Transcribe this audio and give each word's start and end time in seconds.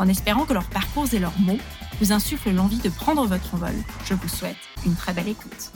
En 0.00 0.08
espérant 0.08 0.46
que 0.46 0.54
leurs 0.54 0.70
parcours 0.70 1.12
et 1.12 1.18
leurs 1.18 1.38
mots 1.40 1.58
vous 2.00 2.10
insuffle 2.10 2.50
l'envie 2.52 2.78
de 2.78 2.88
prendre 2.88 3.26
votre 3.26 3.54
envol. 3.54 3.74
Je 4.06 4.14
vous 4.14 4.28
souhaite 4.28 4.56
une 4.86 4.94
très 4.94 5.12
belle 5.12 5.28
écoute. 5.28 5.72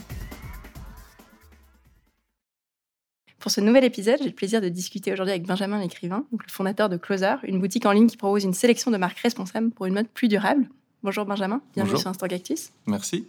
Pour 3.37 3.51
ce 3.51 3.61
nouvel 3.61 3.83
épisode, 3.83 4.17
j'ai 4.17 4.29
le 4.29 4.33
plaisir 4.33 4.61
de 4.61 4.69
discuter 4.69 5.13
aujourd'hui 5.13 5.33
avec 5.33 5.45
Benjamin 5.45 5.79
l'écrivain, 5.79 6.25
le 6.31 6.51
fondateur 6.51 6.89
de 6.89 6.97
Closer, 6.97 7.35
une 7.43 7.59
boutique 7.59 7.85
en 7.85 7.91
ligne 7.91 8.07
qui 8.07 8.17
propose 8.17 8.43
une 8.43 8.55
sélection 8.55 8.89
de 8.89 8.97
marques 8.97 9.19
responsables 9.19 9.69
pour 9.69 9.85
une 9.85 9.93
mode 9.93 10.07
plus 10.07 10.27
durable. 10.27 10.69
Bonjour 11.05 11.23
Benjamin, 11.23 11.61
bienvenue 11.75 11.99
sur 11.99 12.09
Instant 12.09 12.25
Cactus. 12.25 12.71
Merci. 12.87 13.27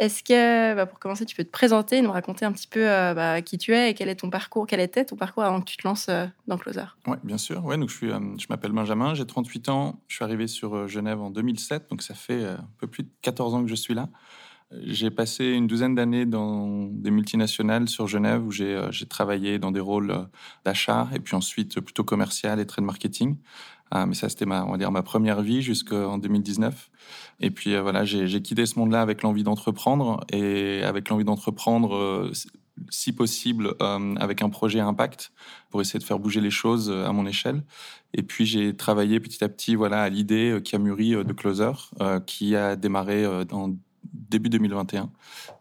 Est-ce 0.00 0.24
que, 0.24 0.74
bah, 0.74 0.86
pour 0.86 0.98
commencer, 0.98 1.24
tu 1.24 1.36
peux 1.36 1.44
te 1.44 1.52
présenter, 1.52 2.02
nous 2.02 2.10
raconter 2.10 2.44
un 2.44 2.50
petit 2.50 2.66
peu 2.66 2.90
euh, 2.90 3.14
bah, 3.14 3.42
qui 3.42 3.58
tu 3.58 3.72
es 3.72 3.90
et 3.90 3.94
quel 3.94 4.08
est 4.08 4.16
ton 4.16 4.28
parcours, 4.28 4.66
quel 4.66 4.80
était 4.80 5.04
ton 5.04 5.14
parcours 5.14 5.44
avant 5.44 5.60
que 5.60 5.70
tu 5.70 5.76
te 5.76 5.86
lances 5.86 6.08
euh, 6.08 6.26
dans 6.48 6.58
Closer? 6.58 6.86
Oui, 7.06 7.16
bien 7.22 7.38
sûr. 7.38 7.64
Ouais, 7.64 7.78
donc 7.78 7.90
je, 7.90 7.94
suis, 7.94 8.10
euh, 8.10 8.18
je 8.38 8.46
m'appelle 8.50 8.72
Benjamin, 8.72 9.14
j'ai 9.14 9.24
38 9.24 9.68
ans, 9.68 10.00
je 10.08 10.16
suis 10.16 10.24
arrivé 10.24 10.48
sur 10.48 10.88
Genève 10.88 11.20
en 11.20 11.30
2007, 11.30 11.90
donc 11.90 12.02
ça 12.02 12.14
fait 12.14 12.44
un 12.44 12.68
peu 12.78 12.88
plus 12.88 13.04
de 13.04 13.10
14 13.22 13.54
ans 13.54 13.62
que 13.62 13.70
je 13.70 13.76
suis 13.76 13.94
là. 13.94 14.08
J'ai 14.84 15.10
passé 15.10 15.44
une 15.44 15.68
douzaine 15.68 15.94
d'années 15.94 16.26
dans 16.26 16.86
des 16.86 17.12
multinationales 17.12 17.88
sur 17.88 18.08
Genève 18.08 18.44
où 18.44 18.50
j'ai, 18.50 18.88
j'ai 18.90 19.06
travaillé 19.06 19.60
dans 19.60 19.70
des 19.70 19.80
rôles 19.80 20.26
d'achat 20.64 21.08
et 21.14 21.20
puis 21.20 21.36
ensuite 21.36 21.78
plutôt 21.78 22.04
commercial 22.04 22.58
et 22.58 22.66
trade 22.66 22.86
marketing. 22.86 23.36
Ah, 23.94 24.06
mais 24.06 24.14
ça, 24.14 24.30
c'était 24.30 24.46
ma, 24.46 24.64
on 24.64 24.72
va 24.72 24.78
dire, 24.78 24.90
ma 24.90 25.02
première 25.02 25.42
vie 25.42 25.60
jusqu'en 25.60 26.16
2019. 26.16 26.90
Et 27.40 27.50
puis 27.50 27.74
euh, 27.74 27.82
voilà, 27.82 28.06
j'ai 28.06 28.40
quitté 28.40 28.64
ce 28.64 28.78
monde-là 28.78 29.02
avec 29.02 29.20
l'envie 29.20 29.42
d'entreprendre 29.42 30.24
et 30.32 30.82
avec 30.82 31.10
l'envie 31.10 31.24
d'entreprendre, 31.24 31.94
euh, 31.94 32.32
si 32.88 33.12
possible, 33.12 33.74
euh, 33.82 34.14
avec 34.16 34.40
un 34.40 34.48
projet 34.48 34.80
impact 34.80 35.32
pour 35.68 35.82
essayer 35.82 35.98
de 35.98 36.04
faire 36.04 36.18
bouger 36.18 36.40
les 36.40 36.50
choses 36.50 36.90
à 36.90 37.12
mon 37.12 37.26
échelle. 37.26 37.64
Et 38.14 38.22
puis 38.22 38.46
j'ai 38.46 38.74
travaillé 38.74 39.20
petit 39.20 39.44
à 39.44 39.50
petit, 39.50 39.74
voilà, 39.74 40.04
à 40.04 40.08
l'idée 40.08 40.60
qui 40.64 40.74
a 40.74 40.78
mûri 40.78 41.10
de 41.10 41.32
Closer, 41.34 41.72
qui 42.24 42.56
a 42.56 42.76
démarré 42.76 43.26
dans 43.44 43.76
début 44.04 44.48
2021. 44.48 45.10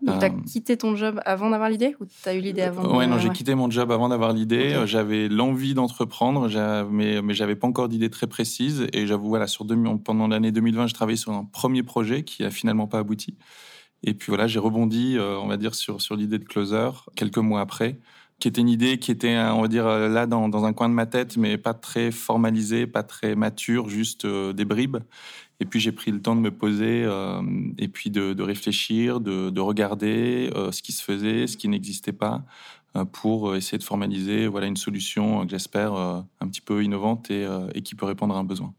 Donc, 0.01 0.19
tu 0.19 0.25
as 0.25 0.29
euh, 0.29 0.41
quitté 0.45 0.77
ton 0.77 0.95
job 0.95 1.21
avant 1.25 1.49
d'avoir 1.49 1.69
l'idée 1.69 1.95
ou 1.99 2.05
tu 2.05 2.29
as 2.29 2.33
eu 2.33 2.39
l'idée 2.39 2.61
avant 2.61 2.97
Oui, 2.97 3.07
non, 3.07 3.17
j'ai 3.17 3.29
quitté 3.29 3.55
mon 3.55 3.69
job 3.69 3.91
avant 3.91 4.09
d'avoir 4.09 4.33
l'idée. 4.33 4.81
J'avais 4.85 5.27
l'envie 5.27 5.73
d'entreprendre, 5.73 6.47
mais, 6.89 7.21
mais 7.21 7.33
j'avais 7.33 7.55
pas 7.55 7.67
encore 7.67 7.89
d'idée 7.89 8.09
très 8.09 8.27
précise. 8.27 8.87
Et 8.93 9.07
j'avoue, 9.07 9.29
voilà, 9.29 9.47
sur 9.47 9.65
pendant 10.03 10.27
l'année 10.27 10.51
2020, 10.51 10.87
j'ai 10.87 10.93
travaillé 10.93 11.17
sur 11.17 11.31
un 11.31 11.45
premier 11.45 11.83
projet 11.83 12.23
qui 12.23 12.43
a 12.43 12.49
finalement 12.49 12.87
pas 12.87 12.99
abouti. 12.99 13.37
Et 14.03 14.13
puis 14.13 14.29
voilà, 14.29 14.47
j'ai 14.47 14.59
rebondi, 14.59 15.17
euh, 15.17 15.37
on 15.37 15.47
va 15.47 15.57
dire, 15.57 15.75
sur, 15.75 16.01
sur 16.01 16.15
l'idée 16.15 16.39
de 16.39 16.43
Closer 16.43 16.89
quelques 17.15 17.37
mois 17.37 17.61
après 17.61 17.99
qui 18.41 18.47
était 18.47 18.59
une 18.59 18.69
idée 18.69 18.97
qui 18.97 19.11
était, 19.11 19.37
on 19.37 19.61
va 19.61 19.67
dire, 19.67 19.85
là 19.85 20.25
dans, 20.25 20.49
dans, 20.49 20.65
un 20.65 20.73
coin 20.73 20.89
de 20.89 20.95
ma 20.95 21.05
tête, 21.05 21.37
mais 21.37 21.57
pas 21.57 21.75
très 21.75 22.11
formalisée, 22.11 22.87
pas 22.87 23.03
très 23.03 23.35
mature, 23.35 23.87
juste 23.87 24.25
euh, 24.25 24.51
des 24.51 24.65
bribes. 24.65 24.97
Et 25.61 25.65
puis 25.65 25.79
j'ai 25.79 25.91
pris 25.91 26.09
le 26.09 26.19
temps 26.19 26.35
de 26.35 26.41
me 26.41 26.49
poser 26.49 27.03
euh, 27.05 27.39
et 27.77 27.87
puis 27.87 28.09
de, 28.09 28.41
réfléchir, 28.41 29.19
de, 29.19 29.59
regarder 29.59 30.49
euh, 30.55 30.71
ce 30.71 30.81
qui 30.81 30.91
se 30.91 31.03
faisait, 31.03 31.45
ce 31.45 31.55
qui 31.55 31.67
n'existait 31.67 32.13
pas, 32.13 32.41
euh, 32.95 33.05
pour 33.05 33.55
essayer 33.55 33.77
de 33.77 33.83
formaliser 33.83 34.47
voilà, 34.47 34.65
une 34.65 34.75
solution 34.75 35.45
que 35.45 35.51
j'espère 35.51 35.93
un 35.93 36.47
petit 36.47 36.61
peu 36.61 36.83
innovante 36.83 37.29
et, 37.29 37.81
qui 37.83 37.93
peut 37.93 38.07
répondre 38.07 38.35
à 38.35 38.39
un 38.39 38.43
besoin. 38.43 38.73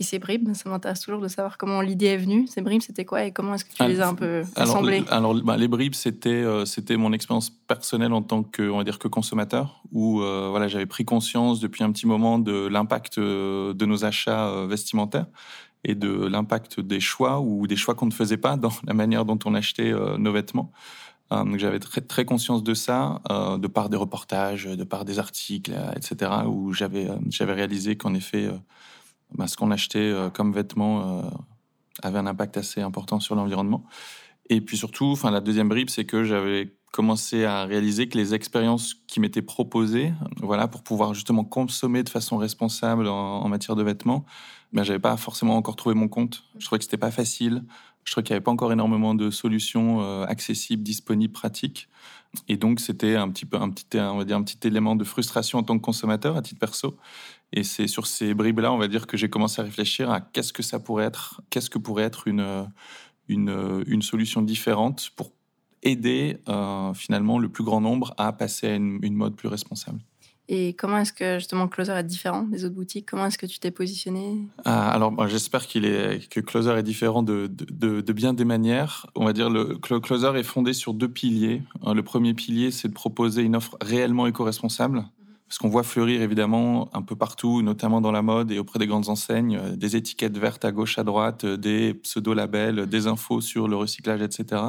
Et 0.00 0.04
ces 0.04 0.18
bribes, 0.18 0.52
ça 0.54 0.70
m'intéresse 0.70 1.00
toujours 1.00 1.20
de 1.20 1.28
savoir 1.28 1.58
comment 1.58 1.82
l'idée 1.82 2.06
est 2.06 2.16
venue. 2.16 2.46
Ces 2.46 2.62
bribes, 2.62 2.80
c'était 2.80 3.04
quoi 3.04 3.24
et 3.24 3.30
comment 3.30 3.54
est-ce 3.54 3.66
que 3.66 3.74
tu 3.74 3.86
les 3.86 4.00
as 4.00 4.08
un 4.08 4.14
peu 4.14 4.42
assemblées 4.56 5.04
Alors, 5.10 5.34
bah, 5.34 5.58
les 5.58 5.68
bribes, 5.68 5.94
c'était 5.94 6.44
c'était 6.64 6.96
mon 6.96 7.12
expérience 7.12 7.50
personnelle 7.50 8.14
en 8.14 8.22
tant 8.22 8.42
que 8.42 8.62
on 8.70 8.78
va 8.78 8.84
dire 8.84 8.98
que 8.98 9.06
consommateur, 9.06 9.82
où 9.92 10.20
voilà 10.20 10.66
j'avais 10.66 10.86
pris 10.86 11.04
conscience 11.04 11.60
depuis 11.60 11.84
un 11.84 11.92
petit 11.92 12.06
moment 12.06 12.38
de 12.38 12.68
l'impact 12.68 13.20
de 13.20 13.84
nos 13.84 14.04
achats 14.06 14.66
vestimentaires 14.66 15.26
et 15.84 15.94
de 15.94 16.26
l'impact 16.26 16.80
des 16.80 17.00
choix 17.00 17.40
ou 17.40 17.66
des 17.66 17.76
choix 17.76 17.94
qu'on 17.94 18.06
ne 18.06 18.12
faisait 18.12 18.36
pas 18.36 18.56
dans 18.56 18.72
la 18.84 18.94
manière 18.94 19.24
dont 19.24 19.38
on 19.44 19.54
achetait 19.54 19.92
euh, 19.92 20.16
nos 20.16 20.32
vêtements. 20.32 20.72
Euh, 21.32 21.58
j'avais 21.58 21.80
très, 21.80 22.24
conscience 22.24 22.62
de 22.62 22.74
ça, 22.74 23.20
euh, 23.30 23.58
de 23.58 23.66
par 23.66 23.88
des 23.88 23.96
reportages, 23.96 24.64
de 24.64 24.84
par 24.84 25.04
des 25.04 25.18
articles, 25.18 25.74
etc., 25.96 26.30
où 26.46 26.72
j'avais 26.72 27.08
j'avais 27.28 27.54
réalisé 27.54 27.96
qu'en 27.96 28.14
effet, 28.14 28.50
bah, 29.34 29.46
ce 29.46 29.56
qu'on 29.56 29.70
achetait 29.70 30.12
comme 30.34 30.52
vêtements 30.52 31.22
avait 32.02 32.18
un 32.18 32.26
impact 32.26 32.58
assez 32.58 32.80
important 32.80 33.18
sur 33.18 33.34
l'environnement. 33.34 33.84
Et 34.50 34.60
puis 34.60 34.76
surtout, 34.76 35.16
la 35.24 35.40
deuxième 35.40 35.68
bribe, 35.68 35.88
c'est 35.88 36.04
que 36.04 36.24
j'avais 36.24 36.74
commencé 36.92 37.46
à 37.46 37.64
réaliser 37.64 38.08
que 38.08 38.18
les 38.18 38.34
expériences 38.34 38.94
qui 39.06 39.18
m'étaient 39.18 39.40
proposées, 39.40 40.12
voilà, 40.42 40.68
pour 40.68 40.82
pouvoir 40.82 41.14
justement 41.14 41.44
consommer 41.44 42.02
de 42.02 42.10
façon 42.10 42.36
responsable 42.36 43.08
en 43.08 43.48
matière 43.48 43.76
de 43.76 43.82
vêtements, 43.82 44.26
ben, 44.72 44.84
j'avais 44.84 44.98
pas 44.98 45.16
forcément 45.16 45.56
encore 45.56 45.76
trouvé 45.76 45.94
mon 45.94 46.08
compte. 46.08 46.44
Je 46.58 46.64
trouvais 46.64 46.78
que 46.78 46.84
c'était 46.84 46.96
pas 46.96 47.10
facile. 47.10 47.64
Je 48.04 48.12
trouvais 48.12 48.24
qu'il 48.24 48.32
n'y 48.32 48.36
avait 48.36 48.44
pas 48.44 48.50
encore 48.50 48.72
énormément 48.72 49.14
de 49.14 49.30
solutions 49.30 50.02
euh, 50.02 50.24
accessibles, 50.24 50.82
disponibles, 50.82 51.32
pratiques. 51.32 51.88
Et 52.48 52.56
donc, 52.56 52.80
c'était 52.80 53.16
un 53.16 53.28
petit 53.28 53.44
peu, 53.44 53.58
un 53.58 53.68
petit, 53.70 53.86
on 53.98 54.16
va 54.16 54.24
dire, 54.24 54.36
un 54.36 54.42
petit 54.42 54.66
élément 54.66 54.96
de 54.96 55.04
frustration 55.04 55.58
en 55.58 55.62
tant 55.62 55.76
que 55.76 55.82
consommateur, 55.84 56.36
à 56.36 56.42
titre 56.42 56.58
perso. 56.58 56.96
Et 57.52 57.64
c'est 57.64 57.86
sur 57.86 58.06
ces 58.06 58.32
bribes-là, 58.32 58.72
on 58.72 58.78
va 58.78 58.88
dire, 58.88 59.06
que 59.06 59.18
j'ai 59.18 59.28
commencé 59.28 59.60
à 59.60 59.64
réfléchir 59.64 60.10
à 60.10 60.22
qu'est-ce 60.22 60.54
que 60.54 60.62
ça 60.62 60.80
pourrait 60.80 61.04
être, 61.04 61.42
qu'est-ce 61.50 61.68
que 61.68 61.78
pourrait 61.78 62.04
être 62.04 62.26
une, 62.26 62.66
une, 63.28 64.02
solution 64.02 64.40
différente 64.40 65.10
pour 65.16 65.32
aider 65.82 66.38
euh, 66.48 66.94
finalement 66.94 67.38
le 67.38 67.50
plus 67.50 67.64
grand 67.64 67.82
nombre 67.82 68.14
à 68.16 68.32
passer 68.32 68.68
à 68.68 68.74
une 68.74 69.14
mode 69.14 69.36
plus 69.36 69.48
responsable. 69.48 70.00
Et 70.54 70.74
comment 70.74 70.98
est-ce 70.98 71.14
que 71.14 71.38
justement 71.38 71.66
Closer 71.66 71.92
est 71.92 72.02
différent 72.02 72.42
des 72.42 72.66
autres 72.66 72.74
boutiques? 72.74 73.06
Comment 73.08 73.24
est-ce 73.24 73.38
que 73.38 73.46
tu 73.46 73.58
t'es 73.58 73.70
positionné? 73.70 74.36
Ah, 74.66 74.90
Alors, 74.90 75.26
j'espère 75.26 75.66
qu'il 75.66 75.86
est 75.86 76.28
que 76.28 76.40
Closer 76.40 76.72
est 76.72 76.82
différent 76.82 77.22
de, 77.22 77.46
de, 77.46 78.02
de, 78.02 78.12
bien 78.12 78.34
des 78.34 78.44
manières. 78.44 79.06
On 79.14 79.24
va 79.24 79.32
dire 79.32 79.48
le 79.48 79.78
Closer 79.78 80.38
est 80.38 80.42
fondé 80.42 80.74
sur 80.74 80.92
deux 80.92 81.08
piliers. 81.08 81.62
Euh, 81.86 81.94
le 81.94 82.02
premier 82.02 82.34
pilier, 82.34 82.70
c'est 82.70 82.88
de 82.88 82.92
proposer 82.92 83.40
une 83.40 83.56
offre 83.56 83.78
réellement 83.80 84.26
éco-responsable. 84.26 85.06
Parce 85.48 85.58
qu'on 85.58 85.70
voit 85.70 85.84
fleurir 85.84 86.20
évidemment 86.20 86.90
un 86.92 87.00
peu 87.00 87.16
partout, 87.16 87.62
notamment 87.62 88.02
dans 88.02 88.12
la 88.12 88.22
mode 88.22 88.50
et 88.50 88.58
auprès 88.58 88.78
des 88.78 88.86
grandes 88.86 89.08
enseignes, 89.08 89.56
euh, 89.56 89.74
des 89.74 89.96
étiquettes 89.96 90.36
vertes 90.36 90.66
à 90.66 90.72
gauche, 90.72 90.98
à 90.98 91.02
droite, 91.02 91.44
euh, 91.44 91.56
des 91.56 91.94
pseudo-labels, 91.94 92.86
des 92.86 93.06
infos 93.06 93.40
sur 93.40 93.68
le 93.68 93.76
recyclage, 93.76 94.20
etc 94.20 94.64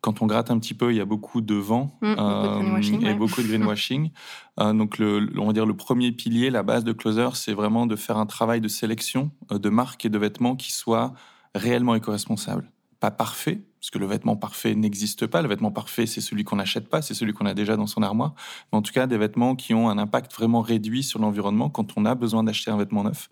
quand 0.00 0.22
on 0.22 0.26
gratte 0.26 0.50
un 0.50 0.58
petit 0.58 0.74
peu, 0.74 0.92
il 0.92 0.96
y 0.96 1.00
a 1.00 1.04
beaucoup 1.04 1.40
de 1.40 1.54
vent 1.54 1.98
mmh, 2.00 2.14
euh, 2.18 2.80
et 3.02 3.14
beaucoup 3.14 3.42
de 3.42 3.46
greenwashing. 3.48 4.10
euh, 4.60 4.72
donc, 4.72 4.98
le, 4.98 5.28
on 5.38 5.46
va 5.46 5.52
dire 5.52 5.66
le 5.66 5.76
premier 5.76 6.12
pilier, 6.12 6.50
la 6.50 6.62
base 6.62 6.84
de 6.84 6.92
Closer, 6.92 7.30
c'est 7.34 7.52
vraiment 7.52 7.86
de 7.86 7.96
faire 7.96 8.16
un 8.16 8.26
travail 8.26 8.60
de 8.60 8.68
sélection 8.68 9.30
euh, 9.50 9.58
de 9.58 9.68
marques 9.68 10.04
et 10.04 10.08
de 10.08 10.18
vêtements 10.18 10.56
qui 10.56 10.72
soient 10.72 11.14
réellement 11.54 11.94
éco-responsables. 11.94 12.70
Pas 13.00 13.10
parfait, 13.10 13.62
parce 13.80 13.90
que 13.90 13.98
le 13.98 14.06
vêtement 14.06 14.36
parfait 14.36 14.74
n'existe 14.74 15.26
pas. 15.26 15.40
Le 15.40 15.48
vêtement 15.48 15.70
parfait, 15.70 16.06
c'est 16.06 16.20
celui 16.20 16.42
qu'on 16.44 16.56
n'achète 16.56 16.88
pas, 16.88 17.00
c'est 17.00 17.14
celui 17.14 17.32
qu'on 17.32 17.46
a 17.46 17.54
déjà 17.54 17.76
dans 17.76 17.86
son 17.86 18.02
armoire. 18.02 18.34
Mais 18.72 18.78
en 18.78 18.82
tout 18.82 18.92
cas, 18.92 19.06
des 19.06 19.18
vêtements 19.18 19.54
qui 19.54 19.72
ont 19.72 19.88
un 19.88 19.98
impact 19.98 20.32
vraiment 20.32 20.60
réduit 20.60 21.02
sur 21.02 21.20
l'environnement 21.20 21.70
quand 21.70 21.96
on 21.96 22.04
a 22.04 22.14
besoin 22.14 22.42
d'acheter 22.42 22.70
un 22.70 22.76
vêtement 22.76 23.04
neuf. 23.04 23.30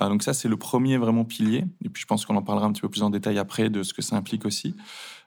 Euh, 0.00 0.08
donc 0.08 0.22
ça, 0.22 0.34
c'est 0.34 0.48
le 0.48 0.56
premier 0.56 0.98
vraiment 0.98 1.24
pilier. 1.24 1.64
Et 1.84 1.88
puis, 1.88 2.02
je 2.02 2.06
pense 2.06 2.26
qu'on 2.26 2.36
en 2.36 2.42
parlera 2.42 2.66
un 2.66 2.72
petit 2.72 2.82
peu 2.82 2.90
plus 2.90 3.02
en 3.02 3.10
détail 3.10 3.38
après 3.38 3.70
de 3.70 3.82
ce 3.82 3.94
que 3.94 4.02
ça 4.02 4.16
implique 4.16 4.44
aussi. 4.44 4.74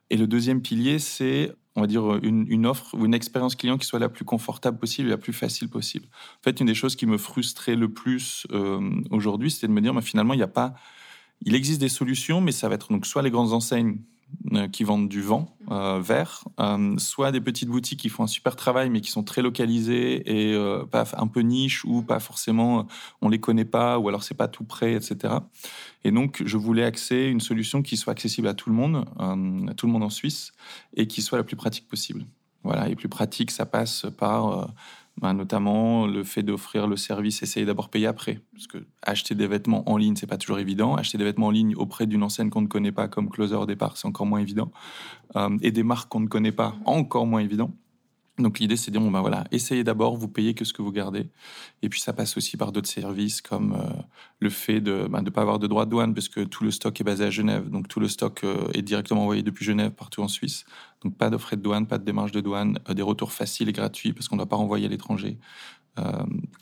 Et 0.09 0.17
le 0.17 0.27
deuxième 0.27 0.61
pilier, 0.61 0.99
c'est, 0.99 1.51
on 1.75 1.81
va 1.81 1.87
dire, 1.87 2.19
une, 2.23 2.65
offre 2.65 2.95
ou 2.95 3.05
une 3.05 3.13
expérience 3.13 3.55
client 3.55 3.77
qui 3.77 3.85
soit 3.85 3.99
la 3.99 4.09
plus 4.09 4.25
confortable 4.25 4.77
possible 4.77 5.07
et 5.07 5.11
la 5.11 5.17
plus 5.17 5.33
facile 5.33 5.69
possible. 5.69 6.07
En 6.39 6.43
fait, 6.43 6.59
une 6.59 6.67
des 6.67 6.75
choses 6.75 6.95
qui 6.95 7.05
me 7.05 7.17
frustrait 7.17 7.75
le 7.75 7.91
plus 7.91 8.47
euh, 8.51 8.89
aujourd'hui, 9.11 9.51
c'était 9.51 9.67
de 9.67 9.73
me 9.73 9.81
dire, 9.81 9.93
finalement, 10.01 10.33
il 10.33 10.37
n'y 10.37 10.43
a 10.43 10.47
pas, 10.47 10.73
il 11.41 11.55
existe 11.55 11.79
des 11.79 11.89
solutions, 11.89 12.41
mais 12.41 12.51
ça 12.51 12.69
va 12.69 12.75
être 12.75 12.91
donc 12.91 13.05
soit 13.05 13.21
les 13.21 13.31
grandes 13.31 13.53
enseignes 13.53 13.99
qui 14.71 14.83
vendent 14.83 15.09
du 15.09 15.21
vent 15.21 15.55
euh, 15.69 15.99
vert, 16.01 16.45
euh, 16.59 16.97
soit 16.97 17.31
des 17.31 17.41
petites 17.41 17.69
boutiques 17.69 17.99
qui 17.99 18.09
font 18.09 18.23
un 18.23 18.27
super 18.27 18.55
travail 18.55 18.89
mais 18.89 19.01
qui 19.01 19.11
sont 19.11 19.23
très 19.23 19.41
localisées 19.41 20.51
et 20.51 20.57
pas 20.91 21.05
un 21.17 21.27
peu 21.27 21.41
niche 21.41 21.85
ou 21.85 22.01
pas 22.01 22.19
forcément 22.19 22.87
on 23.21 23.29
les 23.29 23.39
connaît 23.39 23.65
pas 23.65 23.99
ou 23.99 24.07
alors 24.07 24.23
c'est 24.23 24.35
pas 24.35 24.47
tout 24.47 24.63
près, 24.63 24.93
etc. 24.93 25.35
Et 26.03 26.11
donc 26.11 26.41
je 26.45 26.57
voulais 26.57 26.83
axer 26.83 27.25
une 27.25 27.41
solution 27.41 27.81
qui 27.81 27.97
soit 27.97 28.11
accessible 28.11 28.47
à 28.47 28.53
tout 28.53 28.69
le 28.69 28.75
monde, 28.75 29.05
à 29.17 29.73
tout 29.75 29.85
le 29.85 29.91
monde 29.91 30.03
en 30.03 30.09
Suisse 30.09 30.53
et 30.95 31.07
qui 31.07 31.21
soit 31.21 31.37
la 31.37 31.43
plus 31.43 31.55
pratique 31.55 31.87
possible. 31.87 32.25
Voilà, 32.63 32.89
et 32.89 32.95
plus 32.95 33.07
pratique, 33.07 33.51
ça 33.51 33.65
passe 33.65 34.05
par 34.17 34.69
bah, 35.19 35.33
notamment 35.33 36.07
le 36.07 36.23
fait 36.23 36.43
d'offrir 36.43 36.87
le 36.87 36.95
service, 36.95 37.43
essayer 37.43 37.65
d'abord 37.65 37.89
payer 37.89 38.07
après, 38.07 38.39
parce 38.53 38.67
que 38.67 38.77
acheter 39.01 39.35
des 39.35 39.47
vêtements 39.47 39.83
en 39.89 39.97
ligne, 39.97 40.15
c'est 40.15 40.27
pas 40.27 40.37
toujours 40.37 40.59
évident. 40.59 40.95
Acheter 40.95 41.17
des 41.17 41.25
vêtements 41.25 41.47
en 41.47 41.51
ligne 41.51 41.75
auprès 41.75 42.05
d'une 42.05 42.23
enseigne 42.23 42.49
qu'on 42.49 42.61
ne 42.61 42.67
connaît 42.67 42.93
pas, 42.93 43.09
comme 43.09 43.29
Closer 43.29 43.55
au 43.55 43.65
départ, 43.65 43.97
c'est 43.97 44.07
encore 44.07 44.25
moins 44.25 44.39
évident. 44.39 44.71
Euh, 45.35 45.57
et 45.61 45.71
des 45.71 45.83
marques 45.83 46.09
qu'on 46.09 46.21
ne 46.21 46.27
connaît 46.27 46.53
pas, 46.53 46.75
encore 46.85 47.27
moins 47.27 47.41
évident. 47.41 47.71
Donc 48.39 48.59
l'idée, 48.59 48.77
c'est 48.77 48.89
de 48.91 48.97
dire, 48.97 49.01
bon 49.01 49.11
ben 49.11 49.21
voilà, 49.21 49.43
essayez 49.51 49.83
d'abord, 49.83 50.15
vous 50.15 50.29
payez 50.29 50.53
que 50.53 50.63
ce 50.63 50.73
que 50.73 50.81
vous 50.81 50.91
gardez. 50.91 51.29
Et 51.81 51.89
puis 51.89 51.99
ça 51.99 52.13
passe 52.13 52.37
aussi 52.37 52.57
par 52.57 52.71
d'autres 52.71 52.87
services 52.87 53.41
comme 53.41 53.73
euh, 53.73 54.01
le 54.39 54.49
fait 54.49 54.79
de 54.81 55.03
ne 55.03 55.07
ben, 55.07 55.23
pas 55.23 55.41
avoir 55.41 55.59
de 55.59 55.67
droit 55.67 55.85
de 55.85 55.91
douane, 55.91 56.13
parce 56.13 56.29
que 56.29 56.41
tout 56.41 56.63
le 56.63 56.71
stock 56.71 56.99
est 56.99 57.03
basé 57.03 57.25
à 57.25 57.29
Genève. 57.29 57.69
Donc 57.69 57.87
tout 57.87 57.99
le 57.99 58.07
stock 58.07 58.43
euh, 58.43 58.67
est 58.73 58.81
directement 58.81 59.23
envoyé 59.23 59.43
depuis 59.43 59.65
Genève 59.65 59.91
partout 59.91 60.21
en 60.21 60.27
Suisse. 60.27 60.65
Donc 61.03 61.17
pas 61.17 61.29
de 61.29 61.37
frais 61.37 61.57
de 61.57 61.61
douane, 61.61 61.85
pas 61.85 61.97
de 61.97 62.05
démarche 62.05 62.31
de 62.31 62.41
douane, 62.41 62.79
euh, 62.89 62.93
des 62.93 63.01
retours 63.01 63.33
faciles 63.33 63.67
et 63.69 63.73
gratuits, 63.73 64.13
parce 64.13 64.27
qu'on 64.27 64.35
ne 64.35 64.39
doit 64.39 64.49
pas 64.49 64.55
renvoyer 64.55 64.85
à 64.85 64.89
l'étranger. 64.89 65.37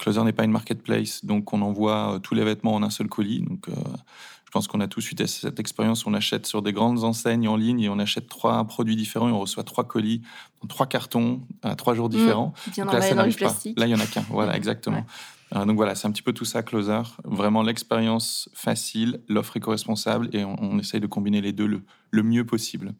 Closer 0.00 0.24
n'est 0.24 0.32
pas 0.32 0.42
une 0.42 0.50
marketplace, 0.50 1.24
donc 1.24 1.52
on 1.52 1.62
envoie 1.62 2.18
tous 2.24 2.34
les 2.34 2.42
vêtements 2.42 2.74
en 2.74 2.82
un 2.82 2.90
seul 2.90 3.06
colis. 3.06 3.40
Donc 3.40 3.68
je 4.48 4.50
pense 4.50 4.66
qu'on 4.66 4.80
a 4.80 4.88
tous 4.88 5.12
eu 5.12 5.14
cette 5.26 5.60
expérience. 5.60 6.06
On 6.06 6.14
achète 6.14 6.46
sur 6.46 6.62
des 6.62 6.72
grandes 6.72 7.04
enseignes 7.04 7.46
en 7.48 7.56
ligne 7.56 7.80
et 7.80 7.90
on 7.90 7.98
achète 7.98 8.30
trois 8.30 8.64
produits 8.64 8.96
différents 8.96 9.28
et 9.28 9.32
on 9.32 9.40
reçoit 9.40 9.62
trois 9.62 9.84
colis, 9.84 10.22
trois 10.70 10.86
cartons 10.86 11.42
à 11.62 11.76
trois 11.76 11.94
jours 11.94 12.06
mmh. 12.06 12.12
différents. 12.12 12.54
Mmh, 12.78 12.84
là, 12.84 13.02
ça 13.02 13.14
n'arrive 13.14 13.36
pas. 13.36 13.54
Là, 13.76 13.86
il 13.86 13.90
y 13.90 13.94
en 13.94 14.00
a 14.00 14.06
qu'un. 14.06 14.24
Voilà, 14.30 14.56
exactement. 14.56 15.04
Euh, 15.54 15.66
donc 15.66 15.76
voilà, 15.76 15.94
c'est 15.94 16.08
un 16.08 16.12
petit 16.12 16.22
peu 16.22 16.32
tout 16.32 16.46
ça, 16.46 16.62
Closer. 16.62 17.02
Vraiment 17.24 17.62
l'expérience 17.62 18.48
facile, 18.54 19.20
l'offre 19.28 19.54
éco-responsable 19.58 20.30
et 20.32 20.44
on, 20.44 20.56
on, 20.62 20.78
essaye 20.78 21.00
de 21.00 21.06
combiner 21.06 21.42
les 21.42 21.52
deux 21.52 21.66
le, 21.66 21.82
le 22.10 22.22
mieux 22.22 22.46
possible. 22.46 22.94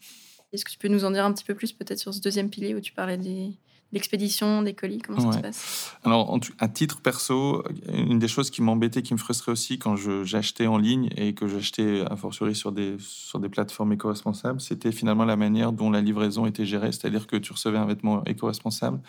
Est-ce 0.52 0.66
que 0.66 0.70
tu 0.70 0.78
peux 0.78 0.88
nous 0.88 1.06
en 1.06 1.12
dire 1.12 1.24
un 1.24 1.32
petit 1.32 1.44
peu 1.44 1.54
plus 1.54 1.72
peut-être 1.72 1.98
sur 1.98 2.12
ce 2.12 2.20
deuxième 2.20 2.50
pilier 2.50 2.74
où 2.74 2.80
tu 2.80 2.92
parlais 2.92 3.16
des, 3.16 3.56
l'expédition 3.92 4.62
des 4.62 4.74
colis 4.74 4.98
Comment 4.98 5.32
ça 5.32 5.38
se 5.38 5.42
passe? 5.42 5.96
Alors, 6.04 6.38
à 6.58 6.68
titre 6.68 7.00
perso, 7.00 7.64
une 7.92 8.18
des 8.18 8.28
choses 8.28 8.50
qui 8.50 8.62
m'embêtait, 8.62 9.02
qui 9.02 9.14
me 9.14 9.18
frustrait 9.18 9.52
aussi 9.52 9.78
quand 9.78 9.96
j'achetais 10.24 10.66
en 10.66 10.78
ligne 10.78 11.08
et 11.16 11.34
que 11.34 11.48
j'achetais 11.48 12.02
a 12.08 12.16
fortiori 12.16 12.54
sur 12.54 12.72
des, 12.72 12.96
sur 12.98 13.40
des 13.40 13.48
plateformes 13.48 13.92
éco-responsables, 13.92 14.60
c'était 14.60 14.92
finalement 14.92 15.24
la 15.24 15.36
manière 15.36 15.72
dont 15.72 15.90
la 15.90 16.00
livraison 16.00 16.46
était 16.46 16.66
gérée. 16.66 16.92
C'est-à-dire 16.92 17.26
que 17.26 17.36
tu 17.36 17.52
recevais 17.52 17.78
un 17.78 17.86
vêtement 17.86 18.24
éco-responsable, 18.24 19.00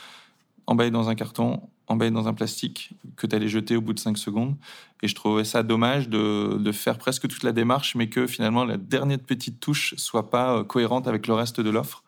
emballé 0.65 0.91
dans 0.91 1.09
un 1.09 1.15
carton, 1.15 1.61
emballé 1.87 2.11
dans 2.11 2.27
un 2.27 2.33
plastique, 2.33 2.91
que 3.17 3.27
tu 3.27 3.35
allais 3.35 3.47
jeter 3.47 3.75
au 3.75 3.81
bout 3.81 3.93
de 3.93 3.99
5 3.99 4.17
secondes. 4.17 4.55
Et 5.01 5.07
je 5.07 5.15
trouvais 5.15 5.43
ça 5.43 5.63
dommage 5.63 6.07
de, 6.07 6.57
de, 6.57 6.71
faire 6.71 6.97
presque 6.97 7.27
toute 7.27 7.43
la 7.43 7.51
démarche, 7.51 7.95
mais 7.95 8.07
que 8.07 8.27
finalement 8.27 8.63
la 8.63 8.77
dernière 8.77 9.19
petite 9.19 9.59
touche 9.59 9.95
soit 9.97 10.29
pas 10.29 10.57
euh, 10.57 10.63
cohérente 10.63 11.07
avec 11.07 11.27
le 11.27 11.33
reste 11.33 11.59
de 11.59 11.69
l'offre. 11.69 12.03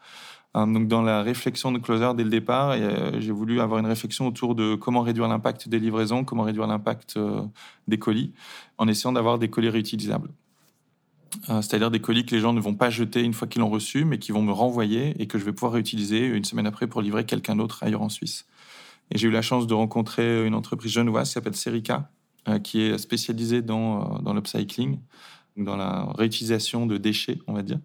Euh, 0.57 0.65
donc 0.65 0.88
dans 0.88 1.01
la 1.01 1.21
réflexion 1.21 1.71
de 1.71 1.80
Closer 1.80 2.12
dès 2.15 2.24
le 2.24 2.30
départ, 2.30 2.71
euh, 2.71 3.12
j'ai 3.19 3.31
voulu 3.31 3.62
avoir 3.62 3.80
une 3.80 3.86
réflexion 3.86 4.27
autour 4.27 4.56
de 4.56 4.75
comment 4.75 5.01
réduire 5.01 5.27
l'impact 5.27 5.69
des 5.69 5.80
livraisons, 5.80 6.24
comment 6.24 6.44
réduire 6.44 6.68
l'impact 6.68 7.15
euh, 7.18 7.42
des 7.88 7.98
colis, 7.98 8.33
en 8.77 8.88
essayant 8.88 9.13
d'avoir 9.13 9.39
des 9.39 9.50
colis 9.50 9.69
réutilisables. 9.69 10.30
C'est-à-dire 11.48 11.89
des 11.89 12.01
colis 12.01 12.25
que 12.25 12.36
les 12.36 12.42
gens 12.42 12.51
ne 12.51 12.59
vont 12.59 12.75
pas 12.75 12.89
jeter 12.89 13.24
une 13.24 13.31
fois 13.31 13.48
qu'ils 13.48 13.62
l'ont 13.62 13.69
reçu, 13.69 14.03
mais 14.03 14.19
qui 14.19 14.33
vont 14.33 14.42
me 14.42 14.51
renvoyer 14.51 15.15
et 15.18 15.27
que 15.27 15.39
je 15.39 15.45
vais 15.45 15.53
pouvoir 15.53 15.71
réutiliser 15.71 16.25
une 16.25 16.44
semaine 16.44 16.68
après 16.68 16.88
pour 16.88 17.01
livrer 17.01 17.25
quelqu'un 17.25 17.56
d'autre 17.56 17.83
ailleurs 17.83 18.01
en 18.01 18.09
Suisse. 18.09 18.45
Et 19.12 19.18
j'ai 19.18 19.30
eu 19.30 19.31
la 19.31 19.42
chance 19.42 19.65
de 19.65 19.74
rencontrer 19.74 20.45
une 20.45 20.53
entreprise 20.53 20.92
genevoise 20.92 21.30
qui 21.30 21.33
s'appelle 21.33 21.56
Serica, 21.56 22.09
qui 22.65 22.81
est 22.81 22.98
spécialisée 22.98 23.62
dans, 23.62 24.19
dans 24.19 24.33
l'upcycling 24.33 25.00
dans 25.63 25.75
la 25.75 26.08
réutilisation 26.18 26.86
de 26.86 26.98
déchets, 26.98 27.40
on 27.48 27.54
va 27.54 27.62
dire, 27.62 27.80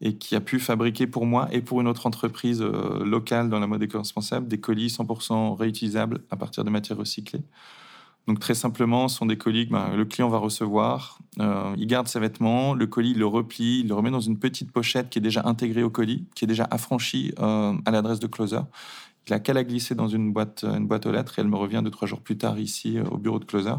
et 0.00 0.16
qui 0.16 0.36
a 0.36 0.40
pu 0.40 0.58
fabriquer 0.58 1.06
pour 1.06 1.26
moi 1.26 1.48
et 1.52 1.60
pour 1.60 1.80
une 1.80 1.88
autre 1.88 2.06
entreprise 2.06 2.62
euh, 2.62 3.04
locale 3.04 3.48
dans 3.48 3.60
la 3.60 3.66
mode 3.66 3.82
éco-responsable 3.82 4.48
des 4.48 4.58
colis 4.58 4.88
100% 4.88 5.56
réutilisables 5.56 6.20
à 6.30 6.36
partir 6.36 6.64
de 6.64 6.70
matières 6.70 6.98
recyclées. 6.98 7.42
Donc 8.28 8.38
très 8.38 8.54
simplement, 8.54 9.08
ce 9.08 9.16
sont 9.16 9.26
des 9.26 9.36
colis 9.36 9.66
que 9.66 9.72
ben, 9.72 9.96
le 9.96 10.04
client 10.04 10.28
va 10.28 10.38
recevoir, 10.38 11.18
euh, 11.40 11.74
il 11.76 11.86
garde 11.88 12.06
ses 12.06 12.20
vêtements, 12.20 12.72
le 12.72 12.86
colis 12.86 13.10
il 13.10 13.18
le 13.18 13.26
replie, 13.26 13.80
il 13.80 13.88
le 13.88 13.94
remet 13.94 14.10
dans 14.10 14.20
une 14.20 14.38
petite 14.38 14.70
pochette 14.70 15.10
qui 15.10 15.18
est 15.18 15.22
déjà 15.22 15.42
intégrée 15.44 15.82
au 15.82 15.90
colis, 15.90 16.24
qui 16.36 16.44
est 16.44 16.48
déjà 16.48 16.68
affranchie 16.70 17.34
euh, 17.40 17.74
à 17.84 17.90
l'adresse 17.90 18.20
de 18.20 18.28
Closer. 18.28 18.60
Il 19.28 19.34
a 19.34 19.40
qu'à 19.40 19.52
la 19.52 19.64
glisser 19.64 19.94
dans 19.94 20.08
une 20.08 20.32
boîte, 20.32 20.64
une 20.64 20.86
boîte 20.86 21.06
aux 21.06 21.12
lettres 21.12 21.38
et 21.38 21.42
elle 21.42 21.48
me 21.48 21.56
revient 21.56 21.80
deux, 21.84 21.90
trois 21.90 22.08
jours 22.08 22.20
plus 22.20 22.36
tard 22.36 22.58
ici 22.58 22.98
au 23.00 23.18
bureau 23.18 23.38
de 23.38 23.44
Closer 23.44 23.74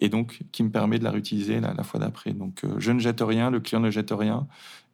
et 0.00 0.08
donc 0.08 0.40
qui 0.50 0.62
me 0.62 0.70
permet 0.70 0.98
de 0.98 1.04
la 1.04 1.10
réutiliser 1.10 1.60
la, 1.60 1.82
fois 1.84 2.00
d'après. 2.00 2.32
Donc 2.32 2.64
euh, 2.64 2.74
je 2.78 2.90
ne 2.90 2.98
jette 2.98 3.20
rien, 3.20 3.50
le 3.50 3.60
client 3.60 3.80
ne 3.80 3.90
jette 3.90 4.10
rien, 4.10 4.48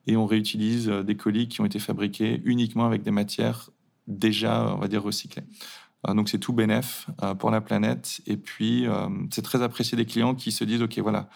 et 0.07 0.17
on 0.17 0.27
réutilise 0.27 0.89
euh, 0.89 1.03
des 1.03 1.17
colis 1.17 1.49
qui 1.49 1.61
ont 1.61 1.65
été 1.65 1.79
fabriqués 1.79 2.43
uniquement 2.45 2.87
avec 2.87 3.03
des 3.03 3.13
matières 3.13 3.71
déjà, 4.07 4.75
on 4.75 4.79
va 4.79 4.89
dire, 4.89 5.03
recyclées. 5.03 5.45
Euh, 6.07 6.15
donc 6.15 6.29
c'est 6.29 6.39
tout 6.39 6.53
bénéf 6.53 7.09
pour 7.39 7.51
la 7.51 7.61
planète, 7.61 8.21
et 8.27 8.37
puis 8.37 8.87
c'est 9.31 9.43
très 9.43 9.63
apprécié 9.63 9.97
des 9.97 10.05
clients 10.05 10.35
qui 10.35 10.53
se 10.53 10.65
disent, 10.65 10.83
OK, 10.83 10.99
voilà, 10.99 11.29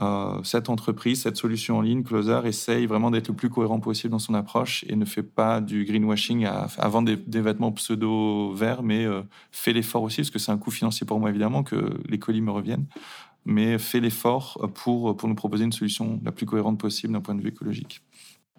euh, 0.00 0.42
cette 0.44 0.70
entreprise, 0.70 1.22
cette 1.22 1.36
solution 1.36 1.78
en 1.78 1.80
ligne, 1.82 2.02
Closer, 2.02 2.40
essaye 2.44 2.86
vraiment 2.86 3.10
d'être 3.10 3.28
le 3.28 3.34
plus 3.34 3.50
cohérent 3.50 3.80
possible 3.80 4.12
dans 4.12 4.18
son 4.18 4.34
approche 4.34 4.84
et 4.88 4.96
ne 4.96 5.04
fait 5.04 5.22
pas 5.22 5.60
du 5.60 5.84
greenwashing 5.84 6.46
à, 6.46 6.88
vendre 6.88 7.14
des, 7.14 7.40
vêtements 7.40 7.72
pseudo-verts, 7.72 8.82
mais 8.82 9.04
euh, 9.04 9.22
fait 9.52 9.72
l'effort 9.72 10.02
aussi, 10.02 10.22
parce 10.22 10.30
que 10.30 10.38
c'est 10.38 10.52
un 10.52 10.58
coût 10.58 10.70
financier 10.70 11.06
pour 11.06 11.20
moi 11.20 11.28
évidemment 11.28 11.62
que 11.62 12.00
les 12.08 12.18
colis 12.18 12.40
me 12.40 12.50
reviennent, 12.50 12.86
mais 13.44 13.78
fait 13.78 14.00
l'effort 14.00 14.70
pour, 14.74 15.16
pour 15.16 15.28
nous 15.28 15.34
proposer 15.34 15.64
une 15.64 15.72
solution 15.72 16.20
la 16.24 16.32
plus 16.32 16.46
cohérente 16.46 16.78
possible 16.78 17.12
d'un 17.12 17.20
point 17.20 17.34
de 17.34 17.42
vue 17.42 17.48
écologique. 17.48 18.02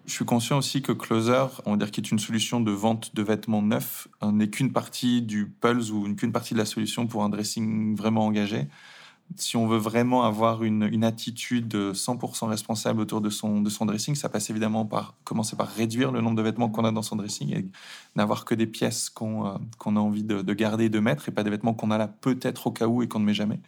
Je 0.04 0.12
suis 0.12 0.24
conscient 0.24 0.58
aussi 0.58 0.82
que 0.82 0.90
Closer, 0.90 1.46
on 1.64 1.72
va 1.72 1.76
dire 1.76 1.90
qui 1.90 2.00
est 2.00 2.10
une 2.10 2.18
solution 2.18 2.60
de 2.60 2.72
vente 2.72 3.14
de 3.14 3.22
vêtements 3.22 3.62
neufs, 3.62 4.08
euh, 4.22 4.32
n'est 4.32 4.50
qu'une 4.50 4.72
partie 4.72 5.22
du 5.22 5.48
pulse 5.48 5.90
ou 5.90 6.12
qu'une 6.14 6.32
partie 6.32 6.54
de 6.54 6.58
la 6.58 6.64
solution 6.64 7.06
pour 7.06 7.22
un 7.22 7.28
dressing 7.28 7.96
vraiment 7.96 8.26
engagé 8.26 8.68
si 9.36 9.56
on 9.56 9.66
veut 9.66 9.78
vraiment 9.78 10.24
avoir 10.24 10.62
une, 10.64 11.04
attitude 11.04 11.74
100% 11.74 12.46
responsable 12.46 13.00
autour 13.00 13.20
de 13.20 13.30
son, 13.30 13.60
de 13.60 13.70
son 13.70 13.86
dressing, 13.86 14.14
ça 14.14 14.28
passe 14.28 14.50
évidemment 14.50 14.84
par 14.84 15.14
commencer 15.24 15.56
par 15.56 15.68
réduire 15.68 16.12
le 16.12 16.20
nombre 16.20 16.36
de 16.36 16.42
vêtements 16.42 16.68
qu'on 16.68 16.84
a 16.84 16.92
dans 16.92 17.02
son 17.02 17.16
dressing 17.16 17.52
et 17.56 17.66
n'avoir 18.16 18.44
que 18.44 18.54
des 18.54 18.66
pièces 18.66 19.10
qu'on 19.10 19.46
euh, 19.46 19.58
a 19.84 19.88
envie 19.88 20.22
de, 20.22 20.52
garder 20.52 20.84
et 20.84 20.88
de 20.88 20.98
mettre 20.98 21.28
et 21.28 21.32
pas 21.32 21.44
des 21.44 21.50
vêtements 21.50 21.74
qu'on 21.74 21.90
a 21.90 21.98
là 21.98 22.08
peut-être 22.08 22.66
au 22.66 22.70
cas 22.72 22.86
où 22.86 23.02
et 23.02 23.08
qu'on 23.08 23.20
ne 23.20 23.24
met 23.24 23.34
jamais. 23.34 23.60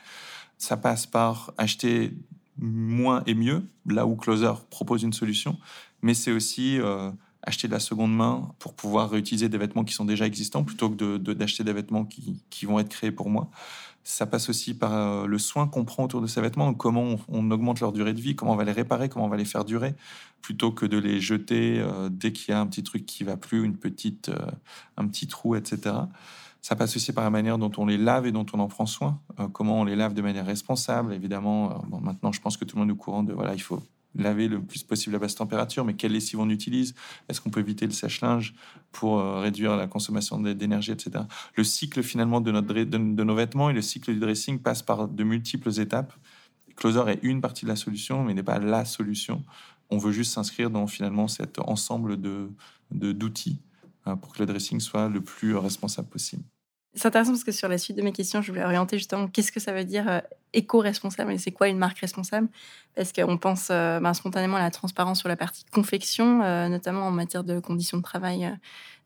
Ça 0.58 0.76
passe 0.76 1.06
par 1.06 1.52
acheter 1.58 2.14
moins 2.56 3.22
et 3.26 3.34
mieux, 3.34 3.66
là 3.87 4.06
où 4.06 4.14
Closer 4.16 4.52
propose 4.70 5.02
une 5.02 5.12
solution, 5.12 5.58
mais 6.02 6.14
c'est 6.14 6.31
aussi 6.31 6.78
euh, 6.78 7.11
acheter 7.43 7.69
de 7.69 7.72
la 7.72 7.81
seconde 7.81 8.14
main 8.14 8.49
pour 8.58 8.75
pouvoir 8.75 9.11
réutiliser 9.11 9.49
des 9.49 9.58
vêtements 9.58 9.84
qui 9.84 9.94
sont 9.94 10.05
déjà 10.05 10.26
existants 10.26 10.64
plutôt 10.64 10.90
que 10.90 11.16
d'acheter 11.16 11.64
des 11.64 11.72
vêtements 11.72 12.05
qui, 12.05 12.43
qui 12.50 12.66
vont 12.66 12.78
être 12.78 12.88
créés 12.88 13.12
pour 13.12 13.28
moi. 13.28 13.50
Ça 14.06 14.26
passe 14.26 14.50
aussi 14.50 14.74
par 14.74 14.92
euh, 14.92 15.26
le 15.26 15.38
soin 15.38 15.66
qu'on 15.66 15.86
prend 15.86 16.04
autour 16.04 16.20
de 16.20 16.26
ces 16.26 16.42
vêtements, 16.42 16.74
comment 16.74 17.16
on, 17.28 17.50
augmente 17.50 17.80
leur 17.80 17.90
durée 17.90 18.12
de 18.12 18.20
vie, 18.20 18.36
comment 18.36 18.52
on 18.52 18.56
va 18.56 18.64
les 18.64 18.72
réparer, 18.72 19.08
comment 19.08 19.24
on 19.24 19.30
va 19.30 19.38
les 19.38 19.46
faire 19.46 19.64
durer, 19.64 19.94
plutôt 20.42 20.73
que 20.73 20.84
de 20.84 20.99
les 20.99 21.23
jeter 21.23 21.80
euh, 21.80 22.11
dès 22.11 22.30
qu'il 22.30 22.52
y 22.52 22.54
a 22.54 22.61
un 22.61 22.66
petit 22.66 22.82
truc 22.82 23.06
qui 23.06 23.25
va 23.25 23.38
plus, 23.38 23.64
une 23.64 23.78
petite, 23.78 24.28
euh, 24.28 24.50
un 24.99 25.08
petit 25.08 25.26
trou, 25.26 25.56
etc. 25.56 25.96
Ça 26.61 26.76
passe 26.76 26.96
aussi 26.96 27.14
par 27.14 27.25
la 27.25 27.30
manière 27.30 27.56
dont 27.56 27.73
on 27.78 27.87
les 27.87 27.96
lave 27.96 28.26
et 28.26 28.32
dont 28.32 28.44
on 28.52 28.61
en 28.61 28.68
prend 28.68 28.87
soin, 28.87 29.20
comment 29.52 29.80
on 29.80 29.84
les 29.84 29.96
lave 29.96 30.12
de 30.12 30.23
manière 30.23 30.46
responsable. 30.46 31.12
Évidemment, 31.12 31.82
bon, 31.88 32.00
maintenant 32.00 32.32
je 32.32 32.40
pense 32.40 32.56
que 32.56 32.64
tout 32.64 32.76
le 32.76 32.80
monde 32.80 32.88
est 32.90 32.94
au 32.94 32.96
courant 32.96 33.23
de 33.23 33.34
voilà, 33.34 33.54
il 33.54 33.61
faut 33.61 33.82
laver 34.14 34.49
le 34.49 34.62
plus 34.62 34.83
possible 34.83 35.16
à 35.16 35.18
basse 35.18 35.35
température, 35.35 35.85
mais 35.85 35.94
quelle 35.94 36.12
lessive 36.12 36.40
on 36.40 36.49
utilise? 36.49 36.94
Est-ce 37.28 37.40
qu'on 37.40 37.50
peut 37.50 37.61
éviter 37.61 37.87
le 37.87 37.92
sèche-linge 37.92 38.54
pour 38.92 39.18
euh, 39.18 39.40
réduire 39.40 39.76
la 39.76 39.87
consommation 39.87 40.38
d'énergie, 40.40 40.92
etc. 40.92 41.25
Le 41.56 41.64
cycle 41.64 42.02
finalement 42.02 42.40
de, 42.40 42.52
nos 42.52 43.35
vêtements 43.35 43.71
et 43.71 43.73
le 43.73 43.83
cycle 43.83 44.12
du 44.12 44.21
dressing 44.21 44.59
passe 44.59 44.83
par 44.83 45.09
de 45.09 45.25
multiples 45.25 45.80
étapes. 45.80 46.12
Closer 46.76 47.04
est 47.09 47.21
une 47.23 47.40
partie 47.40 47.64
de 47.64 47.71
la 47.71 47.76
solution, 47.76 48.25
mais 48.25 48.35
n'est 48.35 48.42
pas 48.42 48.59
la 48.59 48.85
solution. 48.85 49.42
On 49.90 49.99
veut 49.99 50.12
juste 50.12 50.33
s'inscrire 50.33 50.71
dans 50.71 50.87
finalement 50.87 51.28
cet 51.28 51.59
ensemble 51.59 52.21
de 52.21 52.50
d'outils 52.90 53.61
hein, 54.06 54.16
pour 54.16 54.33
que 54.33 54.38
le 54.40 54.47
dressing 54.47 54.78
soit 54.78 55.09
le 55.09 55.21
plus 55.21 55.56
responsable 55.56 56.09
possible. 56.09 56.44
C'est 56.94 57.09
intéressant 57.09 57.33
parce 57.33 57.44
que 57.44 57.52
sur 57.52 57.68
la 57.68 57.78
suite 57.78 57.97
de 57.97 58.02
mes 58.02 58.12
questions, 58.12 58.40
je 58.40 58.52
voulais 58.52 58.64
orienter 58.64 58.99
justement 58.99 59.26
qu'est-ce 59.26 59.50
que 59.50 59.59
ça 59.59 59.73
veut 59.73 59.85
dire 59.85 60.09
euh, 60.09 60.21
éco-responsable 60.54 61.32
et 61.32 61.38
c'est 61.38 61.52
quoi 61.52 61.68
une 61.68 61.78
marque 61.78 61.99
responsable? 61.99 62.49
Parce 62.94 63.12
qu'on 63.12 63.37
pense 63.37 63.68
euh, 63.70 64.00
ben, 64.00 64.14
spontanément 64.14 64.56
à 64.56 64.62
la 64.62 64.70
transparence 64.70 65.18
sur 65.20 65.28
la 65.28 65.37
partie 65.37 65.64
confection, 65.73 66.42
euh, 66.42 66.68
notamment 66.68 67.06
en 67.06 67.11
matière 67.11 67.44
de 67.44 67.61
conditions 67.61 67.99
de 67.99 68.02
travail 68.02 68.50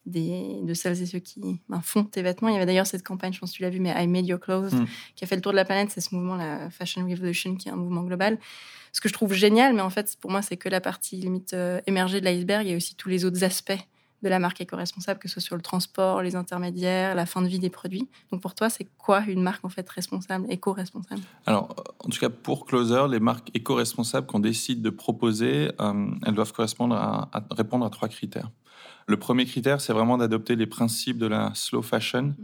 des, 0.06 0.60
de 0.62 0.74
celles 0.74 1.02
et 1.02 1.06
ceux 1.06 1.18
qui 1.18 1.60
ben, 1.68 1.80
font 1.80 2.04
tes 2.04 2.22
vêtements. 2.22 2.48
Il 2.48 2.52
y 2.52 2.56
avait 2.56 2.66
d'ailleurs 2.66 2.86
cette 2.86 3.02
campagne, 3.02 3.32
je 3.32 3.40
pense 3.40 3.50
que 3.50 3.56
tu 3.56 3.62
l'as 3.62 3.70
vu, 3.70 3.80
mais 3.80 3.94
I 4.02 4.06
Made 4.06 4.26
Your 4.26 4.38
Clothes, 4.38 4.74
mm. 4.74 4.86
qui 5.16 5.24
a 5.24 5.26
fait 5.26 5.36
le 5.36 5.42
tour 5.42 5.52
de 5.52 5.56
la 5.56 5.64
planète. 5.64 5.90
C'est 5.90 6.00
ce 6.00 6.14
mouvement, 6.14 6.36
la 6.36 6.70
Fashion 6.70 7.06
Revolution, 7.06 7.56
qui 7.56 7.68
est 7.68 7.72
un 7.72 7.76
mouvement 7.76 8.02
global. 8.02 8.38
Ce 8.92 9.00
que 9.00 9.08
je 9.08 9.12
trouve 9.12 9.32
génial, 9.32 9.74
mais 9.74 9.82
en 9.82 9.90
fait, 9.90 10.16
pour 10.20 10.30
moi, 10.30 10.42
c'est 10.42 10.56
que 10.56 10.68
la 10.68 10.80
partie 10.80 11.16
limite 11.16 11.54
émergée 11.86 12.20
de 12.20 12.24
l'iceberg. 12.24 12.66
Il 12.66 12.70
y 12.70 12.72
a 12.72 12.76
aussi 12.76 12.94
tous 12.94 13.08
les 13.08 13.24
autres 13.24 13.44
aspects 13.44 13.78
de 14.22 14.28
la 14.28 14.38
marque 14.38 14.60
éco-responsable, 14.60 15.20
que 15.20 15.28
ce 15.28 15.34
soit 15.34 15.42
sur 15.42 15.56
le 15.56 15.62
transport, 15.62 16.22
les 16.22 16.34
intermédiaires, 16.34 17.14
la 17.14 17.26
fin 17.26 17.42
de 17.42 17.48
vie 17.48 17.58
des 17.58 17.70
produits. 17.70 18.08
Donc 18.32 18.40
pour 18.40 18.54
toi, 18.54 18.68
c'est 18.68 18.86
quoi 18.98 19.24
une 19.26 19.42
marque 19.42 19.64
en 19.64 19.68
fait 19.68 19.88
responsable, 19.88 20.46
éco-responsable? 20.50 21.22
Alors, 21.46 21.74
en 22.00 22.08
tout 22.08 22.18
cas 22.18 22.30
pour 22.30 22.66
Closer, 22.66 23.06
les 23.08 23.20
marques 23.20 23.50
éco-responsables 23.54 24.26
qu'on 24.26 24.40
décide 24.40 24.82
de 24.82 24.90
proposer, 24.90 25.70
euh, 25.80 26.10
elles 26.26 26.34
doivent 26.34 26.52
correspondre 26.52 26.96
à, 26.96 27.30
répondre 27.50 27.84
à 27.84 27.90
trois 27.90 28.08
critères. 28.08 28.50
Le 29.06 29.16
premier 29.16 29.46
critère, 29.46 29.80
c'est 29.80 29.94
vraiment 29.94 30.18
d'adopter 30.18 30.54
les 30.54 30.66
principes 30.66 31.16
de 31.16 31.26
la 31.26 31.52
slow 31.54 31.80
fashion 31.80 32.22
mhm. 32.22 32.34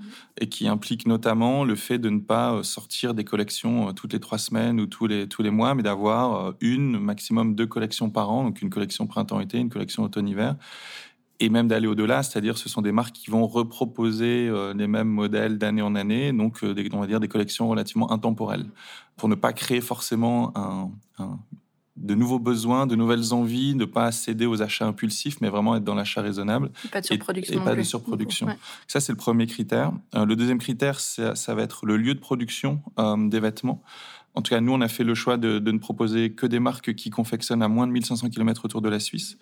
et 0.41 0.49
qui 0.49 0.67
implique 0.67 1.07
notamment 1.07 1.63
le 1.63 1.75
fait 1.75 1.99
de 1.99 2.09
ne 2.09 2.21
pas 2.21 2.63
sortir 2.63 3.13
des 3.13 3.25
collections 3.25 3.93
toutes 3.93 4.15
les 4.15 4.21
trois 4.21 4.39
semaines 4.39 4.81
ou 4.81 4.87
tous 4.87 5.07
les, 5.07 5.29
tous 5.29 5.43
les 5.43 5.51
mois, 5.51 5.75
mais 5.75 5.83
d'avoir 5.83 6.55
une, 6.61 6.99
maximum 6.99 7.55
deux 7.55 7.67
collections 7.67 8.09
par 8.09 8.31
an, 8.31 8.45
donc 8.45 8.63
une 8.63 8.71
collection 8.71 9.07
printemps-été, 9.07 9.59
une 9.59 9.69
collection 9.69 10.05
automne-hiver 10.05 10.57
et 11.41 11.49
même 11.49 11.69
d'aller 11.69 11.87
au-delà, 11.87 12.23
c'est-à-dire 12.23 12.59
ce 12.59 12.69
sont 12.69 12.83
des 12.83 12.93
marques 12.93 13.15
qui 13.15 13.31
vont 13.31 13.47
reproposer 13.47 14.49
euh, 14.49 14.73
les 14.75 14.87
mêmes 14.87 15.09
modèles 15.09 15.59
d'année 15.59 15.83
en 15.83 15.95
année, 15.95 16.33
donc 16.33 16.63
euh, 16.63 16.75
des, 16.75 16.89
on 16.93 17.01
va 17.01 17.07
dire 17.07 17.21
des 17.21 17.29
collections 17.29 17.69
relativement 17.69 18.13
intemporelles, 18.13 18.67
pour 19.17 19.29
ne 19.29 19.35
pas 19.35 19.53
créer 19.53 19.81
forcément 19.81 20.53
un, 20.57 20.91
de 21.97 22.15
nouveaux 22.15 22.39
besoins, 22.39 22.87
de 22.87 22.97
nouvelles 22.97 23.33
envies, 23.33 23.75
ne 23.75 23.85
pas 23.85 24.13
céder 24.13 24.47
aux 24.47 24.63
achats 24.63 24.87
impulsifs, 24.87 25.41
mais 25.41 25.49
vraiment 25.49 25.77
être 25.77 25.85
dans 25.85 25.95
l'achat 25.95 26.23
raisonnable. 26.23 26.71
Et 26.85 26.89
pas 26.89 27.01
de 27.01 27.07
surproduction. 27.07 27.61
Et, 27.61 27.65
pas 27.65 27.75
de 27.75 27.83
surproduction. 27.83 28.49
Ça, 28.87 29.01
c'est 29.01 29.13
le 29.13 29.19
premier 29.19 29.47
critère. 29.47 29.93
Euh, 30.15 30.25
le 30.25 30.37
deuxième 30.37 30.59
critère, 30.59 31.01
ça, 31.01 31.55
va 31.55 31.63
être 31.63 31.87
le 31.87 31.97
lieu 31.97 32.15
de 32.15 32.21
production 32.21 32.81
des 32.99 33.41
vêtements. 33.41 33.83
En 34.35 34.43
tout 34.43 34.51
cas, 34.51 34.61
nous, 34.61 34.73
on 34.73 34.81
a 34.81 34.89
fait 34.89 35.05
le 35.05 35.15
choix 35.15 35.37
de, 35.37 35.59
ne 35.59 35.79
proposer 35.79 36.33
que 36.33 36.47
des 36.47 36.59
marques 36.59 36.95
qui 36.95 37.11
confectionnent 37.11 37.63
à 37.63 37.69
moins 37.69 37.87
de 37.87 37.93
1500 37.93 38.31
km 38.31 38.65
autour 38.65 38.83
de 38.83 38.89
la 38.89 38.99
Suisse. 38.99 39.39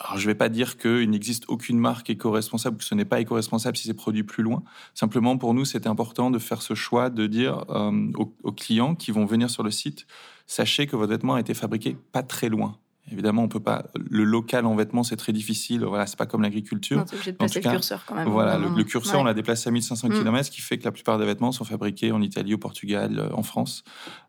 Alors, 0.00 0.18
je 0.18 0.22
ne 0.22 0.32
vais 0.32 0.34
pas 0.34 0.48
dire 0.48 0.76
qu'il 0.76 1.08
n'existe 1.08 1.44
aucune 1.48 1.78
marque 1.78 2.10
éco-responsable, 2.10 2.78
que 2.78 2.84
ce 2.84 2.96
n'est 2.96 3.04
pas 3.04 3.20
éco-responsable 3.20 3.76
si 3.76 3.86
c'est 3.86 3.94
produit 3.94 4.24
plus 4.24 4.42
loin. 4.42 4.64
Simplement, 4.92 5.38
pour 5.38 5.54
nous, 5.54 5.64
c'était 5.64 5.88
important 5.88 6.32
de 6.32 6.40
faire 6.40 6.62
ce 6.62 6.74
choix 6.74 7.10
de 7.10 7.28
dire 7.28 7.64
euh, 7.70 8.10
aux, 8.16 8.52
clients 8.52 8.96
qui 8.96 9.12
vont 9.12 9.24
venir 9.24 9.50
sur 9.50 9.62
le 9.62 9.70
site, 9.70 10.06
sachez 10.46 10.88
que 10.88 10.96
votre 10.96 11.12
vêtement 11.12 11.34
a 11.34 11.40
été 11.40 11.54
fabriqué 11.54 11.96
pas 12.10 12.24
très 12.24 12.48
loin. 12.48 12.76
Évidemment, 13.12 13.42
on 13.42 13.48
peut 13.48 13.60
pas. 13.60 13.84
Le 14.10 14.24
local 14.24 14.64
en 14.64 14.74
vêtements, 14.74 15.02
c'est 15.02 15.16
très 15.16 15.32
difficile. 15.32 15.84
Voilà, 15.84 16.06
c'est 16.06 16.16
pas 16.16 16.24
comme 16.24 16.40
l'agriculture. 16.40 17.04
obligé 17.12 17.32
de 17.32 17.36
placer 17.36 17.60
le 17.60 17.70
curseur 17.70 18.04
quand 18.06 18.14
même. 18.14 18.28
Voilà, 18.28 18.56
le, 18.56 18.82
curseur, 18.84 19.20
on 19.20 19.24
l'a 19.24 19.34
déplacé 19.34 19.68
à 19.68 19.72
1500 19.72 20.08
mm. 20.08 20.12
km, 20.12 20.46
ce 20.46 20.50
qui 20.50 20.62
fait 20.62 20.78
que 20.78 20.84
la 20.84 20.92
plupart 20.92 21.18
des 21.18 21.26
vêtements 21.26 21.52
sont 21.52 21.64
fabriqués 21.64 22.12
en 22.12 22.22
Italie, 22.22 22.54
au 22.54 22.58
Portugal, 22.58 23.18
euh, 23.18 23.28
en 23.34 23.42
France, 23.42 23.84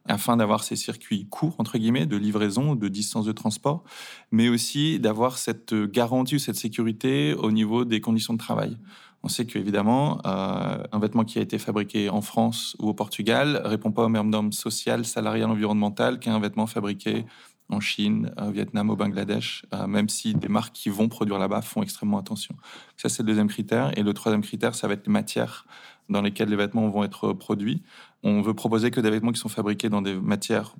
afin 0.08 0.36
d'avoir 0.36 0.64
ces 0.66 0.76
circuits 0.76 1.26
courts 1.30 1.56
entre 1.58 1.78
guillemets 1.78 2.06
de 2.06 2.18
livraison, 2.18 2.76
de 2.76 2.88
distance 2.90 3.26
de 3.26 3.32
transport, 3.32 3.86
mais 4.32 4.50
aussi 4.50 5.00
d'avoir 5.00 5.38
cette 5.38 5.74
garantie 5.74 6.36
ou 6.36 6.40
cette 6.40 6.58
sécurité 6.58 7.34
au 7.34 7.52
niveau 7.52 7.86
des 7.86 8.02
conditions 8.02 8.34
de 8.34 8.40
travail. 8.40 8.78
On 9.24 9.28
sait 9.28 9.46
qu'évidemment, 9.46 10.20
euh, 10.28 10.84
un 10.92 11.00
vêtement 11.00 11.24
qui 11.24 11.40
a 11.40 11.42
été 11.42 11.58
fabriqué 11.58 12.10
en 12.10 12.22
France 12.22 12.76
ou 12.78 12.90
au 12.90 12.94
Portugal 12.94 13.60
répond 13.66 13.92
pas 13.92 14.04
aux 14.04 14.10
mêmes 14.10 14.30
normes 14.30 14.52
sociales, 14.52 15.04
salariales, 15.04 15.50
environnementales 15.50 16.20
qu'un 16.20 16.38
vêtement 16.40 16.68
fabriqué 16.68 17.26
en 17.70 17.80
Chine, 17.80 18.32
au 18.40 18.52
Vietnam, 18.52 18.90
au 18.90 18.96
Bangladesh, 18.96 19.66
euh, 19.74 19.88
même 19.88 20.10
si 20.10 20.36
des 20.36 20.48
marques 20.48 20.74
qui 20.74 20.90
vont 20.90 21.08
produire 21.08 21.40
là-bas 21.40 21.62
font 21.62 21.82
extrêmement 21.82 22.20
attention. 22.20 22.56
Ça, 22.98 23.10
c'est 23.10 23.24
le 23.24 23.28
deuxième 23.28 23.48
critère. 23.48 23.98
Et 23.98 24.04
le 24.04 24.14
troisième 24.14 24.42
critère, 24.42 24.76
ça 24.76 24.88
va 24.88 24.94
être 24.94 25.08
les 25.08 25.14
matières 25.14 25.66
dans 26.10 26.22
lesquelles 26.22 26.50
les 26.50 26.56
vêtements 26.56 26.88
vont 26.90 27.04
être 27.04 27.34
produits. 27.34 27.82
On 28.24 28.42
veut 28.42 28.54
proposer 28.54 28.92
que 28.92 29.02
des 29.02 29.10
vêtements 29.10 29.32
qui 29.32 29.40
sont 29.40 29.50
fabriqués 29.50 29.90
dans 29.90 30.04
des 30.04 30.16
matières 30.16 30.76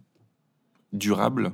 durables, 0.94 1.52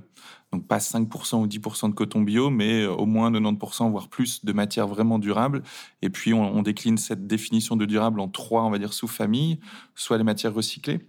donc 0.52 0.68
pas 0.68 0.78
5% 0.78 1.42
ou 1.42 1.48
10% 1.48 1.90
de 1.90 1.96
coton 1.96 2.22
bio, 2.22 2.50
mais 2.50 2.86
au 2.86 3.06
moins 3.06 3.32
90%, 3.32 3.90
voire 3.90 4.10
plus 4.10 4.44
de 4.44 4.52
matières 4.52 4.88
vraiment 4.88 5.18
durables. 5.18 5.64
Et 6.02 6.10
puis, 6.10 6.34
on, 6.34 6.62
décline 6.62 6.98
cette 6.98 7.26
définition 7.26 7.78
de 7.78 7.86
durable 7.86 8.20
en 8.20 8.28
trois, 8.28 8.64
on 8.64 8.70
va 8.70 8.78
dire, 8.78 8.94
sous-familles, 8.94 9.60
soit 9.96 10.18
les 10.18 10.24
matières 10.24 10.54
recyclées, 10.54 11.00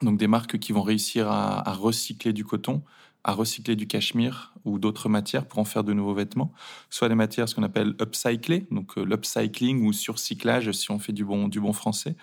donc 0.00 0.16
des 0.16 0.28
marques 0.28 0.58
qui 0.58 0.72
vont 0.72 0.82
réussir 0.82 1.28
à 1.28 1.72
recycler 1.72 2.32
du 2.32 2.44
coton, 2.44 2.82
à 3.26 3.32
recycler 3.32 3.74
du 3.74 3.88
cachemire 3.88 4.54
ou 4.64 4.78
d'autres 4.78 5.08
matières 5.08 5.46
pour 5.46 5.58
en 5.58 5.64
faire 5.64 5.82
de 5.82 5.92
nouveaux 5.92 6.14
vêtements, 6.14 6.52
soit 6.90 7.08
des 7.08 7.16
matières 7.16 7.48
ce 7.48 7.56
qu'on 7.56 7.64
appelle 7.64 7.94
upcyclées, 8.00 8.66
donc 8.70 8.96
euh, 8.96 9.04
l'upcycling 9.04 9.84
ou 9.84 9.92
surcyclage 9.92 10.70
si 10.70 10.92
on 10.92 11.00
fait 11.00 11.12
du 11.12 11.24
bon, 11.24 11.48
du 11.48 11.60
bon 11.60 11.72
français, 11.72 12.14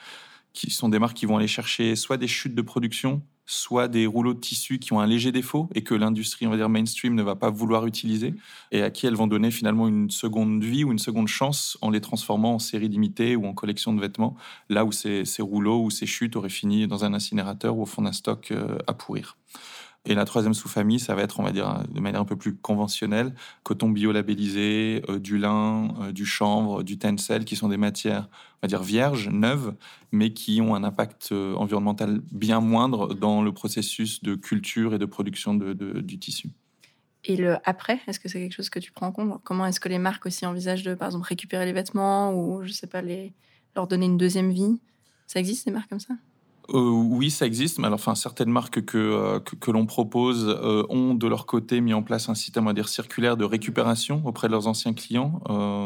qui 0.53 0.71
sont 0.71 0.87
des 0.87 0.99
marques 0.99 1.17
qui 1.17 1.25
vont 1.25 1.35
aller 1.35 1.47
chercher 1.47 1.97
soit 1.97 2.15
des 2.15 2.27
chutes 2.27 2.55
de 2.55 2.61
production, 2.61 3.21
soit 3.45 3.89
des 3.89 4.05
rouleaux 4.05 4.33
de 4.33 4.39
tissu 4.39 4.79
qui 4.79 4.93
ont 4.93 5.01
un 5.01 5.05
léger 5.05 5.33
défaut 5.33 5.67
et 5.75 5.83
que 5.83 5.93
l'industrie, 5.93 6.47
on 6.47 6.51
va 6.51 6.55
dire 6.55 6.69
mainstream, 6.69 7.15
ne 7.15 7.23
va 7.23 7.35
pas 7.35 7.49
vouloir 7.49 7.85
utiliser, 7.85 8.33
et 8.71 8.81
à 8.81 8.89
qui 8.89 9.05
elles 9.05 9.15
vont 9.15 9.27
donner 9.27 9.51
finalement 9.51 9.89
une 9.89 10.09
seconde 10.09 10.63
vie 10.63 10.85
ou 10.85 10.93
une 10.93 10.99
seconde 10.99 11.27
chance 11.27 11.77
en 11.81 11.89
les 11.89 11.99
transformant 11.99 12.53
en 12.53 12.59
série 12.59 12.87
limitée 12.87 13.35
ou 13.35 13.45
en 13.45 13.53
collection 13.53 13.93
de 13.93 13.99
vêtements, 13.99 14.37
là 14.69 14.85
où 14.85 14.93
ces, 14.93 15.25
ces 15.25 15.41
rouleaux 15.41 15.83
ou 15.83 15.89
ces 15.89 16.05
chutes 16.05 16.37
auraient 16.37 16.47
fini 16.47 16.87
dans 16.87 17.03
un 17.03 17.13
incinérateur 17.13 17.77
ou 17.77 17.81
au 17.81 17.85
fond 17.85 18.03
d'un 18.03 18.13
stock 18.13 18.51
euh, 18.51 18.77
à 18.87 18.93
pourrir. 18.93 19.37
Et 20.05 20.15
la 20.15 20.25
troisième 20.25 20.53
sous-famille, 20.53 20.99
ça 20.99 21.15
va 21.15 21.21
être, 21.21 21.39
on 21.39 21.43
va 21.43 21.51
dire, 21.51 21.83
de 21.89 21.99
manière 22.01 22.19
un 22.19 22.25
peu 22.25 22.35
plus 22.35 22.55
conventionnelle, 22.55 23.33
coton 23.63 23.89
bio-labellisé, 23.89 25.01
euh, 25.07 25.17
du 25.17 25.37
lin, 25.37 25.95
euh, 26.01 26.11
du 26.11 26.25
chanvre, 26.25 26.83
du 26.83 26.97
tencel, 26.97 27.45
qui 27.45 27.55
sont 27.55 27.69
des 27.69 27.77
matières, 27.77 28.27
on 28.57 28.59
va 28.63 28.67
dire, 28.67 28.83
vierges, 28.83 29.29
neuves, 29.29 29.73
mais 30.11 30.33
qui 30.33 30.59
ont 30.59 30.75
un 30.75 30.83
impact 30.83 31.29
euh, 31.31 31.55
environnemental 31.55 32.19
bien 32.33 32.59
moindre 32.59 33.13
dans 33.13 33.41
le 33.41 33.53
processus 33.53 34.21
de 34.23 34.35
culture 34.35 34.93
et 34.93 34.99
de 34.99 35.05
production 35.05 35.53
du 35.53 36.19
tissu. 36.19 36.49
Et 37.23 37.37
le 37.37 37.55
après, 37.63 38.01
est-ce 38.07 38.19
que 38.19 38.27
c'est 38.27 38.41
quelque 38.41 38.55
chose 38.55 38.69
que 38.69 38.79
tu 38.79 38.91
prends 38.91 39.07
en 39.07 39.11
compte? 39.13 39.41
Comment 39.45 39.65
est-ce 39.65 39.79
que 39.79 39.87
les 39.87 39.99
marques 39.99 40.25
aussi 40.25 40.45
envisagent 40.45 40.83
de, 40.83 40.95
par 40.95 41.07
exemple, 41.07 41.25
récupérer 41.25 41.65
les 41.65 41.71
vêtements 41.71 42.33
ou, 42.33 42.61
je 42.63 42.73
sais 42.73 42.87
pas, 42.87 43.01
les, 43.01 43.31
leur 43.73 43.87
donner 43.87 44.07
une 44.07 44.17
deuxième 44.17 44.51
vie? 44.51 44.81
Ça 45.27 45.39
existe 45.39 45.65
des 45.65 45.71
marques 45.71 45.89
comme 45.89 46.01
ça? 46.01 46.15
Euh, 46.69 46.79
oui, 46.79 47.29
ça 47.29 47.45
existe, 47.45 47.77
mais 47.77 47.87
alors, 47.87 47.99
enfin, 47.99 48.15
certaines 48.15 48.49
marques 48.49 48.85
que, 48.85 48.97
euh, 48.97 49.39
que, 49.39 49.69
l'on 49.69 49.85
propose 49.85 50.47
euh, 50.47 50.85
ont 50.89 51.13
de 51.13 51.27
leur 51.27 51.45
côté 51.45 51.81
mis 51.81 51.93
en 51.93 52.03
place 52.03 52.29
un 52.29 52.35
système, 52.35 52.63
on 52.63 52.67
va 52.67 52.73
dire, 52.73 52.87
circulaire 52.87 53.35
de 53.35 53.43
récupération 53.43 54.21
auprès 54.25 54.47
de 54.47 54.53
leurs 54.53 54.67
anciens 54.67 54.93
clients, 54.93 55.41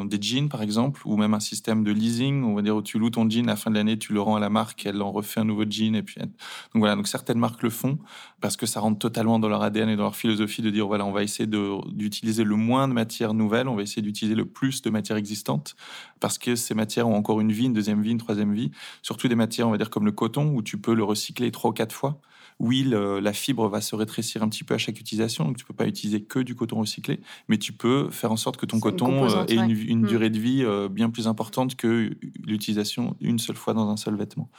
des 0.06 0.22
jeans 0.22 0.50
par 0.50 0.62
exemple, 0.62 1.02
ou 1.06 1.18
même 1.18 1.34
un 1.34 1.40
système 1.40 1.84
de 1.84 1.92
leasing, 1.92 2.44
on 2.44 2.54
va 2.54 2.62
dire 2.62 2.76
où 2.76 2.82
tu 2.82 3.00
loues 3.00 3.10
ton 3.10 3.28
jean 3.28 3.46
à 3.46 3.54
la 3.54 3.56
fin 3.56 3.72
de 3.72 3.76
l'année, 3.76 3.98
tu 3.98 4.14
le 4.14 4.22
rends 4.22 4.36
à 4.36 4.40
la 4.40 4.50
marque, 4.50 4.86
elle 4.86 5.02
en 5.02 5.12
refait 5.12 5.40
un 5.40 5.46
nouveau 5.46 5.64
jean, 5.68 5.96
et 5.96 6.04
puis 6.04 6.20
donc 6.20 6.30
voilà, 6.76 6.96
donc 6.96 7.08
certaines 7.08 7.40
marques 7.40 7.64
le 7.64 7.70
font 7.70 7.98
parce 8.40 8.56
que 8.56 8.68
ça 8.68 8.80
rentre 8.80 9.00
totalement 9.00 9.40
dans 9.40 9.50
leur 9.50 9.64
ADN 9.64 9.90
et 9.90 9.96
dans 9.96 10.04
leur 10.04 10.16
philosophie 10.16 10.62
de 10.62 10.70
dire 10.70 10.86
voilà, 10.86 11.06
on 11.06 11.12
va 11.12 11.24
essayer 11.24 11.48
d'utiliser 11.48 12.44
le 12.44 12.56
moins 12.56 12.88
de 12.88 12.94
matières 12.94 13.34
nouvelles, 13.34 13.68
on 13.68 13.76
va 13.76 13.82
essayer 13.82 14.04
d'utiliser 14.04 14.36
le 14.36 14.46
plus 14.46 14.82
de 14.84 14.90
matières 14.92 15.18
existantes 15.18 15.76
parce 16.20 16.38
que 16.38 16.56
ces 16.56 16.74
matières 16.74 17.08
ont 17.08 17.16
encore 17.16 17.40
une 17.42 17.52
vie, 17.52 17.66
une 17.66 17.74
deuxième 17.74 18.02
vie, 18.02 18.12
une 18.12 18.18
troisième 18.18 18.54
vie, 18.54 18.72
surtout 19.02 19.28
des 19.28 19.36
matières, 19.36 19.68
on 19.68 19.72
va 19.72 19.78
dire 19.78 19.90
comme 19.90 20.06
le 20.06 20.12
coton 20.12 20.54
où 20.54 20.62
tu 20.62 20.78
peux 20.78 20.94
le 20.94 21.04
recycler 21.04 21.52
trois 21.52 21.72
ou 21.72 21.74
quatre 21.74 21.94
fois. 21.94 22.20
Oui, 22.60 22.84
la 22.90 23.34
fibre 23.34 23.68
va 23.68 23.82
se 23.82 23.96
rétrécir 23.96 24.42
un 24.42 24.50
petit 24.50 24.64
peu 24.64 24.74
à 24.74 24.80
chaque 24.80 25.00
utilisation, 25.00 25.46
donc 25.46 25.58
tu 25.58 25.66
peux 25.66 25.76
pas 25.76 25.86
utiliser 25.86 26.24
que 26.24 26.40
du 26.40 26.56
coton 26.56 26.80
recyclé, 26.80 27.20
mais 27.48 27.60
tu 27.60 27.72
peux 27.72 28.10
faire 28.10 28.32
en 28.32 28.38
sorte 28.38 28.58
que 28.58 28.66
ton 28.66 28.80
coton 28.80 29.30
euh, 29.30 29.46
ait 29.46 29.56
une, 29.56 30.02
mm. 30.02 30.08
durée 30.08 30.30
de 30.32 30.40
vie 30.40 30.64
euh, 30.64 30.90
bien 30.90 31.12
plus 31.12 31.28
importante 31.28 31.76
que 31.76 32.18
l'utilisation 32.44 33.16
une 33.22 33.38
seule 33.38 33.58
fois 33.58 33.76
dans 33.76 33.90
un 33.90 33.98
seul 33.98 34.16
vêtement. 34.16 34.50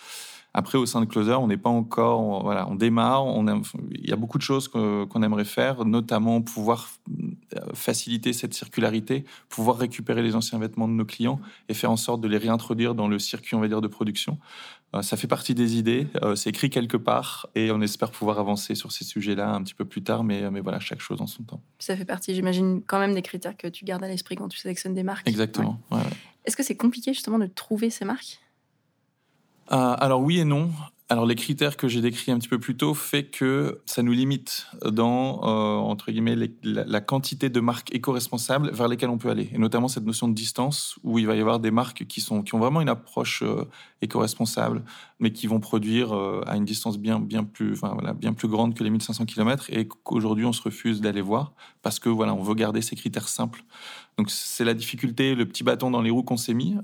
Après, 0.55 0.79
au 0.79 0.87
sein 0.87 1.01
de 1.01 1.07
Closer, 1.07 1.35
on 1.35 1.47
n'est 1.47 1.59
pas 1.59 1.71
encore, 1.71 2.21
on, 2.21 2.43
voilà, 2.43 2.69
on 2.69 2.75
démarre. 2.75 3.27
On 3.27 3.47
il 3.93 4.09
y 4.09 4.13
a 4.13 4.17
beaucoup 4.17 4.39
de 4.39 4.43
choses 4.43 4.67
qu'on 4.69 5.23
aimerait 5.23 5.45
faire, 5.45 5.85
notamment 5.85 6.41
pouvoir 6.43 6.89
euh, 7.57 7.61
faciliter 7.75 8.33
cette 8.33 8.55
circularité, 8.55 9.25
pouvoir 9.49 9.77
récupérer 9.77 10.23
les 10.23 10.35
anciens 10.35 10.59
vêtements 10.59 10.89
de 10.89 10.95
nos 10.95 11.05
clients 11.05 11.41
et 11.69 11.75
faire 11.75 11.91
en 11.91 11.97
sorte 11.97 12.21
de 12.21 12.29
les 12.29 12.39
réintroduire 12.39 12.95
dans 12.95 13.09
le 13.09 13.19
circuit, 13.19 13.55
on 13.57 13.61
va 13.61 13.69
dire, 13.69 13.81
de 13.81 13.89
production. 13.89 14.39
Euh, 14.95 15.03
ça 15.03 15.19
fait 15.19 15.27
partie 15.27 15.55
des 15.55 15.77
idées, 15.77 16.09
euh, 16.23 16.35
c'est 16.35 16.49
écrit 16.49 16.71
quelque 16.71 16.97
part 16.97 17.47
et 17.55 17.71
on 17.71 17.83
espère 17.83 18.11
pouvoir 18.11 18.39
avancer 18.39 18.75
sur 18.75 18.91
ces 18.91 19.05
sujets-là 19.05 19.51
un 19.51 19.63
petit 19.63 19.75
peu 19.75 19.85
plus 19.85 20.03
tard, 20.03 20.25
mais, 20.25 20.51
mais 20.51 20.61
voilà, 20.61 20.81
chaque 20.81 21.01
chose 21.01 21.21
en 21.21 21.27
son 21.27 21.43
temps. 21.43 21.61
Ça 21.79 21.95
fait 21.95 22.07
partie, 22.07 22.35
j'imagine, 22.35 22.83
quand 22.87 22.99
même 22.99 23.15
des 23.15 23.23
critères 23.23 23.57
que 23.57 23.69
tu 23.69 23.85
gardes 23.85 24.03
à 24.03 24.09
l'esprit 24.09 24.37
quand 24.37 24.49
tu 24.49 24.59
sélectionnes 24.59 24.95
des 24.95 25.03
marques. 25.03 25.29
Exactement. 25.29 25.79
Est-ce 26.47 26.57
que 26.57 26.63
c'est 26.63 26.77
compliqué 26.77 27.13
justement 27.13 27.39
de 27.39 27.47
trouver 27.47 27.91
ces 27.91 28.07
marques? 28.07 28.41
Alors 29.71 30.21
oui 30.21 30.41
et 30.41 30.45
non. 30.45 30.71
Alors 31.11 31.25
les 31.25 31.37
critères 31.37 31.79
que 31.79 31.89
j'ai 31.89 32.03
décrits 32.03 32.33
un 32.33 32.39
petit 32.39 32.51
peu 32.51 32.59
plus 32.59 32.77
tôt 32.77 32.93
fait 32.93 33.25
que 33.25 33.81
ça 33.87 34.03
nous 34.03 34.13
limite 34.13 34.67
dans 34.85 35.41
euh, 35.43 35.79
entre 35.79 36.13
guillemets 36.13 36.37
la, 36.63 37.01
quantité 37.01 37.49
de 37.49 37.61
marques 37.61 37.95
éco-responsables 37.95 38.71
vers 38.73 38.89
lesquelles 38.89 39.09
on 39.09 39.17
peut 39.17 39.31
aller, 39.31 39.49
et 39.55 39.57
notamment 39.57 39.89
cette 39.89 40.05
notion 40.05 40.29
de 40.29 40.35
distance 40.35 40.99
où 41.05 41.19
il 41.19 41.27
va 41.27 41.35
y 41.35 41.41
avoir 41.41 41.61
des 41.61 41.71
marques 41.71 42.05
qui 42.07 42.21
sont 42.21 42.43
qui 42.43 42.55
ont 42.55 42.59
vraiment 42.59 42.83
une 42.83 42.91
approche 42.91 43.43
euh, 43.43 43.65
éco-responsable, 44.03 44.85
mais 45.19 45.33
qui 45.33 45.47
vont 45.47 45.61
produire 45.61 46.15
euh, 46.15 46.45
à 46.47 46.59
une 46.59 46.67
distance 46.67 46.99
bien 46.99 47.21
bien 47.21 47.43
plus 47.43 47.73
enfin, 47.73 47.95
voilà, 47.95 48.13
bien 48.13 48.35
plus 48.35 48.49
grande 48.49 48.75
que 48.75 48.85
les 48.85 48.91
1500 48.91 49.25
km 49.25 49.65
et 49.71 49.89
qu'aujourd'hui 49.89 50.45
on 50.45 50.53
se 50.53 50.61
refuse 50.61 51.01
d'aller 51.01 51.23
voir 51.23 51.55
parce 51.81 52.01
que 52.01 52.11
voilà 52.11 52.35
on 52.35 52.43
veut 52.43 52.55
garder 52.55 52.83
ces 52.83 52.97
critères 52.97 53.29
simples. 53.29 53.65
Donc 54.19 54.31
c'est 54.31 54.65
la 54.65 54.75
difficulté, 54.75 55.35
le 55.35 55.47
petit 55.47 55.65
bâton 55.65 55.91
dans 55.91 56.03
les 56.03 56.11
roues 56.11 56.25
qu'on 56.25 56.37
s'est 56.37 56.53
mis, 56.53 56.75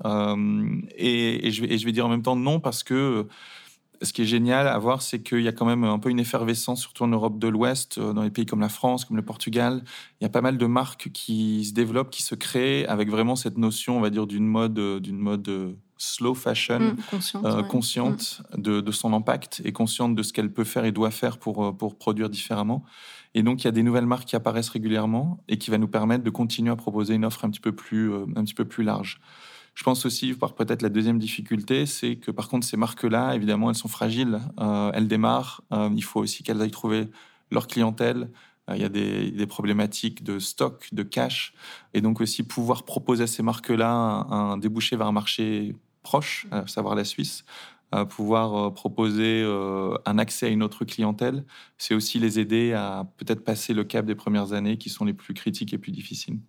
et, 0.97 1.51
je 1.51 1.61
vais, 1.61 1.75
et 1.75 1.79
je 1.79 1.85
vais 1.85 1.93
dire 1.93 2.07
en 2.07 2.09
même 2.09 2.23
temps 2.23 2.37
non 2.37 2.61
parce 2.61 2.85
que 2.85 3.27
ce 4.03 4.13
qui 4.13 4.23
est 4.23 4.27
génial 4.27 4.67
à 4.69 4.79
voir, 4.79 5.03
c'est 5.03 5.23
qu'il 5.23 5.41
y 5.43 5.49
a 5.49 5.53
quand 5.53 5.67
même 5.67 5.85
un 5.85 5.99
peu 5.99 6.11
une 6.11 6.19
effervescence, 6.21 6.81
surtout 6.81 7.05
en 7.05 7.09
Europe 7.09 7.39
de 7.39 7.49
l'Ouest, 7.49 7.99
euh, 7.99 8.13
dans 8.13 8.23
les 8.23 8.31
pays 8.31 8.47
comme 8.47 8.61
la 8.61 8.69
France, 8.69 9.05
comme 9.05 9.17
le 9.17 9.25
Portugal. 9.25 9.83
Il 10.21 10.25
y 10.25 10.27
a 10.27 10.31
pas 10.31 10.41
mal 10.43 10.59
de 10.59 10.67
marques 10.67 11.11
qui 11.13 11.65
se 11.65 11.73
développent, 11.75 12.11
qui 12.11 12.23
se 12.23 12.35
créent 12.35 12.87
avec 12.87 13.09
vraiment 13.11 13.37
cette 13.37 13.59
notion, 13.59 13.97
on 13.97 14.01
va 14.01 14.11
dire, 14.11 14.27
d'une 14.27 14.47
mode, 14.47 14.79
euh, 14.79 15.01
d'une 15.01 15.19
mode 15.19 15.49
euh, 15.49 15.73
slow 15.97 16.35
fashion, 16.35 16.79
Mmh, 16.81 16.97
consciente. 17.11 17.47
euh, 17.47 17.63
ouais. 17.63 17.69
consciente 17.69 18.43
de, 18.57 18.81
de 18.81 18.93
son 18.93 19.13
impact 19.13 19.63
et 19.65 19.73
consciente 19.73 20.15
de 20.15 20.23
ce 20.23 20.33
qu'elle 20.33 20.53
peut 20.53 20.65
faire 20.65 20.85
et 20.85 20.93
doit 20.93 21.11
faire 21.13 21.39
pour, 21.39 21.77
pour 21.77 21.97
produire 21.97 22.29
différemment. 22.29 22.85
Et 23.35 23.43
donc, 23.43 23.63
il 23.63 23.65
y 23.65 23.69
a 23.69 23.73
des 23.73 23.83
nouvelles 23.83 24.07
marques 24.07 24.27
qui 24.29 24.37
apparaissent 24.37 24.69
régulièrement 24.69 25.39
et 25.49 25.59
qui 25.59 25.71
va 25.71 25.79
nous 25.79 25.89
permettre 25.89 26.23
de 26.25 26.31
continuer 26.31 26.71
à 26.71 26.77
proposer 26.77 27.15
une 27.15 27.25
offre 27.25 27.45
un 27.45 27.51
petit 27.51 27.61
peu 27.61 27.73
plus, 27.73 28.13
un 28.15 28.45
petit 28.45 28.55
peu 28.55 28.65
plus 28.65 28.85
large. 28.85 29.21
Je 29.75 29.83
pense 29.83 30.07
aussi, 30.07 30.35
par 30.35 30.55
peut-être 30.55 30.83
la 30.83 30.89
deuxième 30.89 31.19
difficulté, 31.19 31.85
c'est 31.87 32.17
que 32.17 32.31
par 32.31 32.49
contre, 32.49 32.67
ces 32.67 32.77
marques-là, 32.77 33.35
évidemment, 33.35 33.71
elles 33.71 33.77
sont 33.77 33.89
fragiles. 33.89 34.41
Euh, 34.61 34.93
elles 34.95 35.09
démarrent. 35.09 35.63
Euh, 35.73 35.91
il 35.95 36.05
faut 36.05 36.21
aussi 36.21 36.45
qu'elles 36.45 36.63
aillent 36.63 36.71
trouver 36.71 37.09
leur 37.51 37.67
clientèle. 37.67 38.31
Euh, 38.71 38.77
il 38.77 38.83
y 38.83 38.85
a 38.85 38.89
des, 38.89 39.47
problématiques 39.47 40.23
de 40.23 40.39
stock, 40.39 40.89
de 40.93 41.03
cash. 41.03 41.55
Et 41.93 42.01
donc 42.01 42.21
aussi 42.21 42.45
pouvoir 42.45 42.85
proposer 42.85 43.25
à 43.25 43.27
ces 43.27 43.43
marques-là 43.43 43.91
un, 43.91 44.59
débouché 44.59 44.97
vers 44.97 45.09
un 45.09 45.13
marché 45.13 45.75
proche, 46.05 46.47
à 46.53 46.67
savoir 46.67 46.95
la 46.95 47.05
Suisse. 47.05 47.45
Pouvoir 48.09 48.75
proposer 48.75 49.45
un 50.05 50.19
accès 50.19 50.47
à 50.47 50.49
une 50.49 50.65
autre 50.65 50.85
clientèle, 50.85 51.45
c'est 51.79 51.95
aussi 51.95 52.19
les 52.19 52.41
aider 52.41 52.73
à 52.73 53.07
peut-être 53.19 53.45
passer 53.45 53.73
le 53.73 53.85
cap 53.85 54.05
des 54.05 54.17
premières 54.17 54.53
années 54.53 54.79
qui 54.79 54.91
sont 54.91 55.05
les 55.05 55.13
plus 55.13 55.33
critiques 55.33 55.73
et 55.73 55.79
plus 55.79 55.93
difficiles. 55.93 56.41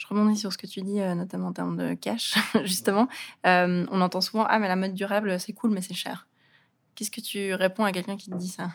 Je 0.00 0.06
rebondis 0.06 0.38
sur 0.38 0.50
ce 0.50 0.56
que 0.56 0.66
tu 0.66 0.80
dis, 0.80 0.98
euh, 1.00 1.14
notamment 1.14 1.48
en 1.48 1.52
termes 1.52 1.76
de 1.76 1.92
cash, 1.92 2.34
justement. 2.64 3.06
Euh, 3.46 3.84
on 3.90 4.00
entend 4.00 4.22
souvent 4.22 4.46
Ah, 4.48 4.58
mais 4.58 4.66
la 4.66 4.76
mode 4.76 4.94
durable, 4.94 5.38
c'est 5.38 5.52
cool, 5.52 5.70
mais 5.70 5.82
c'est 5.82 5.94
cher. 5.94 6.26
Qu'est-ce 6.94 7.10
que 7.10 7.20
tu 7.20 7.52
réponds 7.52 7.84
à 7.84 7.92
quelqu'un 7.92 8.16
qui 8.16 8.30
te 8.30 8.36
dit 8.36 8.48
ça? 8.48 8.70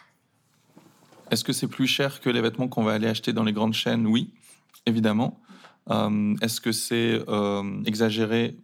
Est-ce 1.31 1.43
que 1.43 1.51
c'est 1.51 1.67
plus 1.67 1.87
cher 1.87 2.21
que 2.21 2.29
les 2.29 2.41
vêtements 2.41 2.67
qu'on 2.67 2.83
va 2.83 2.93
aller 2.93 3.07
acheter 3.07 3.33
dans 3.33 3.43
les 3.43 3.53
grandes 3.53 3.73
chaînes? 3.73 4.05
Oui, 4.05 4.33
évidemment. 4.85 5.41
Euh, 5.89 6.35
Est-ce 6.41 6.61
que 6.61 6.71
c'est 6.71 7.19
exagéré? 7.85 8.57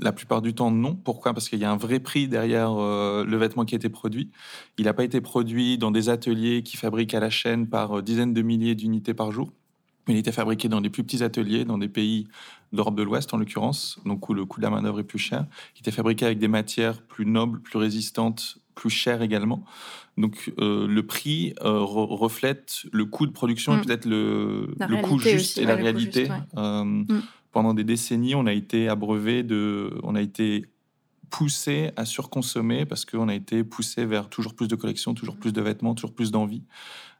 La 0.00 0.10
plupart 0.10 0.42
du 0.42 0.52
temps, 0.52 0.72
non. 0.72 0.96
Pourquoi? 0.96 1.32
Parce 1.32 1.48
qu'il 1.48 1.60
y 1.60 1.64
a 1.64 1.70
un 1.70 1.76
vrai 1.76 2.00
prix 2.00 2.26
derrière 2.26 2.74
le 2.74 3.36
vêtement 3.36 3.64
qui 3.64 3.76
a 3.76 3.78
été 3.78 3.88
produit. 3.88 4.32
Il 4.78 4.86
n'a 4.86 4.94
pas 4.94 5.04
été 5.04 5.20
produit 5.20 5.78
dans 5.78 5.92
des 5.92 6.08
ateliers 6.08 6.64
qui 6.64 6.76
fabriquent 6.76 7.14
à 7.14 7.20
la 7.20 7.30
chaîne 7.30 7.68
par 7.68 8.02
dizaines 8.02 8.34
de 8.34 8.42
milliers 8.42 8.74
d'unités 8.74 9.14
par 9.14 9.30
jour. 9.30 9.52
Il 10.08 10.16
été 10.16 10.32
fabriqué 10.32 10.68
dans 10.68 10.80
des 10.80 10.90
plus 10.90 11.02
petits 11.04 11.22
ateliers, 11.22 11.64
dans 11.64 11.78
des 11.78 11.88
pays 11.88 12.26
d'Europe 12.72 12.94
de 12.96 13.02
l'Ouest 13.02 13.32
en 13.32 13.38
l'occurrence, 13.38 13.98
donc 14.04 14.28
où 14.28 14.34
le 14.34 14.44
coût 14.44 14.60
de 14.60 14.64
la 14.64 14.70
main-d'œuvre 14.70 15.00
est 15.00 15.04
plus 15.04 15.18
cher. 15.18 15.46
Il 15.76 15.80
était 15.80 15.90
fabriqué 15.92 16.26
avec 16.26 16.38
des 16.38 16.48
matières 16.48 17.00
plus 17.02 17.24
nobles, 17.24 17.60
plus 17.60 17.78
résistantes, 17.78 18.58
plus 18.74 18.90
chères 18.90 19.22
également. 19.22 19.64
Donc 20.18 20.52
euh, 20.60 20.86
le 20.86 21.06
prix 21.06 21.54
euh, 21.62 21.78
re- 21.80 22.14
reflète 22.16 22.82
le 22.92 23.04
coût 23.06 23.26
de 23.26 23.32
production 23.32 23.74
et 23.74 23.78
Mm. 23.78 23.84
peut-être 23.84 24.04
le, 24.06 24.74
coût 25.02 25.18
juste 25.18 25.56
aussi, 25.56 25.60
et 25.60 25.62
ouais, 25.62 25.68
la 25.68 25.74
réalité. 25.76 26.20
juste, 26.26 26.30
ouais. 26.32 26.58
Euh, 26.60 26.84
Mm. 26.84 27.22
Pendant 27.52 27.72
des 27.72 27.84
décennies, 27.84 28.34
on 28.34 28.46
a 28.46 28.52
été 28.52 28.88
abreuvé 28.88 29.44
de, 29.44 29.96
on 30.02 30.16
a 30.16 30.20
été 30.20 30.66
poussé 31.30 31.92
à 31.96 32.04
surconsommer 32.04 32.84
parce 32.84 33.04
qu'on 33.04 33.28
a 33.28 33.34
été 33.34 33.62
poussé 33.64 34.04
vers 34.06 34.28
toujours 34.28 34.54
plus 34.54 34.66
de 34.68 34.74
collections, 34.76 35.14
toujours 35.14 35.36
plus 35.36 35.52
de 35.52 35.60
vêtements, 35.60 35.94
toujours 35.94 36.12
plus 36.14 36.30
d'envie 36.32 36.62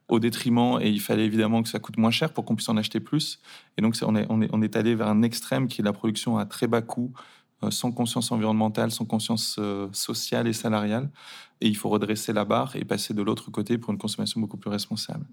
au 0.07 0.19
détriment, 0.19 0.79
et 0.81 0.89
il 0.89 1.01
fallait 1.01 1.25
évidemment 1.25 1.63
que 1.63 1.69
ça 1.69 1.79
coûte 1.79 1.97
moins 1.97 2.11
cher 2.11 2.31
pour 2.33 2.45
qu'on 2.45 2.55
puisse 2.55 2.69
en 2.69 2.77
acheter 2.77 2.99
plus. 2.99 3.39
Et 3.77 3.81
donc, 3.81 3.95
on 4.03 4.15
est, 4.61 4.75
allé 4.75 4.95
vers 4.95 5.07
un 5.07 5.23
extrême 5.23 5.67
qui 5.67 5.81
est 5.81 5.83
la 5.83 5.93
production 5.93 6.37
à 6.37 6.45
très 6.45 6.67
bas 6.67 6.81
coût, 6.81 7.11
euh, 7.63 7.71
sans 7.71 7.91
conscience 7.91 8.31
environnementale, 8.31 8.91
sans 8.91 9.05
conscience 9.05 9.55
euh, 9.59 9.87
sociale 9.93 10.47
et 10.47 10.53
salariale. 10.53 11.09
Et 11.61 11.67
il 11.67 11.75
faut 11.75 11.89
redresser 11.89 12.33
la 12.33 12.45
barre 12.45 12.75
et 12.75 12.85
passer 12.85 13.13
de 13.13 13.21
l'autre 13.23 13.49
côté 13.49 13.77
pour 13.77 13.91
une 13.91 13.97
consommation 13.97 14.41
beaucoup 14.41 14.57
plus 14.57 14.69
responsable. 14.69 15.25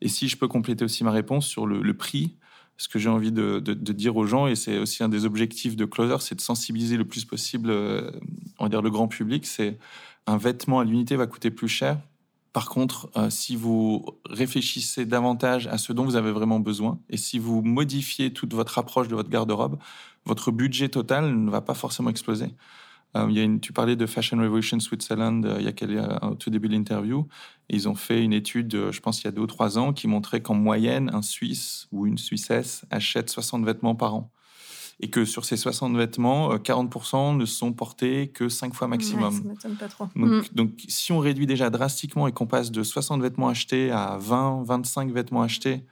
Et 0.00 0.08
si 0.08 0.26
je 0.26 0.36
peux 0.36 0.48
compléter 0.48 0.84
aussi 0.84 1.04
ma 1.04 1.12
réponse 1.12 1.46
sur 1.46 1.66
le, 1.66 1.94
prix, 1.94 2.36
ce 2.78 2.88
que 2.88 2.98
j'ai 2.98 3.10
envie 3.10 3.30
de, 3.30 3.60
de- 3.60 3.74
de 3.74 3.92
dire 3.92 4.16
aux 4.16 4.26
gens, 4.26 4.46
et 4.46 4.56
c'est 4.56 4.78
aussi 4.78 5.04
un 5.04 5.08
des 5.08 5.24
objectifs 5.26 5.76
de 5.76 5.84
Closer, 5.84 6.16
c'est 6.20 6.34
de 6.34 6.40
sensibiliser 6.40 6.96
le 6.96 7.04
plus 7.04 7.24
possible, 7.26 7.70
euh, 7.70 8.10
on 8.58 8.64
va 8.64 8.68
dire, 8.70 8.82
le 8.82 8.90
grand 8.90 9.06
public. 9.06 9.46
C'est 9.46 9.78
un 10.26 10.38
vêtement 10.38 10.80
à 10.80 10.84
l'unité 10.84 11.14
va 11.16 11.26
coûter 11.26 11.50
plus 11.50 11.68
cher. 11.68 11.98
Par 12.52 12.68
contre, 12.68 13.08
euh, 13.16 13.30
si 13.30 13.54
vous 13.54 14.04
réfléchissez 14.28 15.06
davantage 15.06 15.68
à 15.68 15.78
ce 15.78 15.92
dont 15.92 16.04
vous 16.04 16.16
avez 16.16 16.32
vraiment 16.32 16.58
besoin, 16.58 16.98
et 17.08 17.16
si 17.16 17.38
vous 17.38 17.62
modifiez 17.62 18.32
toute 18.32 18.54
votre 18.54 18.76
approche 18.78 19.06
de 19.08 19.14
votre 19.14 19.30
garde-robe, 19.30 19.78
votre 20.24 20.50
budget 20.50 20.88
total 20.88 21.32
ne 21.34 21.50
va 21.50 21.60
pas 21.60 21.74
forcément 21.74 22.10
exploser. 22.10 22.54
Euh, 23.16 23.58
tu 23.60 23.72
parlais 23.72 23.96
de 23.96 24.06
Fashion 24.06 24.36
Revolution 24.38 24.78
Switzerland 24.78 25.44
euh, 25.44 25.56
il 25.58 25.64
y 25.64 25.68
a 25.68 25.72
quel- 25.72 26.18
au 26.22 26.34
tout 26.34 26.50
début 26.50 26.68
de 26.68 26.74
l'interview. 26.74 27.26
Ils 27.68 27.88
ont 27.88 27.94
fait 27.96 28.22
une 28.22 28.32
étude, 28.32 28.90
je 28.90 29.00
pense 29.00 29.22
il 29.22 29.24
y 29.24 29.28
a 29.28 29.32
deux 29.32 29.42
ou 29.42 29.46
trois 29.46 29.78
ans, 29.78 29.92
qui 29.92 30.06
montrait 30.08 30.40
qu'en 30.42 30.54
moyenne, 30.54 31.10
un 31.12 31.22
Suisse 31.22 31.86
ou 31.92 32.06
une 32.06 32.18
Suissesse 32.18 32.84
achète 32.90 33.30
60 33.30 33.64
vêtements 33.64 33.94
par 33.96 34.14
an. 34.14 34.30
Et 35.02 35.08
que 35.08 35.24
sur 35.24 35.44
ces 35.46 35.56
60 35.56 35.96
vêtements, 35.96 36.52
euh, 36.52 36.58
40% 36.58 37.34
ne 37.36 37.46
sont 37.46 37.72
portés 37.72 38.28
que 38.28 38.48
5 38.50 38.74
fois 38.74 38.86
maximum. 38.86 39.32
Ouais, 39.34 39.40
ça 39.40 39.48
m'étonne 39.48 39.76
pas 39.76 39.88
trop. 39.88 40.04
Donc, 40.14 40.30
Mm. 40.30 40.42
donc, 40.54 40.70
si 40.88 41.10
on 41.12 41.18
réduit 41.20 41.46
déjà 41.46 41.70
drastiquement 41.70 42.26
et 42.28 42.32
qu'on 42.32 42.46
passe 42.46 42.70
de 42.70 42.82
60 42.82 43.22
vêtements 43.22 43.48
achetés 43.48 43.90
à 43.90 44.18
20, 44.20 44.62
25 44.64 45.10
vêtements 45.10 45.40
achetés, 45.42 45.84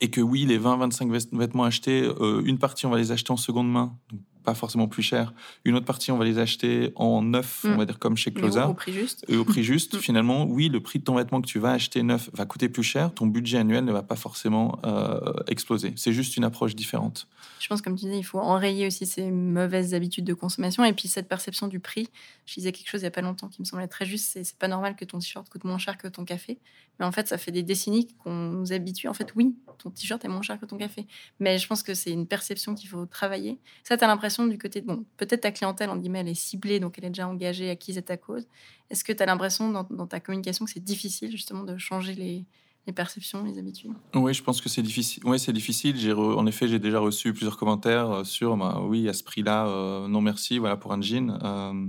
et 0.00 0.10
que 0.10 0.20
oui, 0.20 0.44
les 0.44 0.58
20, 0.58 0.76
25 0.76 1.10
vêt- 1.10 1.28
vêtements 1.32 1.64
achetés, 1.64 2.02
euh, 2.02 2.42
une 2.44 2.58
partie, 2.58 2.84
on 2.84 2.90
va 2.90 2.98
les 2.98 3.12
acheter 3.12 3.30
en 3.32 3.38
seconde 3.38 3.70
main, 3.70 3.96
donc 4.10 4.20
pas 4.44 4.54
forcément 4.54 4.86
plus 4.88 5.02
cher. 5.02 5.32
Une 5.64 5.74
autre 5.74 5.86
partie, 5.86 6.12
on 6.12 6.18
va 6.18 6.24
les 6.24 6.38
acheter 6.38 6.92
en 6.96 7.22
neuf, 7.22 7.64
Mm. 7.64 7.68
on 7.72 7.76
va 7.78 7.84
dire 7.86 7.98
comme 7.98 8.16
chez 8.16 8.30
au, 8.30 8.68
au 8.70 8.74
prix 8.74 8.92
juste. 8.92 9.24
Et 9.28 9.36
au 9.36 9.44
prix 9.44 9.64
juste, 9.64 9.94
Mm. 9.96 9.98
finalement, 10.00 10.44
oui, 10.44 10.68
le 10.68 10.80
prix 10.80 10.98
de 10.98 11.04
ton 11.04 11.14
vêtement 11.16 11.40
que 11.40 11.46
tu 11.46 11.58
vas 11.58 11.72
acheter 11.72 12.02
neuf 12.02 12.30
va 12.32 12.44
coûter 12.46 12.68
plus 12.68 12.82
cher. 12.82 13.12
Ton 13.14 13.26
budget 13.26 13.58
annuel 13.58 13.84
ne 13.84 13.92
va 13.92 14.02
pas 14.02 14.16
forcément 14.16 14.78
euh, 14.84 15.18
exploser. 15.48 15.92
C'est 15.96 16.12
juste 16.12 16.36
une 16.36 16.44
approche 16.44 16.74
différente. 16.74 17.26
Je 17.60 17.68
pense, 17.68 17.80
comme 17.82 17.96
tu 17.96 18.04
dis, 18.06 18.16
il 18.18 18.22
faut 18.24 18.40
enrayer 18.40 18.86
aussi 18.86 19.06
ces 19.06 19.30
mauvaises 19.30 19.94
habitudes 19.94 20.24
de 20.24 20.34
consommation 20.34 20.84
et 20.84 20.92
puis 20.92 21.08
cette 21.08 21.28
perception 21.28 21.66
du 21.68 21.80
prix. 21.80 22.08
Je 22.46 22.54
disais 22.54 22.72
quelque 22.72 22.88
chose 22.90 23.00
il 23.00 23.04
n'y 23.04 23.08
a 23.08 23.10
pas 23.12 23.22
longtemps 23.22 23.48
qui 23.48 23.62
me 23.62 23.64
semblait 23.64 23.88
très 23.88 24.04
juste. 24.04 24.30
C'est 24.32 24.44
c'est 24.44 24.58
pas 24.58 24.68
normal 24.68 24.96
que 24.96 25.04
ton 25.04 25.18
t-shirt 25.18 25.48
coûte 25.48 25.64
moins 25.64 25.78
cher 25.78 25.96
que 25.96 26.08
ton 26.08 26.24
café. 26.24 26.58
Mais 26.98 27.06
en 27.06 27.12
fait, 27.12 27.26
ça 27.28 27.38
fait 27.38 27.50
des 27.52 27.62
décennies 27.62 28.08
qu'on 28.22 28.32
nous 28.50 28.72
habitue. 28.72 29.08
En 29.08 29.14
fait, 29.14 29.32
oui, 29.34 29.56
ton 29.78 29.90
t-shirt 29.90 30.22
est 30.24 30.28
moins 30.28 30.42
cher 30.42 30.60
que 30.60 30.66
ton 30.66 30.76
café. 30.76 31.06
Mais 31.40 31.58
je 31.58 31.66
pense 31.66 31.82
que 31.82 31.94
c'est 31.94 32.10
une 32.10 32.26
perception 32.26 32.74
qu'il 32.74 32.88
faut 32.88 33.06
travailler. 33.06 33.58
Ça, 33.82 33.96
tu 33.96 34.04
as 34.04 34.06
l'impression 34.06 34.33
du 34.46 34.58
côté 34.58 34.80
de. 34.80 34.86
Bon, 34.86 35.04
peut-être 35.16 35.42
ta 35.42 35.52
clientèle, 35.52 35.90
en 35.90 35.96
guillemets, 35.96 36.20
elle 36.20 36.28
est 36.28 36.34
ciblée, 36.34 36.80
donc 36.80 36.98
elle 36.98 37.06
est 37.06 37.10
déjà 37.10 37.28
engagée, 37.28 37.70
acquise 37.70 37.98
à 37.98 38.02
ta 38.02 38.16
cause. 38.16 38.46
Est-ce 38.90 39.04
que 39.04 39.12
tu 39.12 39.22
as 39.22 39.26
l'impression 39.26 39.70
dans, 39.70 40.06
ta 40.06 40.20
communication 40.20 40.64
que 40.64 40.70
c'est 40.70 40.84
difficile 40.84 41.30
justement 41.30 41.64
de 41.64 41.76
changer 41.76 42.14
les, 42.14 42.44
perceptions, 42.92 43.42
les 43.44 43.58
habitudes? 43.58 43.92
Oui, 44.14 44.34
je 44.34 44.42
pense 44.42 44.60
que 44.60 44.68
c'est 44.68 44.82
difficile. 44.82 45.22
Oui, 45.24 45.38
c'est 45.38 45.52
difficile. 45.52 45.96
J'ai 45.96 46.12
En 46.12 46.46
effet, 46.46 46.68
j'ai 46.68 46.78
déjà 46.78 46.98
reçu 46.98 47.32
plusieurs 47.32 47.56
commentaires 47.56 48.10
euh, 48.10 48.24
sur, 48.24 48.56
bah, 48.56 48.80
oui, 48.82 49.08
à 49.08 49.12
ce 49.12 49.22
prix-là, 49.22 49.66
euh, 49.68 50.08
non 50.08 50.20
merci, 50.20 50.58
voilà, 50.58 50.76
pour 50.76 50.92
un 50.92 51.00
jean. 51.00 51.38
Euh, 51.42 51.86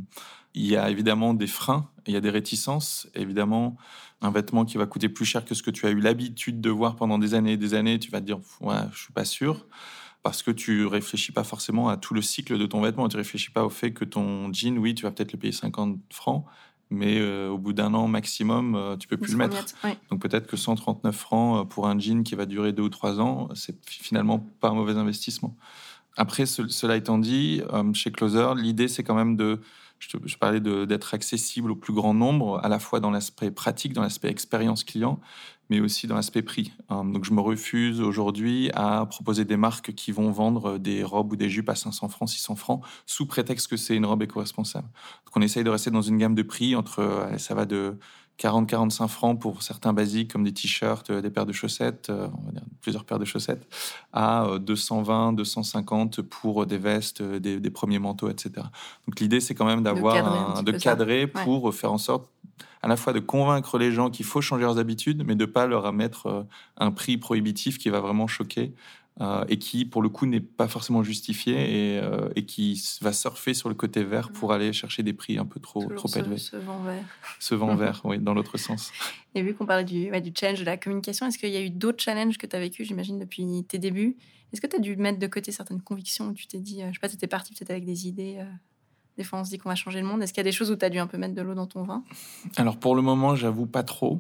il 0.54 0.66
y 0.66 0.78
a 0.78 0.90
évidemment 0.90 1.34
des 1.34 1.48
freins, 1.48 1.90
il 2.08 2.14
y 2.14 2.18
a 2.18 2.22
des 2.22 2.30
réticences. 2.30 3.08
Évidemment, 3.14 3.76
un 4.22 4.32
vêtement 4.32 4.64
qui 4.64 4.78
va 4.78 4.86
coûter 4.86 5.10
plus 5.10 5.26
cher 5.26 5.44
que 5.44 5.54
ce 5.54 5.62
que 5.62 5.72
tu 5.72 5.86
as 5.86 5.90
eu 5.90 6.00
l'habitude 6.00 6.62
de 6.62 6.70
voir 6.70 6.96
pendant 6.96 7.20
des 7.20 7.34
années 7.34 7.54
et 7.54 7.58
des 7.58 7.74
années, 7.74 8.00
tu 8.00 8.10
vas 8.10 8.22
te 8.22 8.26
dire, 8.26 8.40
ouais, 8.62 8.76
je 8.94 9.04
suis 9.04 9.14
pas 9.14 9.26
sûr. 9.26 9.68
Parce 10.26 10.42
que 10.42 10.50
tu 10.50 10.88
réfléchis 10.88 11.32
pas 11.32 11.44
forcément 11.44 11.88
à 11.88 11.98
tout 11.98 12.16
le 12.16 12.22
cycle 12.24 12.58
de 12.58 12.66
ton 12.66 12.82
vêtement. 12.82 13.08
Tu 13.08 13.16
réfléchis 13.16 13.52
pas 13.52 13.64
au 13.64 13.70
fait 13.70 13.92
que 13.94 14.04
ton 14.04 14.52
jean, 14.52 14.76
oui, 14.80 14.96
tu 14.96 15.04
vas 15.04 15.12
peut-être 15.12 15.34
le 15.34 15.38
payer 15.38 15.54
50 15.54 16.00
francs, 16.12 16.46
mais 16.90 17.20
euh, 17.20 17.50
au 17.50 17.60
bout 17.60 17.74
d'un 17.74 17.94
an 17.94 18.08
maximum, 18.08 18.74
euh, 18.74 18.98
tu 18.98 19.08
peux 19.08 19.18
plus 19.18 19.34
le 19.34 19.38
mettre. 19.38 19.56
Ouais. 19.84 19.96
Donc 20.10 20.22
peut-être 20.24 20.48
que 20.48 20.58
139 20.58 21.16
francs 21.16 21.62
euh, 21.62 21.64
pour 21.66 21.88
un 21.88 22.00
jean 22.00 22.24
qui 22.24 22.34
va 22.34 22.48
durer 22.48 22.74
deux 22.74 22.82
ou 22.82 22.90
trois 22.90 23.20
ans, 23.22 23.50
c'est 23.54 23.78
finalement 23.88 24.40
pas 24.62 24.70
un 24.70 24.74
mauvais 24.74 24.94
investissement. 24.98 25.56
Après, 26.18 26.48
ce- 26.48 26.70
cela 26.70 26.96
étant 26.98 27.20
dit, 27.20 27.62
euh, 27.74 27.94
chez 27.94 28.12
Closer, 28.12 28.54
l'idée 28.58 28.88
c'est 28.88 29.04
quand 29.04 29.14
même 29.16 29.36
de, 29.36 29.62
je, 30.00 30.38
parlais 30.38 30.60
d'être 30.60 31.14
accessible 31.14 31.72
au 31.72 31.76
plus 31.76 31.94
grand 31.94 32.14
nombre, 32.14 32.60
à 32.64 32.70
la 32.70 32.80
fois 32.80 33.00
dans 33.00 33.12
l'aspect 33.12 33.52
pratique, 33.52 33.94
dans 33.94 34.02
l'aspect 34.02 34.30
expérience 34.30 34.84
client, 34.84 35.20
mais 35.70 35.80
aussi 35.80 36.08
dans 36.08 36.16
l'aspect 36.16 36.42
prix. 36.42 36.74
Euh, 36.92 37.04
donc 37.04 37.26
je 37.26 37.34
me 37.34 37.42
refuse 37.42 38.02
aujourd'hui 38.02 38.70
à 38.74 39.06
proposer 39.06 39.46
des 39.46 39.58
marques 39.58 39.94
qui 39.94 40.12
vont 40.12 40.32
vendre 40.32 40.78
des 40.78 41.04
robes 41.04 41.32
ou 41.32 41.36
des 41.36 41.50
jupes 41.50 41.70
à 41.70 41.76
500 41.76 42.10
francs, 42.10 42.30
600 42.30 42.56
francs, 42.56 42.84
sous 43.06 43.26
prétexte 43.26 43.68
que 43.68 43.78
c'est 43.78 43.96
une 43.96 44.06
robe 44.06 44.22
éco-responsable. 44.22 44.88
Donc 45.26 45.36
on 45.36 45.42
essaye 45.42 45.64
de 45.64 45.70
rester 45.70 45.92
dans 45.92 46.04
une 46.04 46.18
gamme 46.18 46.36
de 46.36 46.44
prix 46.44 46.76
entre, 46.76 47.00
euh, 47.00 47.38
ça 47.38 47.56
va 47.56 47.66
de 47.66 47.98
40-45 48.40 49.08
francs 49.08 49.40
pour 49.40 49.64
certains 49.64 49.94
basiques 49.94 50.32
comme 50.32 50.44
des 50.44 50.54
t-shirts, 50.54 51.10
euh, 51.10 51.22
des 51.22 51.30
paires 51.30 51.46
de 51.46 51.54
chaussettes, 51.54 52.10
euh, 52.10 52.28
on 52.38 52.46
va 52.46 52.52
dire 52.52 52.64
plusieurs 52.82 53.06
paires 53.06 53.20
de 53.20 53.26
chaussettes, 53.26 53.68
à 54.14 54.46
euh, 54.46 54.60
220, 54.60 55.34
250 55.34 56.22
pour 56.22 56.64
euh, 56.64 56.66
des 56.66 56.78
vestes, 56.78 57.22
euh, 57.22 57.40
des, 57.40 57.60
des 57.60 57.70
premiers 57.70 58.00
manteaux, 58.00 58.30
etc. 58.30 58.52
Donc 59.08 59.20
l'idée, 59.20 59.40
c'est 59.40 59.56
quand 59.56 59.66
même 59.66 59.84
d'avoir 59.84 60.16
cadrer 60.16 60.40
un 60.60 60.64
de 60.64 60.72
cadrer 60.72 61.28
pour 61.28 61.74
faire 61.74 61.92
en 61.92 61.98
sorte 61.98 62.30
à 62.86 62.88
la 62.88 62.98
fois 62.98 63.14
de 63.14 63.20
convaincre 63.20 63.80
les 63.80 63.92
gens 63.92 64.12
qu'il 64.12 64.26
faut 64.26 64.42
changer 64.42 64.62
leurs 64.62 64.78
habitudes, 64.78 65.24
mais 65.26 65.34
de 65.34 65.46
pas 65.46 65.66
leur 65.66 65.92
mettre 65.92 66.28
euh, 66.28 66.44
un 66.78 66.92
prix 66.92 67.18
prohibitif 67.18 67.80
qui 67.80 67.90
va 67.90 68.00
vraiment 68.00 68.28
choquer 68.28 68.76
euh, 69.22 69.46
et 69.48 69.58
qui, 69.58 69.86
pour 69.86 70.02
le 70.02 70.10
coup, 70.10 70.26
n'est 70.26 70.42
pas 70.42 70.68
forcément 70.68 71.02
justifié 71.02 71.54
et, 71.96 72.00
euh, 72.00 72.28
et, 72.36 72.46
qui 72.46 72.82
va 73.02 73.14
surfer 73.14 73.54
sur 73.54 73.70
le 73.70 73.76
côté 73.76 74.04
vert 74.04 74.30
pour 74.30 74.52
aller 74.52 74.74
chercher 74.74 75.04
des 75.04 75.14
prix 75.14 75.38
un 75.38 75.46
peu 75.46 75.62
trop, 75.62 75.86
trop 75.86 76.10
élevés. 76.10 76.38
Ce 76.38 76.58
vent 76.58 76.80
vert. 76.80 77.06
Ce 77.40 77.56
vent 77.56 77.76
vert, 77.78 78.02
oui, 78.04 78.20
dans 78.20 78.34
l'autre 78.34 78.58
sens. 78.58 78.92
Et 79.34 79.42
vu 79.42 79.54
qu'on 79.54 79.66
parlait 79.66 79.86
du, 79.86 80.12
ouais, 80.12 80.20
du 80.20 80.34
challenge 80.38 80.60
de 80.60 80.66
la 80.66 80.76
communication, 80.76 81.26
est-ce 81.28 81.38
qu'il 81.38 81.50
y 81.50 81.56
a 81.56 81.62
eu 81.62 81.70
d'autres 81.70 82.04
challenges 82.04 82.38
que 82.38 82.46
tu 82.46 82.58
as 82.58 82.60
vécu, 82.60 82.84
j'imagine, 82.84 83.18
depuis 83.18 83.64
tes 83.70 83.80
débuts? 83.80 84.18
Est-ce 84.52 84.60
que 84.60 84.68
tu 84.68 84.76
as 84.76 84.80
dû 84.80 84.98
mettre 84.98 85.20
de 85.20 85.28
côté 85.28 85.54
certaines 85.54 85.82
convictions 85.82 86.28
où 86.28 86.34
tu 86.34 86.48
t'es 86.48 86.60
dit, 86.60 86.84
euh, 86.84 86.88
je 86.90 86.94
sais 86.96 87.00
pas, 87.00 87.08
tu 87.08 87.16
étais 87.16 87.28
parti 87.28 87.54
peut-être 87.54 87.72
avec 87.72 87.86
des 87.86 88.08
idées 88.08 88.44
des 89.18 89.24
fois, 89.24 89.40
on 89.40 89.46
se 89.46 89.50
dit 89.50 89.58
qu'on 89.58 89.70
va 89.70 89.76
changer 89.76 90.02
le 90.02 90.06
monde. 90.06 90.22
Est-ce 90.22 90.34
qu'il 90.34 90.42
y 90.42 90.46
a 90.46 90.50
des 90.50 90.52
choses 90.52 90.72
où 90.72 90.76
tu 90.76 90.84
as 90.84 90.90
dû 90.90 91.00
un 91.00 91.08
peu 91.08 91.18
mettre 91.18 91.36
de 91.36 91.42
l'eau 91.42 91.54
dans 91.54 91.68
ton 91.68 91.84
vin? 91.84 92.04
Alors, 92.58 92.78
pour 92.78 92.96
le 92.96 93.02
moment, 93.02 93.36
j'avoue 93.36 93.66
pas 93.66 93.84
trop 93.84 94.20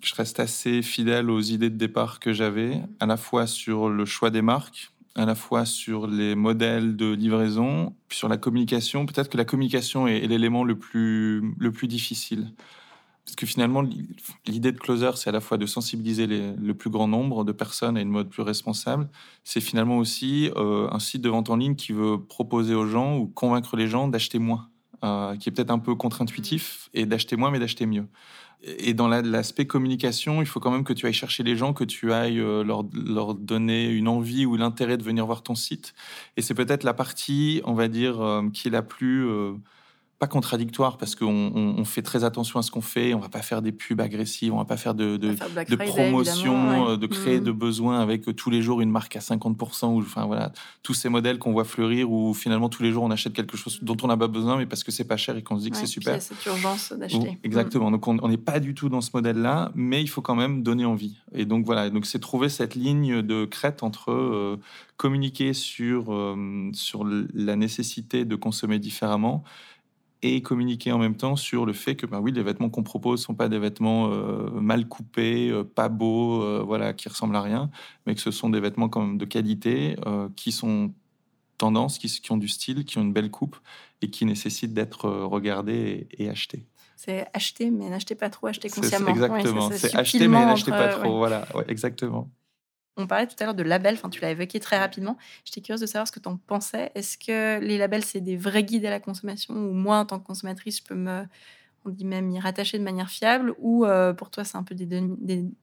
je 0.00 0.14
reste 0.14 0.40
assez 0.40 0.82
fidèle 0.82 1.30
aux 1.30 1.40
idées 1.40 1.70
de 1.70 1.76
départ 1.76 2.20
que 2.20 2.32
j'avais, 2.32 2.80
à 3.00 3.06
la 3.06 3.16
fois 3.16 3.46
sur 3.46 3.88
le 3.88 4.04
choix 4.04 4.30
des 4.30 4.42
marques, 4.42 4.90
à 5.16 5.24
la 5.24 5.34
fois 5.34 5.64
sur 5.64 6.06
les 6.06 6.34
modèles 6.34 6.96
de 6.96 7.12
livraison, 7.12 7.94
puis 8.08 8.18
sur 8.18 8.28
la 8.28 8.36
communication. 8.36 9.06
Peut-être 9.06 9.30
que 9.30 9.38
la 9.38 9.46
communication 9.46 10.06
est, 10.06 10.20
l'élément 10.26 10.62
le 10.62 10.78
plus, 10.78 11.54
le 11.58 11.72
plus 11.72 11.88
difficile. 11.88 12.52
Parce 13.24 13.34
que 13.34 13.46
finalement, 13.46 13.82
l'idée 14.46 14.70
de 14.70 14.78
Closer, 14.78 15.12
c'est 15.16 15.30
à 15.30 15.32
la 15.32 15.40
fois 15.40 15.56
de 15.56 15.66
sensibiliser 15.66 16.28
le 16.28 16.74
plus 16.74 16.90
grand 16.90 17.08
nombre 17.08 17.44
de 17.44 17.50
personnes 17.50 17.96
à 17.96 18.00
une 18.00 18.10
mode 18.10 18.28
plus 18.28 18.42
responsable. 18.42 19.08
C'est 19.42 19.60
finalement 19.60 19.98
aussi 19.98 20.50
euh, 20.54 20.86
un 20.92 21.00
site 21.00 21.22
de 21.22 21.28
vente 21.28 21.50
en 21.50 21.56
ligne 21.56 21.74
qui 21.74 21.92
veut 21.92 22.22
proposer 22.22 22.74
aux 22.74 22.86
gens 22.86 23.16
ou 23.16 23.26
convaincre 23.26 23.76
les 23.76 23.88
gens 23.88 24.06
d'acheter 24.06 24.38
moins, 24.38 24.68
euh, 25.02 25.34
qui 25.36 25.48
est 25.48 25.52
peut-être 25.52 25.72
un 25.72 25.80
peu 25.80 25.96
contre-intuitif, 25.96 26.88
et 26.94 27.04
d'acheter 27.04 27.34
moins, 27.34 27.50
mais 27.50 27.58
d'acheter 27.58 27.86
mieux. 27.86 28.06
Et 28.62 28.94
dans 28.94 29.06
l'aspect 29.06 29.66
communication, 29.66 30.40
il 30.40 30.46
faut 30.46 30.60
quand 30.60 30.70
même 30.70 30.84
que 30.84 30.92
tu 30.92 31.06
ailles 31.06 31.12
chercher 31.12 31.42
les 31.42 31.56
gens, 31.56 31.72
que 31.72 31.84
tu 31.84 32.12
ailles 32.12 32.40
euh, 32.40 32.64
leur, 32.64 33.34
donner 33.34 33.88
une 33.88 34.08
envie 34.08 34.46
ou 34.46 34.56
l'intérêt 34.56 34.96
de 34.96 35.02
venir 35.02 35.26
voir 35.26 35.42
ton 35.42 35.54
site. 35.54 35.94
Et 36.36 36.42
c'est 36.42 36.54
peut-être 36.54 36.82
la 36.82 36.94
partie, 36.94 37.60
on 37.64 37.74
va 37.74 37.88
dire, 37.88 38.20
euh, 38.20 38.48
qui 38.50 38.68
est 38.68 38.70
la 38.70 38.82
plus 38.82 39.28
euh, 39.28 39.52
pas 40.18 40.26
contradictoire 40.26 40.96
parce 40.96 41.14
qu'on 41.14 41.52
on, 41.54 41.84
fait 41.84 42.00
très 42.00 42.24
attention 42.24 42.58
à 42.58 42.62
ce 42.62 42.70
qu'on 42.70 42.80
fait. 42.80 43.12
On 43.12 43.18
va 43.18 43.28
pas 43.28 43.42
faire 43.42 43.60
des 43.60 43.70
pubs 43.70 44.00
agressives, 44.00 44.54
on 44.54 44.56
va 44.56 44.64
pas 44.64 44.78
faire 44.78 44.94
de, 44.94 45.18
de, 45.18 45.34
de 45.34 45.76
promotion, 45.76 46.88
euh, 46.90 46.96
de 46.96 47.06
créer 47.06 47.38
de 47.38 47.52
mmh. 47.52 47.58
besoins 47.58 48.00
avec 48.00 48.34
tous 48.34 48.48
les 48.48 48.62
jours 48.62 48.80
une 48.80 48.90
marque 48.90 49.14
à 49.16 49.18
50%. 49.18 49.94
Ou, 49.94 50.00
enfin 50.00 50.24
voilà, 50.24 50.52
tous 50.82 50.94
ces 50.94 51.10
modèles 51.10 51.38
qu'on 51.38 51.52
voit 51.52 51.64
fleurir 51.64 52.10
où 52.10 52.32
finalement 52.32 52.70
tous 52.70 52.82
les 52.82 52.92
jours 52.92 53.04
on 53.04 53.10
achète 53.10 53.34
quelque 53.34 53.58
chose 53.58 53.80
dont 53.82 53.96
on 54.02 54.06
n'a 54.06 54.16
pas 54.16 54.28
besoin, 54.28 54.56
mais 54.56 54.64
parce 54.64 54.84
que 54.84 54.90
c'est 54.90 55.04
pas 55.04 55.18
cher 55.18 55.36
et 55.36 55.42
qu'on 55.42 55.58
se 55.58 55.64
dit 55.64 55.70
que 55.70 55.76
c'est 55.76 55.84
super. 55.84 56.14
Il 56.14 56.16
y 56.16 56.18
a 56.18 56.20
cette 56.20 56.46
urgence 56.46 56.92
d'acheter. 56.92 57.38
Exactement. 57.44 57.90
Donc 57.90 58.08
on 58.08 58.28
n'est 58.28 58.38
pas 58.38 58.58
du 58.58 58.74
tout 58.74 58.88
dans 58.88 59.02
ce 59.02 59.10
modèle-là, 59.12 59.70
mais 59.74 60.00
il 60.00 60.08
faut 60.08 60.22
quand 60.22 60.34
même 60.34 60.62
donner 60.62 60.86
envie. 60.86 61.16
Et 61.34 61.44
donc 61.44 61.66
voilà, 61.66 61.90
donc 61.90 62.06
c'est 62.06 62.20
trouver 62.20 62.48
cette 62.48 62.74
ligne 62.74 63.20
de 63.20 63.44
crête 63.44 63.82
entre 63.82 64.12
euh, 64.12 64.58
communiquer 64.96 65.52
sur 65.52 66.06
euh, 66.08 66.70
sur 66.72 67.04
la 67.04 67.56
nécessité 67.56 68.24
de 68.24 68.34
consommer 68.34 68.78
différemment 68.78 69.44
et 70.22 70.42
communiquer 70.42 70.92
en 70.92 70.98
même 70.98 71.16
temps 71.16 71.36
sur 71.36 71.66
le 71.66 71.72
fait 71.72 71.94
que, 71.94 72.06
ben 72.06 72.20
oui, 72.20 72.32
les 72.32 72.42
vêtements 72.42 72.70
qu'on 72.70 72.82
propose 72.82 73.22
sont 73.22 73.34
pas 73.34 73.48
des 73.48 73.58
vêtements 73.58 74.10
euh, 74.10 74.50
mal 74.50 74.88
coupés, 74.88 75.50
euh, 75.50 75.64
pas 75.64 75.88
beaux, 75.88 76.42
euh, 76.42 76.62
voilà, 76.64 76.92
qui 76.92 77.08
ressemblent 77.08 77.36
à 77.36 77.42
rien, 77.42 77.70
mais 78.06 78.14
que 78.14 78.20
ce 78.20 78.30
sont 78.30 78.48
des 78.48 78.60
vêtements 78.60 78.88
quand 78.88 79.02
même 79.02 79.18
de 79.18 79.24
qualité, 79.24 79.96
qui 80.34 80.52
sont 80.52 80.92
tendance, 81.58 81.98
qui, 81.98 82.08
qui, 82.08 82.32
ont 82.32 82.36
du 82.36 82.48
style, 82.48 82.84
qui 82.84 82.98
ont 82.98 83.02
une 83.02 83.12
belle 83.12 83.30
coupe 83.30 83.56
et 84.02 84.10
qui 84.10 84.24
nécessitent 84.26 84.74
d'être 84.74 85.08
regardés 85.08 86.06
et, 86.12 86.28
achetés. 86.28 86.66
C'est 86.96 87.26
acheter, 87.34 87.70
mais 87.70 87.88
n'achetez 87.88 88.14
pas 88.14 88.30
trop, 88.30 88.46
acheter 88.46 88.68
consciemment. 88.68 89.08
Exactement, 89.08 89.70
c'est 89.70 89.94
acheter, 89.94 90.28
mais 90.28 90.44
n'achetez 90.44 90.70
pas 90.70 90.88
trop. 90.88 91.18
Voilà, 91.18 91.46
exactement. 91.68 92.30
On 92.96 93.06
parlait 93.06 93.26
tout 93.26 93.36
à 93.40 93.44
l'heure 93.44 93.54
de 93.54 93.62
labels, 93.62 93.94
enfin 93.94 94.08
tu 94.08 94.20
l'as 94.20 94.30
évoqué 94.30 94.58
très 94.58 94.78
rapidement. 94.78 95.18
J'étais 95.44 95.60
curieuse 95.60 95.80
de 95.80 95.86
savoir 95.86 96.06
ce 96.06 96.12
que 96.12 96.20
tu 96.20 96.28
en 96.28 96.36
pensais. 96.36 96.92
Est-ce 96.94 97.18
que 97.18 97.60
les 97.60 97.76
labels, 97.76 98.04
c'est 98.04 98.22
des 98.22 98.36
vrais 98.36 98.64
guides 98.64 98.86
à 98.86 98.90
la 98.90 99.00
consommation 99.00 99.54
ou 99.54 99.72
moi, 99.72 99.98
en 99.98 100.06
tant 100.06 100.18
que 100.18 100.26
consommatrice, 100.26 100.78
je 100.78 100.84
peux 100.84 100.94
me, 100.94 101.24
on 101.86 101.90
dit 101.90 102.04
même 102.04 102.30
y 102.30 102.40
rattacher 102.40 102.78
de 102.78 102.82
manière 102.82 103.08
fiable 103.08 103.54
ou 103.58 103.84
euh, 103.84 104.12
pour 104.12 104.30
toi, 104.30 104.44
c'est 104.44 104.56
un 104.56 104.62
peu 104.62 104.74
des, 104.74 104.86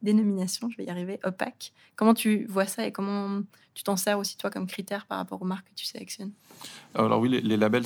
dénominations, 0.01 0.69
je 0.69 0.77
vais 0.77 0.85
y 0.85 0.89
arriver, 0.89 1.19
opaques 1.23 1.73
Comment 1.95 2.13
tu 2.13 2.45
vois 2.45 2.65
ça 2.65 2.85
et 2.85 2.91
comment 2.91 3.41
tu 3.73 3.83
t'en 3.83 3.97
sers 3.97 4.17
aussi 4.17 4.37
toi 4.37 4.49
comme 4.49 4.67
critère 4.67 5.05
par 5.05 5.17
rapport 5.17 5.41
aux 5.41 5.45
marques 5.45 5.67
que 5.69 5.75
tu 5.75 5.85
sélectionnes? 5.85 6.31
Alors 6.95 7.19
oui, 7.19 7.29
les, 7.29 7.57
labels 7.57 7.85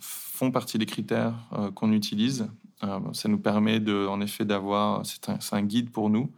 font 0.00 0.50
partie 0.50 0.78
des 0.78 0.86
critères 0.86 1.34
euh, 1.52 1.70
qu'on 1.70 1.92
utilise. 1.92 2.48
Euh, 2.82 3.00
ça 3.12 3.28
nous 3.28 3.38
permet 3.38 3.80
de, 3.80 4.06
en 4.06 4.20
effet 4.20 4.44
d'avoir, 4.44 5.04
c'est 5.04 5.28
un, 5.28 5.38
un 5.52 5.62
guide 5.62 5.90
pour 5.90 6.10
nous. 6.10 6.32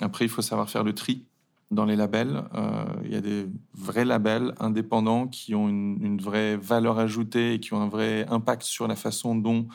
Après, 0.00 0.24
il 0.24 0.28
faut 0.28 0.42
savoir 0.42 0.68
faire 0.68 0.84
le 0.84 0.94
tri 0.94 1.24
dans 1.70 1.84
les 1.84 1.96
labels. 1.96 2.44
Euh, 2.54 2.84
il 3.04 3.12
y 3.12 3.16
a 3.16 3.20
des 3.20 3.46
vrais 3.74 4.04
labels 4.04 4.54
indépendants 4.58 5.26
qui 5.26 5.54
ont 5.54 5.68
une, 5.68 6.20
vraie 6.20 6.56
valeur 6.56 6.98
ajoutée 6.98 7.54
et 7.54 7.60
qui 7.60 7.74
ont 7.74 7.80
un 7.80 7.88
vrai 7.88 8.26
impact 8.28 8.62
sur 8.62 8.86
la 8.86 8.96
façon 8.96 9.34
dont 9.34 9.66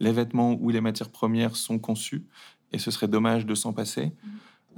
les 0.00 0.12
vêtements 0.12 0.56
ou 0.60 0.70
les 0.70 0.80
matières 0.80 1.10
premières 1.10 1.56
sont 1.56 1.78
conçus. 1.78 2.24
Et 2.72 2.78
ce 2.78 2.90
serait 2.90 3.08
dommage 3.08 3.46
de 3.46 3.54
s'en 3.54 3.72
passer. 3.72 4.06
Mmh. 4.06 4.28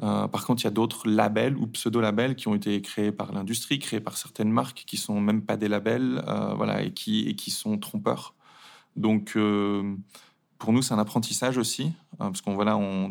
Euh, 0.02 0.28
par 0.28 0.46
contre, 0.46 0.62
il 0.62 0.64
y 0.64 0.68
a 0.68 0.70
d'autres 0.70 1.09
labels 1.09 1.56
ou 1.56 1.66
pseudo-labels 1.66 2.37
qui 2.37 2.48
ont 2.48 2.54
été 2.54 2.80
créés 2.80 3.12
par 3.12 3.33
l'industrie, 3.33 3.78
créés 3.78 4.00
par 4.00 4.16
certaines 4.16 4.50
marques 4.50 4.85
qui 4.87 4.96
sont 4.96 5.20
même 5.20 5.42
pas 5.42 5.56
des 5.56 5.68
labels, 5.68 6.22
euh, 6.26 6.54
voilà, 6.54 6.83
et 6.83 6.92
qui, 6.92 7.28
et 7.28 7.35
qui 7.35 7.50
sont 7.50 7.76
trompeurs. 7.78 8.35
Donc, 8.96 9.37
pour 10.60 10.74
nous, 10.74 10.82
c'est 10.82 10.92
un 10.92 10.98
apprentissage 10.98 11.56
aussi, 11.56 11.94
hein, 12.12 12.26
parce 12.26 12.42
qu'on 12.42 12.54
voilà, 12.54 12.76
on, 12.76 13.10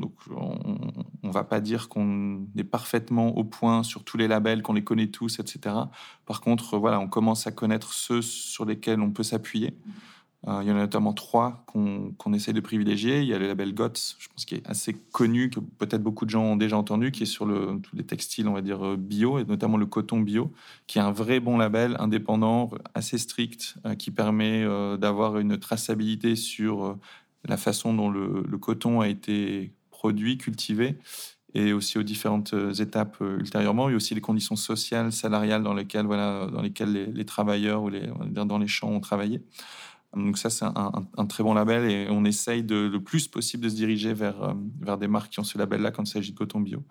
on, 1.23 1.31
va 1.31 1.43
pas 1.43 1.59
dire 1.59 1.89
qu'on 1.89 2.45
est 2.55 2.63
parfaitement 2.63 3.35
au 3.35 3.43
point 3.43 3.81
sur 3.81 4.03
tous 4.03 4.17
les 4.17 4.27
labels, 4.27 4.62
qu'on 4.62 4.73
les 4.73 4.83
connaît 4.83 5.07
tous, 5.07 5.39
etc. 5.39 5.75
Par 6.27 6.41
contre, 6.41 6.77
voilà, 6.77 6.99
on 6.99 7.07
commence 7.07 7.47
à 7.47 7.51
connaître 7.51 7.91
ceux 7.93 8.21
sur 8.21 8.65
lesquels 8.65 9.01
on 9.01 9.09
peut 9.09 9.23
s'appuyer. 9.23 9.73
Euh, 10.47 10.59
il 10.62 10.69
y 10.69 10.71
en 10.71 10.75
a 10.75 10.79
notamment 10.79 11.12
trois 11.12 11.65
qu'on 11.65 12.33
essaie 12.33 12.53
de 12.53 12.59
privilégier. 12.62 13.21
Il 13.21 13.27
y 13.27 13.33
a 13.33 13.39
le 13.39 13.47
label 13.47 13.73
GOTS, 13.73 14.15
je 14.19 14.27
pense, 14.29 14.45
qui 14.45 14.55
est 14.55 14.69
assez 14.69 14.93
connu, 14.93 15.49
que 15.49 15.59
peut-être 15.59 16.03
beaucoup 16.03 16.25
de 16.25 16.29
gens 16.29 16.43
ont 16.43 16.55
déjà 16.55 16.77
entendu, 16.77 17.12
qui 17.12 17.23
est 17.23 17.25
sur 17.25 17.45
le, 17.45 17.79
tous 17.81 17.95
les 17.95 18.05
textiles, 18.05 18.47
on 18.47 18.53
va 18.53 18.62
dire, 18.62 18.85
euh, 18.85 18.95
bio, 18.95 19.39
et 19.39 19.43
notamment 19.43 19.77
le 19.77 19.88
coton 19.88 20.21
bio, 20.21 20.53
qui 20.85 20.99
est 20.99 21.01
un 21.01 21.12
vrai 21.12 21.39
bon 21.39 21.57
label 21.57 21.97
indépendant, 21.99 22.69
assez 22.93 23.17
strict, 23.17 23.75
euh, 23.85 23.95
qui 23.95 24.12
permet 24.12 24.65
d'avoir 24.97 25.39
une 25.39 25.57
traçabilité 25.57 26.35
sur 26.35 26.97
la 27.47 27.58
façon 27.58 27.93
dont 27.93 28.10
le, 28.10 28.58
coton 28.58 29.02
a 29.02 29.08
été 29.08 29.73
produit, 29.91 30.38
cultivé, 30.38 30.97
et 31.56 31.73
aussi 31.73 31.97
aux 31.97 32.04
différentes 32.04 32.54
euh, 32.54 32.73
étapes 32.73 33.17
euh, 33.21 33.39
ultérieurement. 33.39 33.88
A 33.88 33.91
aussi 33.91 34.13
les 34.13 34.21
conditions 34.21 34.56
sociales, 34.56 35.12
salariales 35.12 35.63
dans 35.63 35.73
lesquelles, 35.73 36.06
voilà, 36.06 36.45
dans 36.45 36.62
lesquelles 36.62 37.12
les, 37.12 37.25
travailleurs 37.25 37.82
ou 37.82 37.89
les, 37.89 38.08
dans 38.28 38.58
les 38.60 38.67
champs 38.67 38.89
ont 38.89 38.99
travaillé. 38.99 39.41
Donc 40.15 40.38
ça, 40.39 40.49
c'est 40.49 40.65
un, 40.65 41.25
très 41.28 41.43
bon 41.43 41.54
label 41.54 41.89
et 41.89 42.08
on 42.10 42.25
essaye 42.25 42.63
de, 42.63 42.89
le 42.91 42.99
plus 42.99 43.28
possible 43.28 43.63
de 43.63 43.69
se 43.69 43.75
diriger 43.75 44.13
vers, 44.13 44.41
euh, 44.41 44.54
vers 44.82 44.97
des 44.97 45.08
marques 45.08 45.32
qui 45.32 45.39
ont 45.39 45.43
ce 45.43 45.58
label-là 45.58 45.91
quand 45.91 46.04
il 46.04 46.12
s'agit 46.12 46.32
de 46.32 46.38
coton 46.38 46.62
bio. 46.62 46.84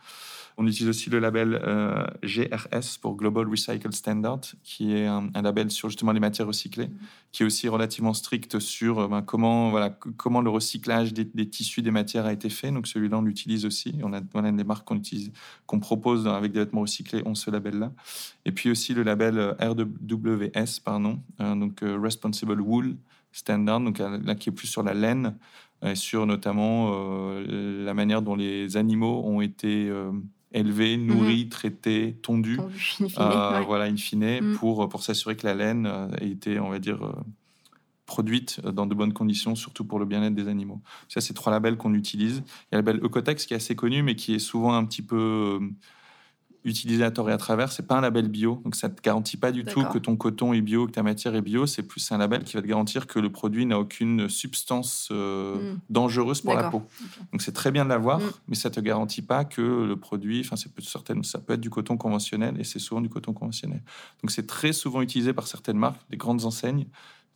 On 0.60 0.66
utilise 0.66 0.88
aussi 0.88 1.08
le 1.08 1.20
label 1.20 1.60
euh, 1.62 2.04
GRS 2.24 2.98
pour 3.00 3.14
Global 3.14 3.48
Recycle 3.48 3.92
Standard, 3.92 4.40
qui 4.64 4.92
est 4.92 5.06
un, 5.06 5.30
label 5.40 5.70
sur 5.70 5.88
justement 5.88 6.10
les 6.10 6.18
matières 6.18 6.48
recyclées, 6.48 6.90
qui 7.30 7.44
est 7.44 7.46
aussi 7.46 7.68
relativement 7.68 8.12
strict 8.12 8.58
sur 8.58 8.98
euh, 8.98 9.06
ben, 9.06 9.22
comment, 9.22 9.70
voilà, 9.70 9.90
comment 10.16 10.40
le 10.40 10.50
recyclage 10.50 11.14
des, 11.14 11.48
tissus, 11.48 11.80
des 11.80 11.92
matières 11.92 12.26
a 12.26 12.32
été 12.32 12.50
fait. 12.50 12.72
Donc 12.72 12.88
celui-là, 12.88 13.18
on 13.18 13.22
l'utilise 13.22 13.64
aussi. 13.66 14.00
On 14.02 14.12
a, 14.12 14.20
on 14.34 14.42
a 14.42 14.50
des 14.50 14.64
marques 14.64 14.84
qu'on 14.84 14.96
utilise, 14.96 15.30
qu'on 15.66 15.78
propose 15.78 16.26
avec 16.26 16.50
des 16.50 16.58
vêtements 16.58 16.80
recyclés, 16.80 17.22
ont 17.24 17.36
ce 17.36 17.52
label-là. 17.52 17.92
Et 18.44 18.50
puis 18.50 18.68
aussi 18.68 18.94
le 18.94 19.04
label 19.04 19.38
euh, 19.38 19.52
RWS, 19.60 20.80
pardon, 20.84 21.20
donc 21.38 21.82
Responsible 21.82 22.60
Wool 22.60 22.96
Standard, 23.30 23.80
donc 23.80 23.98
là 24.00 24.34
qui 24.34 24.48
est 24.48 24.52
plus 24.52 24.66
sur 24.66 24.82
la 24.82 24.94
laine, 24.94 25.36
et 25.84 25.94
sur 25.94 26.26
notamment 26.26 27.38
la 27.46 27.94
manière 27.94 28.22
dont 28.22 28.34
les 28.34 28.76
animaux 28.76 29.22
ont 29.24 29.40
été 29.40 29.88
élevé, 30.52 30.96
mhm. 30.96 31.06
nourri, 31.06 31.48
traité, 31.48 32.16
tondu, 32.22 32.58
euh, 33.18 33.60
voilà, 33.66 33.84
in 33.84 33.96
fine, 33.96 34.40
mhm. 34.40 34.56
pour, 34.56 34.88
pour 34.88 35.02
s'assurer 35.02 35.36
que 35.36 35.46
la 35.46 35.54
laine 35.54 35.86
euh, 35.86 36.08
ait 36.20 36.30
été, 36.30 36.58
on 36.58 36.70
va 36.70 36.78
dire, 36.78 37.04
euh, 37.04 37.12
produite 38.06 38.60
dans 38.62 38.86
de 38.86 38.94
bonnes 38.94 39.12
conditions, 39.12 39.54
surtout 39.54 39.84
pour 39.84 39.98
le 39.98 40.06
bien-être 40.06 40.34
des 40.34 40.48
animaux. 40.48 40.80
Ça, 41.08 41.20
c'est 41.20 41.34
trois 41.34 41.52
labels 41.52 41.76
qu'on 41.76 41.92
utilise. 41.92 42.42
Il 42.46 42.74
y 42.74 42.78
a 42.78 42.80
le 42.80 42.86
label 42.86 43.04
Ecotex 43.04 43.44
qui 43.44 43.52
est 43.52 43.58
assez 43.58 43.76
connu, 43.76 44.02
mais 44.02 44.14
qui 44.14 44.34
est 44.34 44.38
souvent 44.38 44.74
un 44.74 44.84
petit 44.86 45.02
peu 45.02 45.60
utilisateur 46.64 47.28
et 47.30 47.32
à 47.32 47.38
travers, 47.38 47.72
c'est 47.72 47.86
pas 47.86 47.96
un 47.96 48.00
label 48.00 48.28
bio, 48.28 48.60
donc 48.64 48.74
ça 48.74 48.88
te 48.88 49.00
garantit 49.00 49.36
pas 49.36 49.52
du 49.52 49.64
tout 49.64 49.84
que 49.84 49.98
ton 49.98 50.16
coton 50.16 50.52
est 50.52 50.60
bio, 50.60 50.86
que 50.86 50.92
ta 50.92 51.02
matière 51.02 51.34
est 51.34 51.42
bio. 51.42 51.66
C'est 51.66 51.82
plus 51.82 52.10
un 52.12 52.18
label 52.18 52.44
qui 52.44 52.54
va 52.54 52.62
te 52.62 52.66
garantir 52.66 53.06
que 53.06 53.18
le 53.18 53.30
produit 53.30 53.64
n'a 53.66 53.78
aucune 53.78 54.28
substance 54.28 55.08
euh, 55.10 55.74
hmm. 55.74 55.78
dangereuse 55.90 56.40
pour 56.40 56.54
la 56.54 56.70
peau. 56.70 56.82
Donc 57.32 57.42
c'est 57.42 57.52
très 57.52 57.70
bien 57.70 57.84
de 57.84 57.90
l'avoir, 57.90 58.20
hmm. 58.20 58.30
mais 58.48 58.54
ça 58.56 58.70
te 58.70 58.80
garantit 58.80 59.22
pas 59.22 59.44
que 59.44 59.62
le 59.62 59.96
produit, 59.96 60.40
enfin 60.40 60.56
c'est 60.56 60.70
certaines, 60.80 61.22
ça 61.24 61.38
peut 61.38 61.54
être 61.54 61.60
du 61.60 61.70
coton 61.70 61.96
conventionnel 61.96 62.56
et 62.58 62.64
c'est 62.64 62.78
souvent 62.78 63.00
du 63.00 63.08
coton 63.08 63.32
conventionnel. 63.32 63.82
Donc 64.22 64.30
c'est 64.30 64.46
très 64.46 64.72
souvent 64.72 65.00
utilisé 65.00 65.32
par 65.32 65.46
certaines 65.46 65.78
marques, 65.78 66.00
des 66.10 66.16
grandes 66.16 66.44
enseignes 66.44 66.86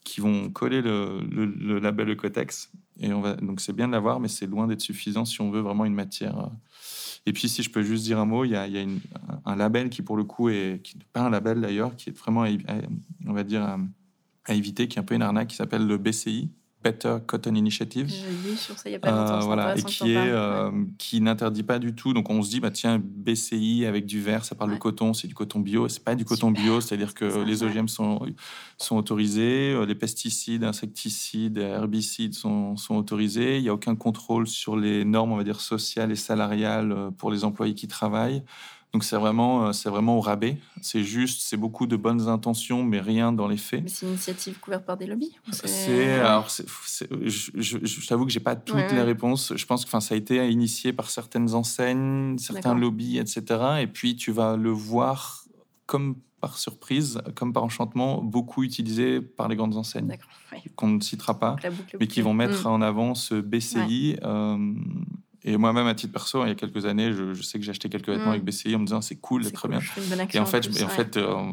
qui 0.05 0.21
vont 0.21 0.51
coller 0.51 0.83
le, 0.83 1.21
le, 1.31 1.79
label 1.79 2.11
Ecotex. 2.11 2.73
Et 3.01 3.13
on 3.13 3.21
va, 3.21 3.35
donc 3.35 3.61
c'est 3.61 3.73
bien 3.73 3.87
de 3.87 3.93
l'avoir, 3.93 4.21
mais 4.21 4.29
c'est 4.29 4.47
loin 4.47 4.67
d'être 4.67 4.81
suffisant 4.81 5.25
si 5.25 5.41
on 5.41 5.51
veut 5.51 5.61
vraiment 5.61 5.85
une 5.85 5.95
matière, 5.95 6.51
Et 7.25 7.33
puis, 7.33 7.49
si 7.49 7.63
je 7.63 7.71
peux 7.71 7.83
juste 7.83 8.05
dire 8.05 8.19
un 8.19 8.25
mot, 8.25 8.45
il 8.45 8.51
y 8.51 8.57
a, 8.57 8.67
un 9.45 9.57
label 9.57 9.91
qui, 9.91 10.03
pour 10.03 10.17
le 10.17 10.25
coup, 10.25 10.49
est 10.49 10.81
qui 10.83 10.99
pas 11.13 11.23
un 11.23 11.31
label 11.31 11.61
d'ailleurs, 11.61 11.95
qui 11.95 12.11
est 12.11 12.19
vraiment, 12.19 12.45
on 13.27 13.33
va 13.33 13.45
dire, 13.45 13.63
à, 13.63 13.79
à 14.45 14.55
éviter, 14.55 14.89
qui 14.89 14.99
est 14.99 15.01
un 15.01 15.05
peu 15.05 15.15
une 15.15 15.23
arnaque, 15.23 15.49
qui 15.49 15.57
s'appelle 15.57 15.87
le 15.87 15.99
BCI, 15.99 16.51
Better 16.83 17.19
Cotton 17.27 17.55
Initiative. 17.55 18.07
Lu 18.07 18.57
sur 18.57 18.79
ça 18.79 18.89
il 18.89 18.93
y 18.93 18.95
a 18.95 18.99
pas 18.99 19.09
Euh, 19.13 19.21
longtemps. 19.23 19.41
c'est 19.41 19.47
voilà, 19.47 19.77
et 19.79 19.83
qui 19.83 20.13
est 20.13 20.17
euh, 20.17 20.71
Ouais. 20.71 20.87
qui 20.99 21.21
n'interdit 21.21 21.63
pas 21.63 21.79
du 21.79 21.95
tout. 21.95 22.13
Donc 22.13 22.29
on 22.31 22.43
se 22.43 22.51
dit 22.51 22.61
bah 22.61 22.71
tiens 22.71 23.01
BCI 23.03 23.87
avec 23.87 24.07
du 24.07 24.21
vert, 24.21 24.45
ça 24.45 24.55
parle 24.55 24.71
Ouais. 24.71 24.77
de 24.77 24.81
coton, 24.83 25.15
c'est 25.15 25.29
du 25.29 25.35
coton 25.35 25.61
bio. 25.61 25.89
C'est 25.89 26.03
pas 26.05 26.15
du 26.15 26.25
coton 26.25 26.51
bio, 26.51 26.81
c'est-à-dire 26.81 27.15
que 27.15 27.31
ça, 27.31 27.45
les 27.45 27.63
ouais. 27.63 27.71
OGM 27.71 27.89
sont 27.89 28.21
sont 28.79 28.97
autorisés, 28.97 29.73
euh, 29.75 29.87
les 29.87 29.95
pesticides, 29.95 30.65
insecticides, 30.65 31.59
herbicides 31.59 32.35
sont 32.35 32.77
sont 32.77 32.97
autorisés. 32.97 33.59
Il 33.59 33.65
y 33.65 33.69
a 33.69 33.75
aucun 33.75 33.95
contrôle 33.95 34.47
sur 34.47 34.77
les 34.77 35.05
normes, 35.05 35.33
on 35.33 35.37
va 35.37 35.45
dire 35.45 35.61
sociales 35.61 36.11
et 36.13 36.17
salariales 36.17 36.93
euh, 36.93 37.11
pour 37.11 37.31
les 37.31 37.45
employés 37.45 37.75
qui 37.75 37.89
travaillent. 37.89 38.43
Donc 38.93 39.05
c'est 39.05 39.17
vraiment 39.17 39.69
euh, 39.69 39.73
c'est 39.73 39.89
vraiment 39.89 40.19
au 40.19 40.21
rabais. 40.21 40.59
C'est 40.83 41.03
juste 41.03 41.41
c'est 41.43 41.57
beaucoup 41.57 41.87
de 41.87 41.97
bonnes 41.97 42.29
intentions, 42.29 42.83
mais 42.85 43.01
rien 43.01 43.33
dans 43.33 43.49
les 43.49 43.57
faits. 43.57 43.83
Mais 43.85 43.89
c'est 43.89 44.05
une 44.05 44.13
initiative 44.13 44.59
couverte 44.61 44.85
par 44.85 44.97
des 44.99 45.07
lobbies 45.07 45.35
C'est 45.51 46.15
alors, 46.21 46.49
je, 46.51 47.51
je, 47.55 47.79
je 47.83 48.07
t'avoue 48.07 48.27
que 48.27 48.33
j'ai 48.33 48.41
pas 48.41 48.55
toutes 48.55 48.77
Ouais, 48.77 48.93
les 48.95 49.01
réponses. 49.03 49.55
Je 49.57 49.65
pense 49.67 49.85
que, 49.85 49.89
enfin, 49.89 50.01
ça 50.01 50.15
a 50.15 50.19
été 50.19 50.47
initié 50.51 50.93
par 50.93 51.09
certaines 51.09 51.55
enseignes, 51.55 52.37
certains 52.39 52.75
lobbies, 52.75 53.17
etc. 53.19 53.43
Et 53.81 53.87
puis 53.87 54.15
tu 54.17 54.31
vas 54.31 54.57
le 54.57 54.71
voir 54.71 55.45
comme 55.87 56.17
par 56.43 56.59
surprise, 56.59 57.21
comme 57.37 57.53
par 57.53 57.63
enchantement, 57.63 58.21
beaucoup 58.21 58.65
utilisé 58.65 59.21
par 59.21 59.47
les 59.49 59.55
grandes 59.55 59.77
enseignes 59.77 60.09
ouais. 60.09 60.63
qu'on 60.75 60.89
ne 60.89 61.01
citera 61.01 61.39
pas, 61.39 61.55
mais 62.01 62.09
qui 62.09 62.21
vont 62.21 62.35
mettre 62.35 62.65
Mm. 62.65 62.73
en 62.73 62.83
avant 62.83 63.15
ce 63.15 63.37
BCI. 63.41 64.17
euh, 64.25 64.75
et 65.45 65.57
moi-même, 65.57 65.87
à 65.87 65.95
titre 65.95 66.13
perso, 66.13 66.45
il 66.45 66.49
y 66.49 66.53
a 66.53 66.55
quelques 66.55 66.87
années, 66.87 67.13
je, 67.13 67.35
je 67.35 67.43
sais 67.43 67.59
que 67.59 67.65
j'ai 67.65 67.71
acheté 67.71 67.89
quelques 67.89 68.09
vêtements 68.09 68.27
Mm. 68.27 68.31
avec 68.31 68.45
BCI 68.45 68.75
en 68.77 68.79
me 68.81 68.87
disant 68.87 69.01
c'est 69.01 69.17
cool, 69.17 69.45
c'est 69.45 69.51
très 69.53 69.69
cool, 69.69 69.79
bien. 69.79 70.27
Et 70.33 70.39
en 70.39 70.47
fait, 70.47 70.61
plus, 70.61 70.73
je- 70.75 70.81
et 70.81 70.85
en 70.85 70.89
ouais. 70.89 70.93
fait 70.95 71.17
euh, 71.17 71.37
Mm. 71.37 71.53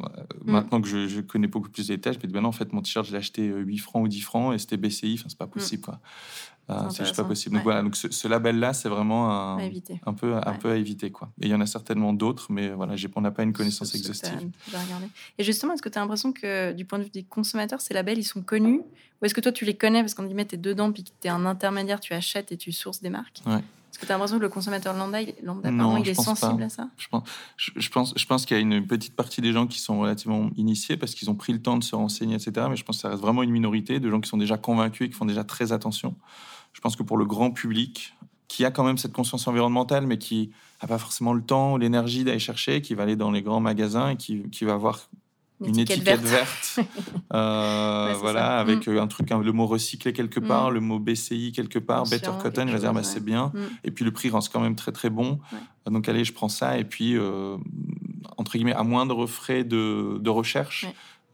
maintenant 0.51 0.81
que 0.81 0.87
je, 0.87 1.07
je 1.07 1.21
connais 1.21 1.47
beaucoup 1.47 1.69
plus 1.69 1.87
les 1.89 1.97
détails, 1.97 2.13
je 2.13 2.19
me 2.19 2.23
dis, 2.27 2.33
ben 2.33 2.41
non, 2.41 2.49
en 2.49 2.53
fait, 2.53 2.71
mon 2.73 2.81
t-shirt, 2.81 3.05
je 3.05 3.11
l'ai 3.11 3.17
acheté 3.17 3.47
euh, 3.49 3.59
8 3.59 3.77
francs 3.79 4.03
ou 4.03 4.07
10 4.07 4.21
francs 4.21 4.53
et 4.53 4.57
c'était 4.57 4.77
BCI. 4.77 5.15
Enfin, 5.19 5.25
c'est 5.29 5.37
pas 5.37 5.47
possible, 5.47 5.83
quoi. 5.83 5.99
Euh, 6.69 6.87
c'est 6.91 7.03
juste 7.03 7.15
pas 7.15 7.23
possible. 7.23 7.55
Donc 7.55 7.63
voilà, 7.63 7.81
donc 7.81 7.95
ce, 7.95 8.11
ce 8.11 8.27
label-là, 8.27 8.73
c'est 8.73 8.89
vraiment 8.89 9.31
un, 9.31 9.57
un, 9.57 10.13
peu, 10.13 10.35
un 10.35 10.39
Ouais. 10.51 10.57
peu 10.59 10.69
à 10.69 10.75
éviter, 10.75 11.09
quoi. 11.09 11.31
Et 11.41 11.47
il 11.47 11.49
y 11.49 11.55
en 11.55 11.61
a 11.61 11.65
certainement 11.65 12.13
d'autres, 12.13 12.51
mais 12.51 12.69
voilà, 12.69 12.95
j'ai- 12.95 13.09
on 13.15 13.21
n'a 13.21 13.31
pas 13.31 13.41
une 13.41 13.53
connaissance 13.53 13.95
exhaustive. 13.95 14.51
Et 15.39 15.43
justement, 15.43 15.73
est-ce 15.73 15.81
que 15.81 15.89
tu 15.89 15.97
as 15.97 16.01
l'impression 16.01 16.31
que 16.31 16.71
du 16.73 16.85
point 16.85 16.99
de 16.99 17.05
vue 17.05 17.09
des 17.09 17.23
consommateurs, 17.23 17.81
ces 17.81 17.95
labels, 17.95 18.19
ils 18.19 18.23
sont 18.23 18.43
connus? 18.43 18.81
Ou 19.21 19.25
est-ce 19.25 19.33
que 19.33 19.41
toi, 19.41 19.51
tu 19.51 19.65
les 19.65 19.75
connais? 19.75 20.01
Parce 20.01 20.13
qu'on 20.13 20.23
dit, 20.23 20.35
tu 20.47 20.55
es 20.55 20.57
dedans, 20.59 20.91
puis 20.91 21.03
tu 21.03 21.11
es 21.23 21.29
un 21.29 21.45
intermédiaire, 21.47 21.99
tu 21.99 22.13
achètes 22.13 22.51
et 22.51 22.57
tu 22.57 22.71
sources 22.71 23.01
des 23.01 23.09
marques 23.09 23.41
Ouais. 23.47 23.63
Est-ce 23.99 24.05
que 24.05 24.05
tu 24.05 24.13
as 24.13 24.15
l'impression 24.15 24.37
que 24.37 24.43
le 24.43 24.49
consommateur 24.49 24.93
lambda, 24.93 25.21
il, 25.21 25.35
lambda, 25.43 25.71
Non, 25.71 25.97
il 25.97 26.07
est 26.07 26.13
sensible 26.13 26.59
pas. 26.59 26.63
à 26.63 26.69
ça 26.69 26.89
Je 26.97 27.09
pense, 27.09 27.23
je, 27.57 27.71
je 27.75 27.89
pense, 27.89 28.13
je 28.15 28.25
pense 28.25 28.45
qu'il 28.45 28.55
y 28.55 28.59
a 28.59 28.61
une 28.61 28.87
petite 28.87 29.13
partie 29.13 29.41
des 29.41 29.51
gens 29.51 29.67
qui 29.67 29.79
sont 29.79 29.99
relativement 29.99 30.49
initiés 30.55 30.95
parce 30.95 31.15
qu'ils 31.15 31.29
ont 31.29 31.35
pris 31.35 31.51
le 31.51 31.61
temps 31.61 31.75
de 31.75 31.83
se 31.83 31.97
renseigner, 31.97 32.35
etc. 32.35 32.67
Mais 32.69 32.77
je 32.77 32.85
pense 32.85 32.95
que 32.95 33.01
ça 33.01 33.09
reste 33.09 33.21
vraiment 33.21 33.43
une 33.43 33.51
minorité 33.51 33.99
de 33.99 34.09
gens 34.09 34.21
qui 34.21 34.29
sont 34.29 34.37
déjà 34.37 34.57
convaincus 34.57 35.07
et 35.07 35.09
qui 35.09 35.17
font 35.17 35.25
déjà 35.25 35.43
très 35.43 35.73
attention. 35.73 36.15
Je 36.71 36.79
pense 36.79 36.95
que 36.95 37.03
pour 37.03 37.17
le 37.17 37.25
grand 37.25 37.51
public, 37.51 38.15
qui 38.47 38.63
a 38.63 38.71
quand 38.71 38.85
même 38.85 38.97
cette 38.97 39.11
conscience 39.11 39.45
environnementale, 39.49 40.07
mais 40.07 40.17
qui 40.17 40.51
n'a 40.81 40.87
pas 40.87 40.97
forcément 40.97 41.33
le 41.33 41.41
temps, 41.41 41.75
l'énergie 41.75 42.23
d'aller 42.23 42.39
chercher, 42.39 42.81
qui 42.81 42.95
va 42.95 43.03
aller 43.03 43.17
dans 43.17 43.31
les 43.31 43.41
grands 43.41 43.59
magasins 43.59 44.11
et 44.11 44.15
qui, 44.15 44.49
qui 44.49 44.63
va 44.63 44.75
avoir 44.75 45.09
une 45.61 45.79
étiquette, 45.79 46.21
verte, 46.21 46.79
euh, 47.33 48.07
Ouais, 48.07 48.13
voilà, 48.19 48.39
ça. 48.39 48.59
avec 48.59 48.87
euh, 48.87 49.01
un 49.01 49.07
truc, 49.07 49.29
le 49.29 49.51
mot 49.51 49.65
recyclé 49.67 50.13
quelque 50.13 50.39
part, 50.39 50.71
Mm. 50.71 50.73
le 50.75 50.79
mot 50.79 50.99
BCI 50.99 51.51
quelque 51.51 51.79
part, 51.79 51.99
Conscient, 52.03 52.17
Better 52.17 52.31
Cotton, 52.41 52.51
quelque 52.51 52.67
il 52.67 52.73
va 52.73 52.79
dire, 52.79 52.93
bah, 52.93 53.03
c'est 53.03 53.23
bien. 53.23 53.51
Mm. 53.53 53.59
Et 53.83 53.91
puis 53.91 54.05
le 54.05 54.11
prix 54.11 54.29
reste 54.29 54.51
quand 54.51 54.61
même 54.61 54.75
très 54.75 54.91
très 54.91 55.09
bon. 55.09 55.39
Ouais. 55.51 55.91
Donc 55.91 56.07
allez, 56.07 56.23
je 56.23 56.33
prends 56.33 56.49
ça. 56.49 56.77
Et 56.77 56.83
puis, 56.85 57.17
euh, 57.17 57.57
entre 58.37 58.53
guillemets, 58.53 58.73
à 58.73 58.83
moindre 58.83 59.25
frais 59.27 59.63
de, 59.63 60.17
de 60.19 60.29
recherche, 60.29 60.85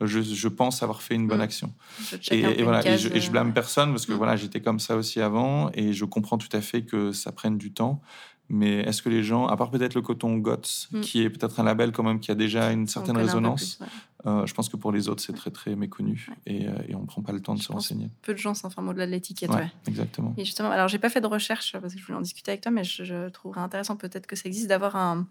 Ouais. 0.01 0.07
je, 0.07 0.21
je 0.21 0.47
pense 0.47 0.81
avoir 0.83 1.01
fait 1.01 1.15
une 1.15 1.27
bonne 1.27 1.37
Mm. 1.39 1.41
action. 1.41 1.73
Je 2.21 2.33
Et, 2.33 2.63
voilà, 2.63 2.85
et 2.87 2.97
je, 2.97 3.09
et 3.13 3.21
je 3.21 3.31
blâme 3.31 3.53
personne 3.53 3.91
parce 3.91 4.05
que 4.05 4.13
Mm. 4.13 4.17
voilà, 4.17 4.35
j'étais 4.35 4.61
comme 4.61 4.79
ça 4.79 4.95
aussi 4.95 5.21
avant 5.21 5.69
et 5.73 5.93
je 5.93 6.03
comprends 6.05 6.37
tout 6.37 6.49
à 6.51 6.61
fait 6.61 6.81
que 6.83 7.11
ça 7.11 7.31
prenne 7.31 7.57
du 7.57 7.71
temps. 7.71 8.01
Mais 8.47 8.81
est-ce 8.81 9.01
que 9.01 9.09
les 9.09 9.23
gens, 9.23 9.47
à 9.47 9.57
part 9.57 9.71
peut-être 9.71 9.95
le 9.95 10.01
coton 10.03 10.37
GOTS, 10.37 10.89
Mm. 10.91 11.01
qui 11.01 11.23
est 11.23 11.31
peut-être 11.31 11.59
un 11.59 11.63
label 11.63 11.91
quand 11.91 12.03
même 12.03 12.19
qui 12.19 12.29
a 12.29 12.35
déjà 12.35 12.71
une 12.71 12.87
certaine 12.87 13.17
un 13.17 13.21
résonance, 13.21 13.75
plus, 13.77 13.85
ouais. 13.85 13.91
Euh, 14.25 14.45
je 14.45 14.53
pense 14.53 14.69
que 14.69 14.77
pour 14.77 14.91
les 14.91 15.07
autres, 15.09 15.21
c'est 15.23 15.33
très 15.33 15.51
très 15.51 15.75
méconnu 15.75 16.27
Ouais. 16.29 16.35
et, 16.45 16.67
euh, 16.67 16.71
et 16.87 16.95
on 16.95 17.05
prend 17.05 17.21
pas 17.21 17.31
le 17.31 17.41
temps 17.41 17.53
de 17.53 17.59
Je 17.59 17.65
se 17.65 17.71
renseigner. 17.71 18.09
Peu 18.21 18.33
de 18.33 18.37
gens 18.39 18.53
s'informent 18.53 18.89
au-delà 18.89 19.05
de 19.05 19.11
l'étiquette. 19.11 19.49
Ouais, 19.51 19.57
ouais. 19.57 19.71
exactement. 19.87 20.33
Et 20.37 20.45
justement, 20.45 20.71
alors 20.71 20.87
j'ai 20.87 20.99
pas 20.99 21.09
fait 21.09 21.21
de 21.21 21.27
recherche 21.27 21.73
parce 21.79 21.93
que 21.93 21.99
je 21.99 22.05
voulais 22.05 22.17
en 22.17 22.21
discuter 22.21 22.51
avec 22.51 22.61
toi, 22.61 22.71
mais 22.71 22.83
je, 22.83 23.03
je 23.03 23.29
trouverais 23.29 23.61
intéressant 23.61 23.95
peut-être 23.95 24.27
que 24.27 24.35
ça 24.35 24.43
existe 24.47 24.67
d'avoir 24.67 24.95
un, 24.95 25.27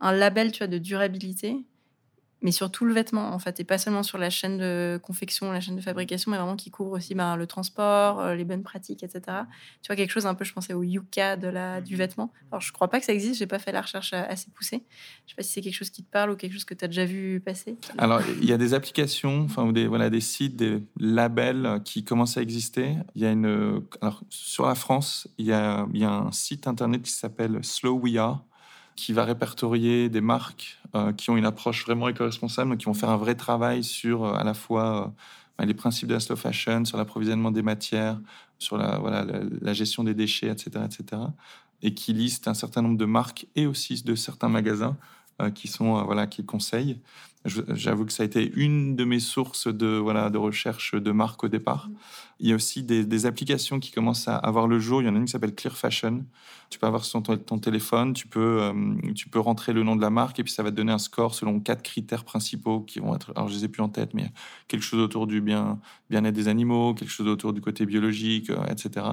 un 0.00 0.12
label, 0.12 0.52
tu 0.52 0.58
vois, 0.58 0.66
de 0.68 0.78
durabilité, 0.78 1.56
mais 2.42 2.52
sur 2.52 2.70
tout 2.70 2.84
le 2.84 2.94
vêtement 2.94 3.32
en 3.32 3.38
fait, 3.38 3.60
et 3.60 3.64
pas 3.64 3.78
seulement 3.78 4.02
sur 4.02 4.18
la 4.18 4.30
chaîne 4.30 4.58
de 4.58 5.00
confection, 5.02 5.50
la 5.50 5.60
chaîne 5.60 5.76
de 5.76 5.80
fabrication, 5.80 6.30
mais 6.30 6.36
vraiment 6.36 6.56
qui 6.56 6.70
couvre 6.70 6.92
aussi 6.92 7.14
ben, 7.14 7.36
le 7.36 7.46
transport, 7.46 8.20
euh, 8.20 8.34
les 8.34 8.44
bonnes 8.44 8.62
pratiques, 8.62 9.02
etc. 9.02 9.20
Tu 9.82 9.88
vois 9.88 9.96
quelque 9.96 10.10
chose 10.10 10.26
un 10.26 10.34
peu, 10.34 10.44
je 10.44 10.52
pensais 10.52 10.74
au 10.74 10.82
Yuka 10.82 11.36
de 11.36 11.48
la 11.48 11.80
du 11.80 11.96
vêtement. 11.96 12.32
Alors 12.50 12.60
je 12.60 12.72
crois 12.72 12.88
pas 12.88 13.00
que 13.00 13.06
ça 13.06 13.12
existe, 13.12 13.38
j'ai 13.38 13.46
pas 13.46 13.58
fait 13.58 13.72
la 13.72 13.80
recherche 13.80 14.12
euh, 14.12 14.22
assez 14.28 14.50
poussée. 14.50 14.84
Je 15.26 15.32
sais 15.32 15.36
pas 15.36 15.42
si 15.42 15.52
c'est 15.52 15.60
quelque 15.60 15.74
chose 15.74 15.90
qui 15.90 16.02
te 16.02 16.10
parle 16.10 16.30
ou 16.30 16.36
quelque 16.36 16.52
chose 16.52 16.64
que 16.64 16.74
tu 16.74 16.84
as 16.84 16.88
déjà 16.88 17.04
vu 17.04 17.40
passer. 17.40 17.76
Alors, 17.98 18.20
il 18.40 18.44
y 18.44 18.52
a 18.52 18.58
des 18.58 18.74
applications, 18.74 19.42
enfin, 19.42 19.64
ou 19.64 19.72
des, 19.72 19.86
voilà, 19.86 20.10
des 20.10 20.20
sites, 20.20 20.56
des 20.56 20.82
labels 20.98 21.66
euh, 21.66 21.78
qui 21.78 22.04
commencent 22.04 22.36
à 22.36 22.42
exister. 22.42 22.96
Il 23.14 23.22
y 23.22 23.26
a 23.26 23.32
une, 23.32 23.82
alors, 24.00 24.22
sur 24.28 24.66
la 24.66 24.74
France, 24.74 25.28
il 25.38 25.46
y 25.46 25.52
a, 25.52 25.86
il 25.92 26.00
y 26.00 26.04
a 26.04 26.10
un 26.10 26.32
site 26.32 26.66
internet 26.66 27.02
qui 27.02 27.12
s'appelle 27.12 27.58
Slow 27.62 27.94
We 27.94 28.16
Are, 28.16 28.44
qui 28.98 29.12
va 29.12 29.24
répertorier 29.24 30.08
des 30.08 30.20
marques 30.20 30.76
euh, 30.96 31.12
qui 31.12 31.30
ont 31.30 31.36
une 31.36 31.44
approche 31.44 31.84
vraiment 31.84 32.08
éco-responsable, 32.08 32.76
qui 32.78 32.86
vont 32.86 32.94
faire 32.94 33.10
un 33.10 33.16
vrai 33.16 33.36
travail 33.36 33.84
sur 33.84 34.24
euh, 34.24 34.32
à 34.32 34.42
la 34.42 34.54
fois 34.54 35.14
euh, 35.60 35.64
les 35.64 35.72
principes 35.72 36.08
de 36.08 36.14
la 36.14 36.20
slow 36.20 36.34
fashion, 36.34 36.84
sur 36.84 36.98
l'approvisionnement 36.98 37.52
des 37.52 37.62
matières, 37.62 38.18
sur 38.58 38.76
la, 38.76 38.98
voilà, 38.98 39.24
la, 39.24 39.42
la 39.60 39.72
gestion 39.72 40.02
des 40.02 40.14
déchets, 40.14 40.48
etc., 40.48 40.84
etc., 40.84 41.22
et 41.80 41.94
qui 41.94 42.12
liste 42.12 42.48
un 42.48 42.54
certain 42.54 42.82
nombre 42.82 42.98
de 42.98 43.04
marques 43.04 43.46
et 43.54 43.66
aussi 43.66 44.02
de 44.02 44.16
certains 44.16 44.48
magasins 44.48 44.96
qui 45.54 45.68
sont 45.68 46.02
voilà 46.02 46.26
qui 46.26 46.44
conseillent. 46.44 46.98
J'avoue 47.48 48.04
que 48.04 48.12
ça 48.12 48.22
a 48.22 48.26
été 48.26 48.52
une 48.54 48.96
de 48.96 49.04
mes 49.04 49.20
sources 49.20 49.66
de 49.66 49.96
voilà 49.96 50.30
de 50.30 50.38
recherche 50.38 50.94
de 50.94 51.10
marques 51.10 51.42
au 51.44 51.48
départ. 51.48 51.88
Il 52.40 52.48
y 52.48 52.52
a 52.52 52.54
aussi 52.54 52.84
des, 52.84 53.04
des 53.04 53.26
applications 53.26 53.80
qui 53.80 53.90
commencent 53.90 54.28
à 54.28 54.36
avoir 54.36 54.68
le 54.68 54.78
jour. 54.78 55.02
Il 55.02 55.06
y 55.06 55.08
en 55.08 55.14
a 55.14 55.18
une 55.18 55.24
qui 55.24 55.32
s'appelle 55.32 55.54
Clear 55.54 55.76
Fashion. 55.76 56.24
Tu 56.70 56.78
peux 56.78 56.86
avoir 56.86 57.04
sur 57.04 57.22
ton, 57.22 57.36
ton 57.36 57.58
téléphone, 57.58 58.12
tu 58.12 58.26
peux 58.26 58.62
euh, 58.62 58.72
tu 59.14 59.28
peux 59.28 59.40
rentrer 59.40 59.72
le 59.72 59.82
nom 59.82 59.96
de 59.96 60.02
la 60.02 60.10
marque 60.10 60.38
et 60.38 60.44
puis 60.44 60.52
ça 60.52 60.62
va 60.62 60.70
te 60.70 60.76
donner 60.76 60.92
un 60.92 60.98
score 60.98 61.34
selon 61.34 61.60
quatre 61.60 61.82
critères 61.82 62.24
principaux 62.24 62.80
qui 62.80 63.00
vont 63.00 63.14
être 63.14 63.32
alors 63.34 63.48
je 63.48 63.54
les 63.54 63.64
ai 63.64 63.68
plus 63.68 63.82
en 63.82 63.88
tête 63.88 64.12
mais 64.12 64.30
quelque 64.68 64.82
chose 64.82 65.00
autour 65.00 65.26
du 65.26 65.40
bien 65.40 65.80
bien-être 66.10 66.34
des 66.34 66.48
animaux, 66.48 66.94
quelque 66.94 67.10
chose 67.10 67.26
autour 67.26 67.52
du 67.52 67.60
côté 67.60 67.86
biologique, 67.86 68.50
euh, 68.50 68.64
etc 68.70 69.06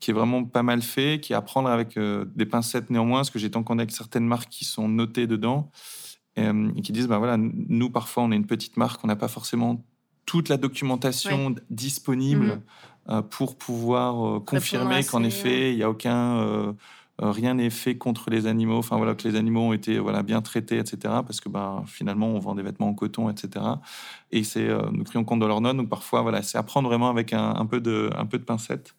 qui 0.00 0.10
est 0.10 0.14
vraiment 0.14 0.44
pas 0.44 0.62
mal 0.62 0.82
fait, 0.82 1.20
qui 1.20 1.32
est 1.32 1.36
à 1.36 1.42
prendre 1.42 1.68
avec 1.68 1.96
euh, 1.96 2.24
des 2.36 2.46
pincettes 2.46 2.90
néanmoins, 2.90 3.18
parce 3.18 3.30
que 3.30 3.38
j'ai 3.38 3.50
en 3.56 3.62
contact 3.62 3.80
avec 3.80 3.90
certaines 3.90 4.26
marques 4.26 4.48
qui 4.48 4.64
sont 4.64 4.88
notées 4.88 5.26
dedans 5.26 5.70
et, 6.38 6.46
euh, 6.46 6.70
et 6.76 6.82
qui 6.82 6.92
disent, 6.92 7.08
bah 7.08 7.18
voilà, 7.18 7.36
nous 7.38 7.90
parfois 7.90 8.22
on 8.24 8.30
est 8.32 8.36
une 8.36 8.46
petite 8.46 8.76
marque, 8.76 9.02
on 9.04 9.08
n'a 9.08 9.16
pas 9.16 9.28
forcément 9.28 9.84
toute 10.26 10.48
la 10.48 10.56
documentation 10.56 11.54
disponible 11.70 12.46
Mhm. 12.46 12.60
euh, 13.10 13.22
pour 13.22 13.56
pouvoir 13.56 14.36
euh, 14.36 14.40
confirmer 14.40 15.02
qu'en 15.04 15.22
effet 15.24 15.72
il 15.72 15.76
n'y 15.76 15.82
a 15.82 15.88
aucun 15.90 16.74
rien 17.20 17.54
n'est 17.54 17.70
fait 17.70 17.96
contre 17.98 18.30
les 18.30 18.46
animaux, 18.46 18.78
enfin 18.78 18.96
voilà 18.96 19.14
que 19.16 19.26
les 19.26 19.34
animaux 19.36 19.62
ont 19.62 19.72
été 19.72 19.98
voilà 19.98 20.22
bien 20.22 20.40
traités, 20.40 20.78
etc. 20.78 20.98
Parce 21.26 21.40
que 21.40 21.48
ben 21.48 21.82
finalement 21.86 22.28
on 22.28 22.38
vend 22.38 22.54
des 22.54 22.62
vêtements 22.62 22.88
en 22.88 22.94
coton, 22.94 23.28
etc. 23.28 23.64
Et 24.30 24.44
c'est 24.44 24.68
euh, 24.68 24.82
nous 24.92 25.02
prenons 25.02 25.24
compte 25.24 25.40
de 25.40 25.46
leurs 25.46 25.60
notes, 25.60 25.76
donc 25.76 25.88
parfois 25.88 26.22
voilà 26.22 26.42
c'est 26.42 26.58
à 26.58 26.62
prendre 26.62 26.88
vraiment 26.88 27.10
avec 27.10 27.32
un, 27.32 27.54
un 27.56 27.66
peu 27.66 27.80
de 27.80 28.10
un 28.16 28.26
peu 28.26 28.38
de 28.38 28.44
pincette 28.44 28.94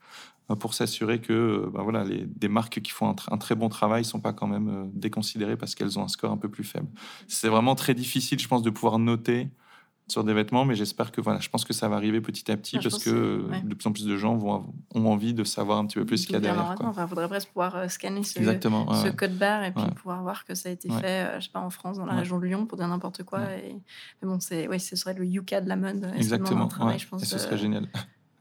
pour 0.56 0.74
s'assurer 0.74 1.20
que 1.20 1.34
euh, 1.34 1.70
ben 1.74 1.84
voilà 1.84 2.04
les 2.04 2.26
des 2.26 2.48
marques 2.48 2.80
qui 2.82 2.92
font 2.92 3.08
un, 3.10 3.14
tr- 3.14 3.32
un 3.34 3.38
très 3.38 3.56
bon 3.56 3.70
travail 3.70 4.04
sont 4.06 4.20
pas 4.20 4.34
quand 4.34 4.48
même 4.48 4.68
euh, 4.70 4.84
déconsidérées 4.94 5.58
parce 5.58 5.76
qu'elles 5.76 6.00
ont 6.00 6.04
un 6.04 6.08
score 6.08 6.32
un 6.32 6.38
peu 6.38 6.50
plus 6.50 6.64
faible. 6.64 6.88
C'est 7.28 7.50
vraiment 7.50 7.76
très 7.76 7.94
difficile, 7.94 8.40
je 8.40 8.48
pense, 8.48 8.62
de 8.64 8.70
pouvoir 8.70 8.98
noter 9.00 9.50
sur 10.08 10.24
des 10.24 10.34
vêtements, 10.34 10.66
mais 10.66 10.74
j'espère 10.74 11.12
que 11.12 11.22
voilà, 11.22 11.40
je 11.40 11.50
pense 11.50 11.66
que 11.66 11.72
ça 11.74 11.88
va 11.88 11.96
arriver 11.96 12.20
petit 12.20 12.52
à 12.52 12.58
petit 12.58 12.78
je 12.82 12.90
parce 12.90 13.04
que 13.04 13.12
que- 13.12 13.48
ouais. 13.52 13.62
de 13.62 13.76
plus 13.76 13.88
en 13.88 13.92
plus 13.92 14.06
de 14.08 14.18
gens 14.18 14.36
vont 14.38 14.74
ont 14.96 15.06
envie 15.06 15.36
de 15.36 15.44
savoir 15.44 15.78
un 15.78 15.86
petit 15.86 16.00
peu 16.00 16.06
plus 16.06 16.18
ce 16.18 16.26
qu'il 16.26 16.34
y 16.34 16.38
a 16.38 16.40
derrière. 16.40 16.74
quoi. 16.74 16.88
Enfin, 16.88 17.06
faudrait 17.06 17.28
presque 17.28 17.50
pouvoir 17.50 17.76
euh, 17.76 17.88
scanner 17.90 18.24
ce, 18.24 18.40
Exactement. 18.40 18.90
ouais, 18.90 18.98
ce 18.98 19.04
ouais. 19.04 19.16
code 19.16 19.38
barre 19.38 19.64
et 19.66 19.72
puis 19.72 19.84
Ouais. 19.84 19.92
pouvoir 19.92 20.24
voir 20.24 20.46
que 20.46 20.56
ça 20.56 20.70
a 20.70 20.72
été 20.72 20.90
fait, 20.90 21.06
euh, 21.28 21.40
je 21.40 21.46
sais 21.46 21.52
pas, 21.52 21.60
en 21.60 21.70
France, 21.70 21.98
dans 21.98 22.08
la 22.08 22.16
région 22.16 22.40
de 22.40 22.46
Lyon, 22.48 22.66
pour 22.66 22.80
dire 22.80 22.88
n'importe 22.88 23.22
quoi. 23.22 23.42
Et... 23.54 23.76
Mais 24.24 24.28
bon, 24.28 24.40
c'est, 24.40 24.68
ouais, 24.68 24.80
ce 24.80 24.96
serait 24.96 25.14
le 25.14 25.26
Yuka 25.28 25.62
de 25.62 25.70
la 25.70 25.76
mode. 25.76 26.12
Exactement. 26.16 26.64
Un 26.66 26.68
travail, 26.70 26.94
ouais. 26.96 27.00
je 27.00 27.08
pense, 27.08 27.22
Et 27.22 27.26
ce 27.28 27.38
serait 27.38 27.60
génial. 27.60 27.88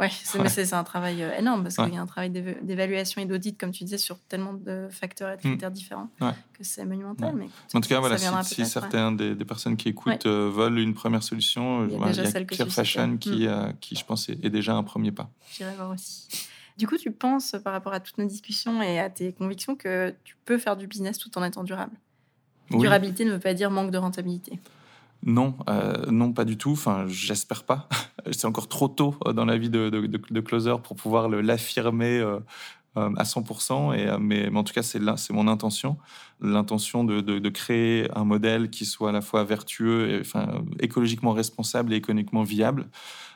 Ouais, 0.01 0.09
c'est, 0.49 0.73
un 0.75 0.85
travail 0.85 1.23
euh, 1.25 1.37
énorme 1.37 1.65
parce 1.65 1.77
Ouais. 1.79 1.87
qu'il 1.87 1.95
y 1.95 1.97
a 1.97 2.01
un 2.01 2.07
travail 2.07 2.31
d'éva- 2.31 2.61
d'évaluation 2.63 3.21
et 3.21 3.27
d'audit, 3.27 3.59
comme 3.59 3.73
tu 3.73 3.83
disais, 3.83 3.99
sur 3.99 4.17
tellement 4.29 4.53
de 4.53 4.87
facteurs 4.91 5.31
et 5.31 5.37
de 5.37 5.39
Mm. 5.39 5.51
critères 5.51 5.71
différents 5.73 6.09
Ouais. 6.21 6.31
que 6.53 6.63
c'est 6.63 6.85
monumental. 6.85 7.35
Ouais. 7.35 7.41
Mais 7.47 7.49
En 7.77 7.81
tout 7.81 7.89
cas, 7.89 7.99
voilà, 7.99 8.17
si, 8.17 8.55
si 8.55 8.65
certains 8.67 9.11
des, 9.11 9.35
des 9.35 9.45
personnes 9.45 9.77
qui 9.77 9.89
écoutent 9.89 10.27
euh, 10.27 10.51
veulent 10.55 10.79
une 10.79 10.95
première 10.95 11.25
solution, 11.25 11.85
Il 11.87 11.91
y 11.91 11.95
a 11.95 11.99
voilà, 11.99 12.13
déjà 12.13 12.23
il 12.23 12.25
y 12.27 12.29
a 12.29 12.31
celle 12.33 12.49
citais. 12.49 12.71
Fashion 12.71 13.17
qui, 13.19 13.47
Mm. 13.47 13.49
euh, 13.49 13.73
qui, 13.81 13.97
je 13.97 14.05
pense, 14.05 14.29
est, 14.29 14.39
est 14.45 14.51
déjà 14.51 14.75
un 14.77 14.85
premier 14.85 15.11
pas. 15.11 15.31
J'irai 15.53 15.75
voir 15.75 15.91
aussi. 15.91 16.29
Du 16.77 16.87
coup, 16.87 16.97
tu 16.97 17.11
penses, 17.11 17.57
par 17.65 17.73
rapport 17.73 17.93
à 17.93 17.99
toutes 17.99 18.19
nos 18.19 18.27
discussions 18.27 18.81
et 18.81 19.01
à 19.01 19.11
tes 19.11 19.33
convictions, 19.33 19.75
que 19.75 20.15
tu 20.23 20.37
peux 20.45 20.59
faire 20.59 20.77
du 20.77 20.87
business 20.87 21.19
tout 21.19 21.37
en 21.37 21.43
étant 21.43 21.65
durable? 21.65 21.97
Durabilité 22.71 23.25
ne 23.25 23.33
veut 23.33 23.41
pas 23.41 23.53
dire 23.55 23.71
manque 23.73 23.91
de 23.91 23.99
rentabilité. 23.99 24.61
Non, 25.25 25.57
euh, 25.69 26.07
non, 26.11 26.33
pas 26.33 26.45
du 26.45 26.57
tout. 26.57 26.73
Enfin, 26.73 27.07
j'espère 27.09 27.65
pas. 27.65 27.89
C'est 28.33 28.47
encore 28.47 28.69
trop 28.69 28.89
tôt 28.89 29.17
euh, 29.27 29.33
dans 29.33 29.45
la 29.45 29.59
vie 29.59 29.71
de, 29.71 30.41
closer 30.41 30.75
pour 30.83 30.97
pouvoir 30.97 31.29
l'affirmer 31.29 32.19
euh, 32.19 32.39
à 33.17 33.25
100%. 33.25 33.95
Et, 33.95 34.19
mais, 34.21 34.49
mais, 34.51 34.59
en 34.59 34.65
tout 34.65 34.73
cas, 34.73 34.83
c'est 34.83 34.99
là, 34.99 35.17
c'est 35.17 35.33
mon 35.33 35.49
intention. 35.49 35.97
L'intention 36.41 37.05
de, 37.05 37.21
de, 37.21 37.49
créer 37.49 38.09
un 38.17 38.25
modèle 38.25 38.71
qui 38.71 38.85
soit 38.85 39.11
à 39.11 39.13
la 39.13 39.21
fois 39.21 39.45
vertueux, 39.45 40.19
enfin, 40.21 40.63
écologiquement 40.81 41.33
responsable 41.33 41.93
et 41.93 41.97
économiquement 41.97 42.43
viable. 42.43 42.89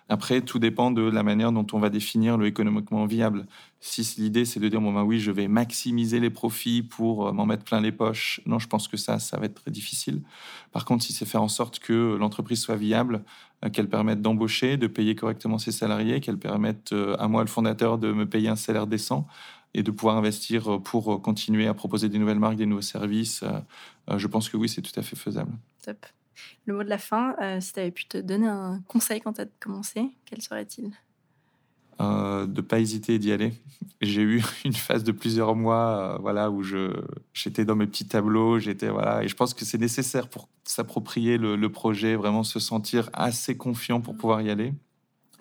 Après, 0.09 0.43
tout 0.43 0.59
dépend 0.59 0.91
de 0.91 1.03
la 1.03 1.23
manière 1.23 1.53
dont 1.53 1.67
on 1.73 1.79
va 1.79 1.89
définir 1.89 2.37
le 2.37 2.47
économiquement 2.47 3.07
viable. 3.07 3.47
Si 3.81 4.03
l'idée 4.19 4.45
c'est 4.45 4.61
de 4.61 4.69
dire 4.69 4.81
bon 4.81 4.93
ben 4.93 5.05
oui, 5.05 5.21
je 5.21 5.31
vais 5.31 5.49
maximiser 5.49 6.21
les 6.21 6.29
profits 6.29 6.83
pour 6.83 7.29
euh, 7.29 7.33
m'en 7.33 7.47
mettre 7.47 7.65
plein 7.65 7.81
les 7.81 7.93
poches, 7.93 8.41
non, 8.45 8.59
je 8.59 8.69
pense 8.69 8.89
que 8.89 8.97
ça, 8.97 9.19
ça 9.19 9.39
va 9.39 9.47
être 9.47 9.55
très 9.63 9.71
difficile. 9.71 10.23
Par 10.71 10.85
contre, 10.85 11.05
si 11.05 11.13
c'est 11.13 11.25
faire 11.25 11.43
en 11.43 11.49
sorte 11.49 11.79
que 11.79 12.17
l'entreprise 12.17 12.61
soit 12.61 12.77
viable, 12.77 13.17
euh, 13.17 13.52
qu'elle 13.71 13.89
permette 13.89 14.21
d'embaucher, 14.23 14.77
de 14.77 14.87
payer 14.87 15.15
correctement 15.15 15.59
ses 15.59 15.73
salariés, 15.73 16.21
qu'elle 16.21 16.39
permette 16.39 16.93
euh, 16.93 17.17
à 17.19 17.29
moi, 17.29 17.43
le 17.43 17.49
fondateur, 17.49 17.99
de 17.99 18.13
me 18.13 18.29
payer 18.29 18.49
un 18.49 18.57
salaire 18.57 18.87
décent 18.87 19.27
et 19.75 19.83
de 19.83 19.91
pouvoir 19.91 20.17
investir 20.17 20.83
pour 20.83 21.23
continuer 21.23 21.67
à 21.67 21.75
proposer 21.75 22.09
des 22.09 22.19
nouvelles 22.19 22.39
marques, 22.39 22.57
des 22.57 22.67
nouveaux 22.67 22.83
services, 22.83 23.43
je 24.15 24.27
pense 24.27 24.51
que 24.51 24.59
oui, 24.59 24.69
c'est 24.69 24.83
tout 24.83 24.93
à 25.01 25.03
fait 25.03 25.17
faisable. 25.17 25.53
Top. 25.83 26.05
Le 26.67 26.75
mot 26.75 26.83
de 26.83 26.89
la 26.89 26.99
fin, 26.99 27.35
euh, 27.41 27.61
si 27.61 27.73
tu 27.73 27.81
avais 27.81 27.91
pu 27.91 28.07
te 28.07 28.19
donner 28.19 28.49
un 28.49 28.83
conseil 28.89 29.21
quand 29.21 29.35
tu 29.35 29.41
as 29.43 29.47
commencé, 29.61 30.11
quel 30.25 30.41
serait-il? 30.43 30.93
Euh, 32.03 32.47
de 32.47 32.61
pas 32.61 32.81
hésiter 32.81 33.19
d'y 33.19 33.33
aller. 33.33 33.53
J'ai 34.01 34.23
eu 34.23 34.43
une 34.65 34.73
phase 34.73 35.05
de 35.05 35.13
plusieurs 35.13 35.55
mois, 35.55 36.15
euh, 36.15 36.19
voilà, 36.19 36.51
où 36.51 36.63
je 36.63 36.93
j'étais 37.33 37.65
dans 37.65 37.77
mes 37.77 37.87
petits 37.87 38.07
tableaux, 38.07 38.59
j'étais 38.59 38.89
voilà, 38.89 39.23
et 39.23 39.29
je 39.29 39.37
pense 39.37 39.55
que 39.55 39.65
c'est 39.65 39.79
nécessaire 39.79 40.29
pour 40.29 40.49
s'approprier 40.65 41.39
le, 41.39 41.69
projet, 41.69 42.17
vraiment 42.17 42.43
se 42.45 42.59
sentir 42.59 43.09
assez 43.13 43.57
confiant 43.57 44.01
pour 44.01 44.17
pouvoir 44.17 44.43
y 44.43 44.51
aller. 44.51 44.75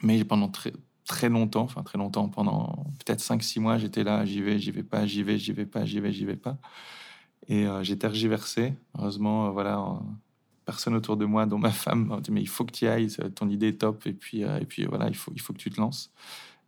Mais 0.04 0.24
pendant 0.24 0.50
très 0.50 0.74
très 1.06 1.30
longtemps, 1.30 1.64
enfin 1.64 1.84
très 1.84 1.98
longtemps, 1.98 2.30
pendant 2.30 2.86
peut-être 3.04 3.22
5-6 3.22 3.60
mois, 3.60 3.78
j'étais 3.78 4.04
là, 4.04 4.26
j'y 4.26 4.42
vais, 4.42 4.60
j'y 4.60 4.72
vais 4.72 4.84
pas, 4.84 5.06
j'y 5.06 5.24
vais, 5.24 5.38
j'y 5.38 5.52
vais 5.54 5.66
pas, 5.66 5.86
j'y 5.86 6.00
vais, 6.00 6.14
j'y 6.14 6.26
vais 6.26 6.36
pas. 6.36 6.58
Et 7.48 7.66
j'ai 7.82 7.98
tergiversé. 7.98 8.74
Heureusement, 8.98 9.52
voilà, 9.52 10.00
personne 10.66 10.96
autour 10.96 11.18
de 11.18 11.26
moi, 11.26 11.46
dont 11.46 11.58
ma 11.58 11.72
femme, 11.72 12.06
m'a 12.06 12.20
dit 12.22 12.32
mais 12.32 12.42
il 12.42 12.48
faut 12.48 12.66
que 12.66 12.72
tu 12.72 12.86
y 12.86 12.88
ailles, 12.88 13.10
ton 13.36 13.50
idée 13.50 13.70
est 13.70 13.82
top, 13.82 14.06
et 14.08 14.14
puis, 14.14 14.44
euh, 14.44 14.60
et 14.60 14.66
puis 14.66 14.86
voilà, 14.86 15.08
il 15.08 15.16
faut, 15.16 15.32
il 15.36 15.42
faut 15.42 15.54
que 15.54 15.58
tu 15.58 15.70
te 15.70 15.80
lances. 15.80 16.12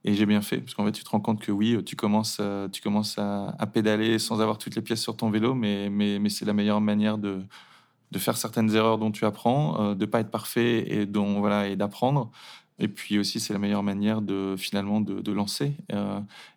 Et 0.06 0.14
j'ai 0.14 0.26
bien 0.26 0.42
fait, 0.42 0.58
parce 0.58 0.74
qu'en 0.74 0.86
fait, 0.86 0.92
tu 0.92 1.04
te 1.04 1.10
rends 1.10 1.22
compte 1.22 1.42
que 1.42 1.52
oui, 1.52 1.82
tu 1.86 1.96
commences, 1.96 2.38
euh, 2.42 2.68
tu 2.68 2.82
commences 2.82 3.18
à, 3.18 3.56
pédaler 3.74 4.20
sans 4.20 4.42
avoir 4.42 4.58
toutes 4.58 4.76
les 4.76 4.82
pièces 4.82 5.02
sur 5.02 5.16
ton 5.16 5.30
vélo, 5.30 5.54
mais, 5.54 5.90
mais, 5.90 6.20
mais 6.20 6.30
c'est 6.30 6.44
la 6.46 6.54
meilleure 6.54 6.82
manière 6.82 7.18
de, 7.18 7.42
de 8.12 8.20
faire 8.20 8.36
certaines 8.36 8.76
erreurs 8.76 8.98
dont 8.98 9.12
tu 9.12 9.26
apprends, 9.26 9.82
euh, 9.82 9.96
de 9.96 10.06
pas 10.06 10.20
être 10.20 10.32
parfait 10.32 10.92
et 10.94 11.06
dont 11.06 11.40
voilà 11.40 11.70
et 11.70 11.76
d'apprendre. 11.78 12.32
Et 12.80 12.90
puis 12.90 13.18
aussi, 13.18 13.40
c'est 13.40 13.54
la 13.54 13.60
meilleure 13.60 13.84
manière 13.84 14.22
de 14.22 14.56
finalement 14.58 15.00
de, 15.00 15.32
lancer. 15.32 15.74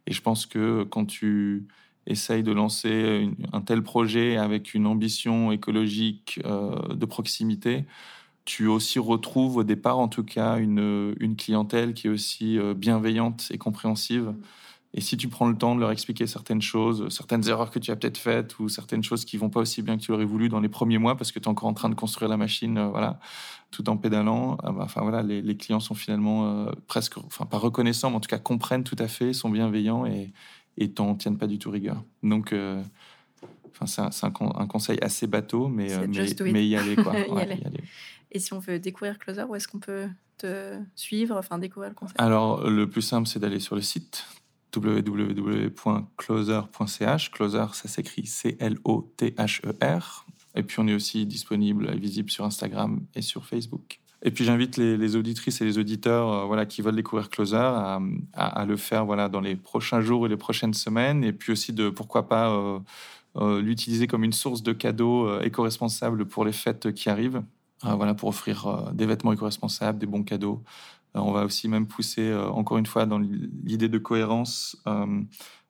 et 0.06 0.12
je 0.12 0.22
pense 0.22 0.46
que 0.46 0.82
quand 0.84 1.04
tu 1.04 1.66
essaye 2.06 2.42
de 2.42 2.52
lancer 2.52 3.28
un 3.52 3.60
tel 3.60 3.82
projet 3.82 4.36
avec 4.36 4.74
une 4.74 4.86
ambition 4.86 5.52
écologique 5.52 6.40
euh, 6.44 6.94
de 6.94 7.06
proximité, 7.06 7.84
tu 8.46 8.66
aussi 8.66 8.98
retrouves 8.98 9.58
au 9.58 9.64
départ, 9.64 9.98
en 9.98 10.08
tout 10.08 10.24
cas, 10.24 10.56
une, 10.56 11.14
une 11.20 11.36
clientèle 11.36 11.92
qui 11.92 12.06
est 12.06 12.10
aussi 12.10 12.58
euh, 12.58 12.72
bienveillante 12.72 13.48
et 13.50 13.58
compréhensive. 13.58 14.32
Et 14.94 15.02
si 15.02 15.18
tu 15.18 15.28
prends 15.28 15.46
le 15.46 15.58
temps 15.58 15.74
de 15.74 15.80
leur 15.80 15.90
expliquer 15.90 16.26
certaines 16.26 16.62
choses, 16.62 17.08
certaines 17.10 17.46
erreurs 17.48 17.70
que 17.70 17.78
tu 17.78 17.90
as 17.90 17.96
peut-être 17.96 18.16
faites 18.16 18.58
ou 18.58 18.70
certaines 18.70 19.04
choses 19.04 19.26
qui 19.26 19.36
vont 19.36 19.50
pas 19.50 19.60
aussi 19.60 19.82
bien 19.82 19.98
que 19.98 20.02
tu 20.02 20.10
l'aurais 20.10 20.24
voulu 20.24 20.48
dans 20.48 20.60
les 20.60 20.70
premiers 20.70 20.96
mois 20.96 21.18
parce 21.18 21.32
que 21.32 21.38
tu 21.38 21.44
es 21.44 21.48
encore 21.48 21.68
en 21.68 21.74
train 21.74 21.90
de 21.90 21.94
construire 21.94 22.30
la 22.30 22.38
machine, 22.38 22.78
euh, 22.78 22.88
voilà, 22.88 23.20
tout 23.70 23.86
en 23.90 23.98
pédalant, 23.98 24.56
bah, 24.62 24.76
enfin 24.78 25.02
voilà, 25.02 25.22
les, 25.22 25.42
les, 25.42 25.56
clients 25.58 25.80
sont 25.80 25.94
finalement 25.94 26.66
presque, 26.86 27.18
enfin 27.18 27.44
pas 27.44 27.58
reconnaissants, 27.58 28.08
mais 28.08 28.16
en 28.16 28.20
tout 28.20 28.28
cas 28.28 28.38
comprennent 28.38 28.84
tout 28.84 28.96
à 28.98 29.08
fait, 29.08 29.34
sont 29.34 29.50
bienveillants 29.50 30.06
et, 30.06 30.32
et 30.78 30.90
t'en 30.90 31.14
tiennent 31.14 31.38
pas 31.38 31.46
du 31.46 31.58
tout 31.58 31.70
rigueur. 31.70 32.02
Donc, 32.22 32.52
euh, 32.52 32.82
enfin, 33.70 33.86
c'est 34.10 34.26
un, 34.26 34.32
un, 34.56 34.66
conseil 34.66 34.98
assez 35.00 35.26
bateau, 35.26 35.68
mais, 35.68 35.92
euh, 35.92 36.06
mais, 36.08 36.52
mais, 36.52 36.66
y 36.66 36.76
aller. 36.76 36.96
Quoi. 36.96 37.12
Et 38.36 38.38
si 38.38 38.52
on 38.52 38.58
veut 38.58 38.78
découvrir 38.78 39.18
Closer, 39.18 39.44
où 39.44 39.54
est-ce 39.54 39.66
qu'on 39.66 39.78
peut 39.78 40.08
te 40.36 40.78
suivre, 40.94 41.36
enfin 41.36 41.56
découvrir 41.56 41.88
le 41.88 41.94
concept 41.94 42.20
Alors, 42.20 42.68
le 42.68 42.86
plus 42.86 43.00
simple, 43.00 43.26
c'est 43.26 43.38
d'aller 43.38 43.60
sur 43.60 43.76
le 43.76 43.80
site 43.80 44.26
www.closer.ch. 44.76 47.30
Closer, 47.30 47.64
ça 47.72 47.88
s'écrit 47.88 48.26
C-L-O-T-H-E-R. 48.26 50.26
Et 50.54 50.62
puis, 50.62 50.80
on 50.80 50.86
est 50.86 50.92
aussi 50.92 51.24
disponible 51.24 51.88
et 51.90 51.96
visible 51.96 52.30
sur 52.30 52.44
Instagram 52.44 53.00
et 53.14 53.22
sur 53.22 53.46
Facebook. 53.46 54.00
Et 54.22 54.30
puis 54.30 54.44
j'invite 54.44 54.76
les, 54.76 55.16
auditrices 55.16 55.62
et 55.62 55.64
les 55.64 55.78
auditeurs 55.78 56.30
euh, 56.30 56.44
voilà, 56.44 56.66
qui 56.66 56.82
veulent 56.82 56.96
découvrir 56.96 57.30
Closer 57.30 57.56
à, 57.56 57.98
le 58.66 58.76
faire 58.76 59.06
voilà, 59.06 59.30
dans 59.30 59.40
les 59.40 59.56
prochains 59.56 60.02
jours 60.02 60.26
et 60.26 60.28
les 60.28 60.36
prochaines 60.36 60.74
semaines. 60.74 61.24
Et 61.24 61.32
puis 61.32 61.52
aussi 61.52 61.72
de 61.72 61.88
pourquoi 61.88 62.28
pas 62.28 62.50
euh, 62.50 62.78
euh, 63.36 63.62
l'utiliser 63.62 64.06
comme 64.06 64.24
une 64.24 64.34
source 64.34 64.62
de 64.62 64.74
cadeaux 64.74 65.40
éco-responsables 65.40 66.26
pour 66.26 66.44
les 66.44 66.52
fêtes 66.52 66.92
qui 66.92 67.08
arrivent. 67.08 67.42
Voilà, 67.82 68.14
pour 68.14 68.28
offrir 68.28 68.90
des 68.94 69.06
vêtements 69.06 69.32
éco-responsables, 69.32 69.98
des 69.98 70.06
bons 70.06 70.22
cadeaux. 70.22 70.62
on 71.14 71.32
va 71.32 71.44
aussi 71.44 71.68
même 71.68 71.86
pousser 71.86 72.34
encore 72.34 72.78
une 72.78 72.86
fois 72.86 73.06
dans 73.06 73.18
l'idée 73.18 73.88
de 73.88 73.98
cohérence 73.98 74.76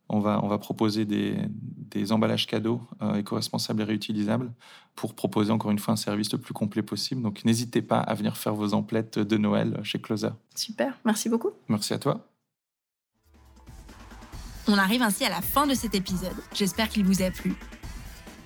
on 0.09 0.21
va, 0.21 0.41
on 0.43 0.49
va 0.49 0.59
proposer 0.59 1.05
des, 1.05 2.13
emballages 2.13 2.47
cadeaux 2.47 2.81
euh, 3.03 3.15
éco-responsables 3.15 3.81
et 3.81 3.85
réutilisables 3.85 4.53
pour 4.95 5.15
proposer 5.15 5.51
encore 5.51 5.71
une 5.71 5.79
fois 5.79 5.95
un 5.95 5.97
service 5.97 6.31
le 6.33 6.39
plus 6.39 6.55
complet 6.55 6.83
possible. 6.83 7.23
Donc 7.23 7.45
n'hésitez 7.45 7.83
pas 7.83 7.99
à 7.99 8.15
venir 8.15 8.37
faire 8.37 8.55
vos 8.55 8.75
emplettes 8.75 9.19
de 9.19 9.37
Noël 9.37 9.81
chez 9.83 9.99
Closer. 9.99 10.31
Super, 10.55 10.99
merci 11.05 11.29
beaucoup. 11.29 11.51
Merci 11.69 11.95
à 11.95 11.99
toi. 11.99 12.29
On 14.69 14.79
arrive 14.79 15.03
ainsi 15.03 15.25
à 15.25 15.31
la 15.31 15.41
fin 15.41 15.67
de 15.67 15.75
cet 15.75 15.95
épisode. 15.95 16.37
J'espère 16.53 16.89
qu'il 16.89 17.05
vous 17.05 17.23
a 17.23 17.31
plu. 17.31 17.57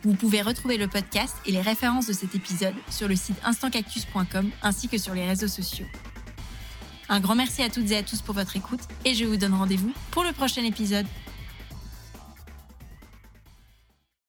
Vous 0.02 0.14
pouvez 0.14 0.40
retrouver 0.40 0.78
le 0.78 0.88
podcast 0.88 1.36
et 1.44 1.52
les 1.52 1.60
références 1.60 2.06
de 2.06 2.14
cet 2.14 2.34
épisode 2.34 2.74
sur 2.90 3.06
le 3.06 3.16
site 3.16 3.36
instantcactus.com 3.44 4.50
ainsi 4.62 4.88
que 4.88 4.96
sur 4.96 5.14
les 5.14 5.26
réseaux 5.26 5.48
sociaux. 5.48 5.86
Un 7.10 7.20
grand 7.20 7.34
merci 7.34 7.62
à 7.62 7.68
toutes 7.68 7.90
et 7.90 7.96
à 7.98 8.02
tous 8.02 8.22
pour 8.22 8.34
votre 8.34 8.56
écoute 8.56 8.80
et 9.04 9.14
je 9.14 9.24
vous 9.26 9.36
donne 9.36 9.52
rendez-vous 9.52 9.92
pour 10.10 10.24
le 10.24 10.32
prochain 10.32 10.64
épisode. 10.64 11.06